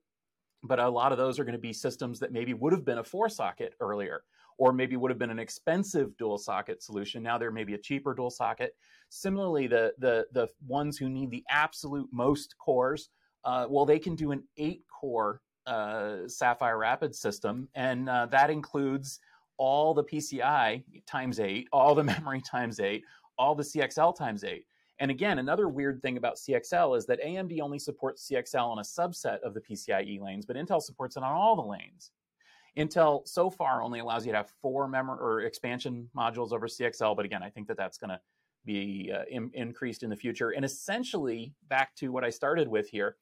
but 0.62 0.80
a 0.80 0.88
lot 0.88 1.12
of 1.12 1.18
those 1.18 1.38
are 1.38 1.44
going 1.44 1.54
to 1.54 1.58
be 1.58 1.72
systems 1.72 2.18
that 2.20 2.32
maybe 2.32 2.54
would 2.54 2.72
have 2.72 2.84
been 2.84 2.98
a 2.98 3.04
four 3.04 3.28
socket 3.28 3.74
earlier, 3.80 4.24
or 4.58 4.72
maybe 4.72 4.96
would 4.96 5.10
have 5.10 5.18
been 5.18 5.30
an 5.30 5.38
expensive 5.38 6.16
dual 6.16 6.38
socket 6.38 6.82
solution. 6.82 7.22
Now 7.22 7.38
there 7.38 7.50
may 7.52 7.64
be 7.64 7.74
a 7.74 7.78
cheaper 7.78 8.14
dual 8.14 8.30
socket. 8.30 8.74
Similarly, 9.10 9.66
the 9.66 9.92
the 9.98 10.26
the 10.32 10.48
ones 10.66 10.96
who 10.96 11.08
need 11.08 11.30
the 11.30 11.44
absolute 11.50 12.08
most 12.12 12.56
cores, 12.58 13.10
uh, 13.44 13.66
well, 13.68 13.84
they 13.84 13.98
can 13.98 14.16
do 14.16 14.32
an 14.32 14.42
eight 14.56 14.82
core 14.88 15.42
uh, 15.66 16.28
Sapphire 16.28 16.78
Rapids 16.78 17.18
system, 17.18 17.68
and 17.74 18.08
uh, 18.08 18.26
that 18.26 18.50
includes 18.50 19.20
all 19.56 19.94
the 19.94 20.04
PCI 20.04 20.82
times 21.06 21.40
eight, 21.40 21.68
all 21.72 21.94
the 21.94 22.04
memory 22.14 22.40
times 22.40 22.80
eight, 22.80 23.04
all 23.38 23.54
the 23.54 23.62
CXL 23.62 24.16
times 24.16 24.44
eight. 24.44 24.66
And 25.00 25.10
again, 25.10 25.38
another 25.38 25.68
weird 25.68 26.00
thing 26.02 26.16
about 26.16 26.36
CXL 26.36 26.96
is 26.96 27.06
that 27.06 27.20
AMD 27.22 27.60
only 27.60 27.78
supports 27.78 28.28
CXL 28.30 28.64
on 28.64 28.78
a 28.78 28.82
subset 28.82 29.40
of 29.40 29.52
the 29.54 29.60
PCIe 29.60 30.20
lanes, 30.20 30.46
but 30.46 30.56
Intel 30.56 30.80
supports 30.80 31.16
it 31.16 31.22
on 31.22 31.32
all 31.32 31.56
the 31.56 31.62
lanes. 31.62 32.12
Intel 32.78 33.26
so 33.26 33.50
far 33.50 33.82
only 33.82 34.00
allows 34.00 34.26
you 34.26 34.32
to 34.32 34.38
have 34.38 34.50
four 34.62 34.86
memory 34.88 35.18
or 35.20 35.40
expansion 35.42 36.08
modules 36.16 36.52
over 36.52 36.66
CXL, 36.66 37.16
but 37.16 37.24
again, 37.24 37.42
I 37.42 37.50
think 37.50 37.68
that 37.68 37.76
that's 37.76 37.98
going 37.98 38.10
to 38.10 38.20
be 38.64 39.12
uh, 39.14 39.22
in, 39.30 39.50
increased 39.54 40.02
in 40.02 40.10
the 40.10 40.16
future. 40.16 40.50
And 40.50 40.64
essentially, 40.64 41.52
back 41.68 41.94
to 41.96 42.08
what 42.08 42.24
I 42.24 42.30
started 42.30 42.66
with 42.66 42.88
here, 42.88 43.16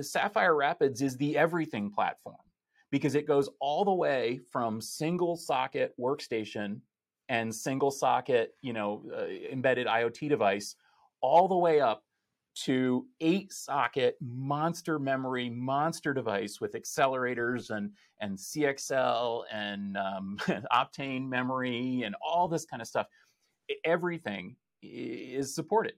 Sapphire 0.00 0.54
Rapids 0.54 1.02
is 1.02 1.16
the 1.16 1.36
everything 1.36 1.90
platform 1.90 2.36
because 2.90 3.14
it 3.14 3.26
goes 3.26 3.48
all 3.60 3.84
the 3.84 3.92
way 3.92 4.40
from 4.50 4.80
single 4.80 5.36
socket 5.36 5.94
workstation 5.98 6.80
and 7.28 7.54
single 7.54 7.90
socket, 7.90 8.54
you 8.60 8.72
know, 8.72 9.02
uh, 9.16 9.24
embedded 9.50 9.86
IoT 9.86 10.28
device 10.28 10.76
all 11.20 11.48
the 11.48 11.56
way 11.56 11.80
up 11.80 12.02
to 12.54 13.06
eight 13.22 13.50
socket 13.50 14.16
monster 14.20 14.98
memory 14.98 15.48
monster 15.48 16.12
device 16.12 16.60
with 16.60 16.74
accelerators 16.74 17.70
and 17.70 17.90
and 18.20 18.36
CXL 18.36 19.44
and 19.50 19.96
um, 19.96 20.36
Optane 20.72 21.26
memory 21.26 22.02
and 22.04 22.14
all 22.24 22.48
this 22.48 22.66
kind 22.66 22.82
of 22.82 22.88
stuff. 22.88 23.06
Everything 23.84 24.56
is 24.82 25.54
supported 25.54 25.94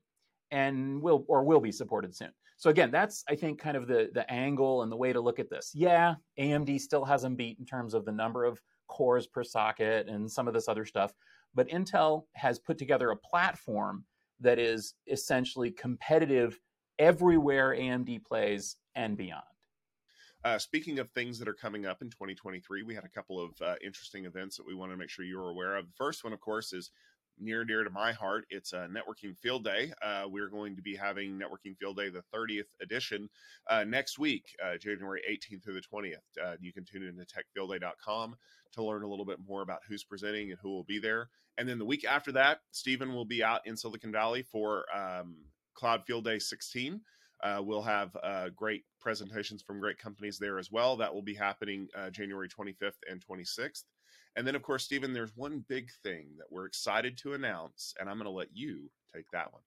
and 0.54 1.02
will 1.02 1.24
or 1.26 1.42
will 1.42 1.60
be 1.60 1.72
supported 1.72 2.14
soon. 2.14 2.30
So 2.56 2.70
again, 2.70 2.92
that's 2.92 3.24
I 3.28 3.34
think 3.34 3.60
kind 3.60 3.76
of 3.76 3.88
the 3.88 4.08
the 4.14 4.30
angle 4.32 4.82
and 4.82 4.90
the 4.90 4.96
way 4.96 5.12
to 5.12 5.20
look 5.20 5.40
at 5.40 5.50
this. 5.50 5.72
Yeah, 5.74 6.14
AMD 6.38 6.80
still 6.80 7.04
has 7.04 7.22
them 7.22 7.34
beat 7.34 7.58
in 7.58 7.66
terms 7.66 7.92
of 7.92 8.04
the 8.04 8.12
number 8.12 8.44
of 8.44 8.60
cores 8.86 9.26
per 9.26 9.42
socket 9.42 10.08
and 10.08 10.30
some 10.30 10.46
of 10.46 10.54
this 10.54 10.68
other 10.68 10.84
stuff, 10.84 11.12
but 11.54 11.68
Intel 11.68 12.24
has 12.34 12.58
put 12.60 12.78
together 12.78 13.10
a 13.10 13.16
platform 13.16 14.04
that 14.40 14.58
is 14.58 14.94
essentially 15.08 15.72
competitive 15.72 16.60
everywhere 16.98 17.74
AMD 17.76 18.24
plays 18.24 18.76
and 18.94 19.16
beyond. 19.16 19.42
Uh, 20.44 20.58
speaking 20.58 20.98
of 20.98 21.10
things 21.10 21.38
that 21.38 21.48
are 21.48 21.54
coming 21.54 21.86
up 21.86 22.02
in 22.02 22.10
2023, 22.10 22.82
we 22.82 22.94
had 22.94 23.04
a 23.04 23.08
couple 23.08 23.42
of 23.42 23.50
uh, 23.62 23.74
interesting 23.82 24.26
events 24.26 24.56
that 24.56 24.66
we 24.66 24.74
want 24.74 24.92
to 24.92 24.96
make 24.96 25.08
sure 25.08 25.24
you're 25.24 25.48
aware 25.48 25.76
of. 25.76 25.86
The 25.86 25.94
first 25.96 26.22
one, 26.22 26.34
of 26.34 26.40
course, 26.40 26.74
is 26.74 26.90
near 27.38 27.60
and 27.60 27.68
dear 27.68 27.84
to 27.84 27.90
my 27.90 28.12
heart. 28.12 28.46
It's 28.50 28.72
a 28.72 28.88
networking 28.88 29.36
field 29.36 29.64
day. 29.64 29.92
Uh, 30.02 30.24
we're 30.26 30.48
going 30.48 30.76
to 30.76 30.82
be 30.82 30.94
having 30.94 31.38
networking 31.38 31.76
field 31.76 31.96
day, 31.96 32.08
the 32.08 32.22
30th 32.34 32.68
edition, 32.80 33.28
uh, 33.68 33.84
next 33.84 34.18
week, 34.18 34.44
uh, 34.64 34.76
January 34.76 35.22
18th 35.30 35.64
through 35.64 35.74
the 35.74 35.80
20th. 35.80 36.14
Uh, 36.42 36.56
you 36.60 36.72
can 36.72 36.84
tune 36.84 37.02
into 37.02 37.24
techfieldday.com 37.24 38.36
to 38.72 38.82
learn 38.82 39.02
a 39.02 39.08
little 39.08 39.24
bit 39.24 39.38
more 39.46 39.62
about 39.62 39.80
who's 39.88 40.04
presenting 40.04 40.50
and 40.50 40.58
who 40.60 40.70
will 40.70 40.84
be 40.84 40.98
there. 40.98 41.28
And 41.58 41.68
then 41.68 41.78
the 41.78 41.84
week 41.84 42.04
after 42.04 42.32
that, 42.32 42.60
Stephen 42.72 43.14
will 43.14 43.24
be 43.24 43.42
out 43.42 43.60
in 43.66 43.76
Silicon 43.76 44.12
Valley 44.12 44.42
for 44.42 44.84
um, 44.94 45.36
Cloud 45.74 46.04
Field 46.04 46.24
Day 46.24 46.38
16. 46.38 47.00
Uh, 47.42 47.60
we'll 47.62 47.82
have 47.82 48.16
uh, 48.22 48.48
great 48.56 48.84
presentations 49.00 49.62
from 49.62 49.78
great 49.78 49.98
companies 49.98 50.38
there 50.38 50.58
as 50.58 50.70
well. 50.70 50.96
That 50.96 51.12
will 51.12 51.22
be 51.22 51.34
happening 51.34 51.88
uh, 51.96 52.10
January 52.10 52.48
25th 52.48 52.92
and 53.10 53.22
26th. 53.24 53.84
And 54.36 54.46
then, 54.46 54.54
of 54.54 54.62
course, 54.62 54.84
Stephen, 54.84 55.12
there's 55.12 55.36
one 55.36 55.64
big 55.68 55.90
thing 56.02 56.28
that 56.38 56.46
we're 56.50 56.66
excited 56.66 57.16
to 57.18 57.34
announce, 57.34 57.94
and 57.98 58.08
I'm 58.08 58.16
going 58.16 58.24
to 58.24 58.30
let 58.30 58.48
you 58.52 58.90
take 59.14 59.26
that 59.32 59.52
one. 59.52 59.62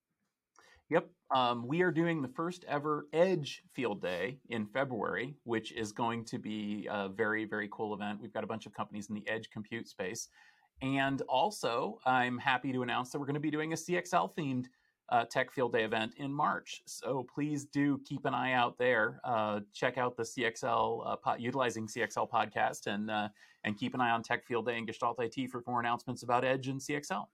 Yep. 0.89 1.09
Um, 1.35 1.67
we 1.67 1.81
are 1.81 1.91
doing 1.91 2.21
the 2.21 2.29
first 2.29 2.63
ever 2.67 3.07
Edge 3.11 3.61
Field 3.73 4.01
Day 4.01 4.39
in 4.49 4.65
February, 4.67 5.35
which 5.43 5.73
is 5.73 5.91
going 5.91 6.23
to 6.25 6.39
be 6.39 6.87
a 6.89 7.09
very, 7.09 7.43
very 7.45 7.67
cool 7.71 7.93
event. 7.93 8.19
We've 8.21 8.33
got 8.33 8.45
a 8.45 8.47
bunch 8.47 8.65
of 8.65 8.73
companies 8.73 9.09
in 9.09 9.15
the 9.15 9.27
edge 9.27 9.49
compute 9.51 9.89
space. 9.89 10.29
And 10.81 11.21
also, 11.23 11.99
I'm 12.05 12.37
happy 12.37 12.71
to 12.71 12.83
announce 12.83 13.09
that 13.09 13.19
we're 13.19 13.25
going 13.25 13.33
to 13.33 13.39
be 13.39 13.51
doing 13.51 13.73
a 13.73 13.75
CXL 13.75 14.31
themed 14.37 14.65
uh, 15.09 15.25
Tech 15.25 15.51
Field 15.51 15.73
Day 15.73 15.83
event 15.83 16.13
in 16.17 16.31
March. 16.31 16.81
So 16.85 17.25
please 17.33 17.65
do 17.65 17.99
keep 18.05 18.25
an 18.25 18.33
eye 18.33 18.53
out 18.53 18.77
there. 18.77 19.19
Uh, 19.23 19.61
check 19.73 19.97
out 19.97 20.17
the 20.17 20.23
CXL 20.23 21.17
uh, 21.25 21.35
utilizing 21.37 21.87
CXL 21.87 22.29
podcast 22.29 22.87
and 22.87 23.09
uh, 23.09 23.29
and 23.63 23.77
keep 23.77 23.93
an 23.93 24.01
eye 24.01 24.11
on 24.11 24.23
Tech 24.23 24.45
Field 24.45 24.67
Day 24.67 24.77
and 24.77 24.87
Gestalt 24.87 25.19
IT 25.19 25.49
for 25.49 25.63
more 25.67 25.79
announcements 25.79 26.23
about 26.23 26.43
Edge 26.43 26.67
and 26.67 26.79
CXL. 26.79 27.25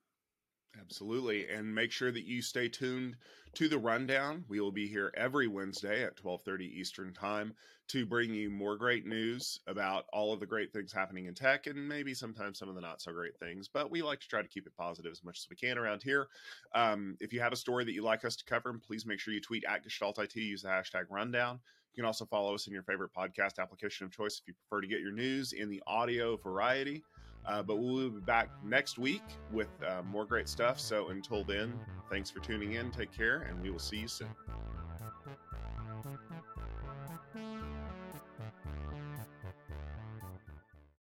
Absolutely. 0.80 1.48
And 1.50 1.74
make 1.74 1.92
sure 1.92 2.12
that 2.12 2.26
you 2.26 2.42
stay 2.42 2.68
tuned 2.68 3.16
to 3.56 3.68
the 3.68 3.78
rundown. 3.78 4.44
We 4.48 4.60
will 4.60 4.72
be 4.72 4.88
here 4.88 5.14
every 5.16 5.48
Wednesday 5.48 6.04
at 6.04 6.16
12:30 6.16 6.66
Eastern 6.66 7.14
Time 7.14 7.54
to 7.90 8.06
bring 8.06 8.34
you 8.34 8.50
more 8.50 8.78
great 8.78 9.06
news 9.06 9.60
about 9.68 10.06
all 10.12 10.34
of 10.34 10.40
the 10.40 10.46
great 10.46 10.72
things 10.72 10.92
happening 10.92 11.26
in 11.26 11.36
tech 11.36 11.68
and 11.68 11.88
maybe 11.88 12.14
sometimes 12.14 12.58
some 12.58 12.70
of 12.70 12.76
the 12.76 12.82
not 12.82 13.02
so 13.02 13.12
great 13.12 13.38
things. 13.38 13.68
But 13.68 13.92
we 13.92 14.02
like 14.02 14.20
to 14.22 14.28
try 14.28 14.42
to 14.42 14.48
keep 14.48 14.66
it 14.66 14.76
positive 14.76 15.12
as 15.12 15.24
much 15.24 15.40
as 15.40 15.48
we 15.50 15.56
can 15.56 15.78
around 15.78 16.02
here. 16.02 16.28
Um, 16.74 17.18
if 17.20 17.34
you 17.34 17.40
have 17.42 17.54
a 17.54 17.58
story 17.58 17.84
that 17.84 17.94
you'd 17.94 18.04
like 18.04 18.26
us 18.26 18.36
to 18.38 18.46
cover, 18.46 18.74
please 18.80 19.06
make 19.06 19.20
sure 19.20 19.34
you 19.34 19.42
tweet 19.42 19.66
at 19.66 19.84
Gestalt 19.84 20.18
IT, 20.18 20.36
use 20.36 20.64
the 20.64 20.70
hashtag 20.70 21.06
rundown. 21.10 21.60
You 21.94 22.02
can 22.02 22.08
also 22.08 22.26
follow 22.26 22.56
us 22.56 22.66
in 22.66 22.74
your 22.74 22.84
favorite 22.84 23.12
podcast 23.16 23.60
application 23.60 24.06
of 24.06 24.12
choice 24.12 24.40
if 24.40 24.48
you 24.48 24.56
prefer 24.56 24.82
to 24.82 24.88
get 24.88 25.02
your 25.02 25.12
news 25.12 25.54
in 25.54 25.70
the 25.70 25.84
audio 25.86 26.38
variety. 26.38 27.04
Uh, 27.46 27.62
but 27.62 27.78
we'll 27.78 28.10
be 28.10 28.20
back 28.22 28.50
next 28.64 28.98
week 28.98 29.24
with 29.52 29.70
uh, 29.88 30.02
more 30.04 30.26
great 30.26 30.48
stuff. 30.48 30.80
So 30.80 31.10
until 31.10 31.44
then, 31.44 31.74
thanks 32.10 32.30
for 32.30 32.40
tuning 32.40 32.74
in. 32.74 32.92
Take 32.92 33.12
care, 33.12 33.42
and 33.50 33.62
we 33.62 33.70
will 33.70 33.80
see 33.80 33.98
you 33.98 34.08
soon. 34.08 34.30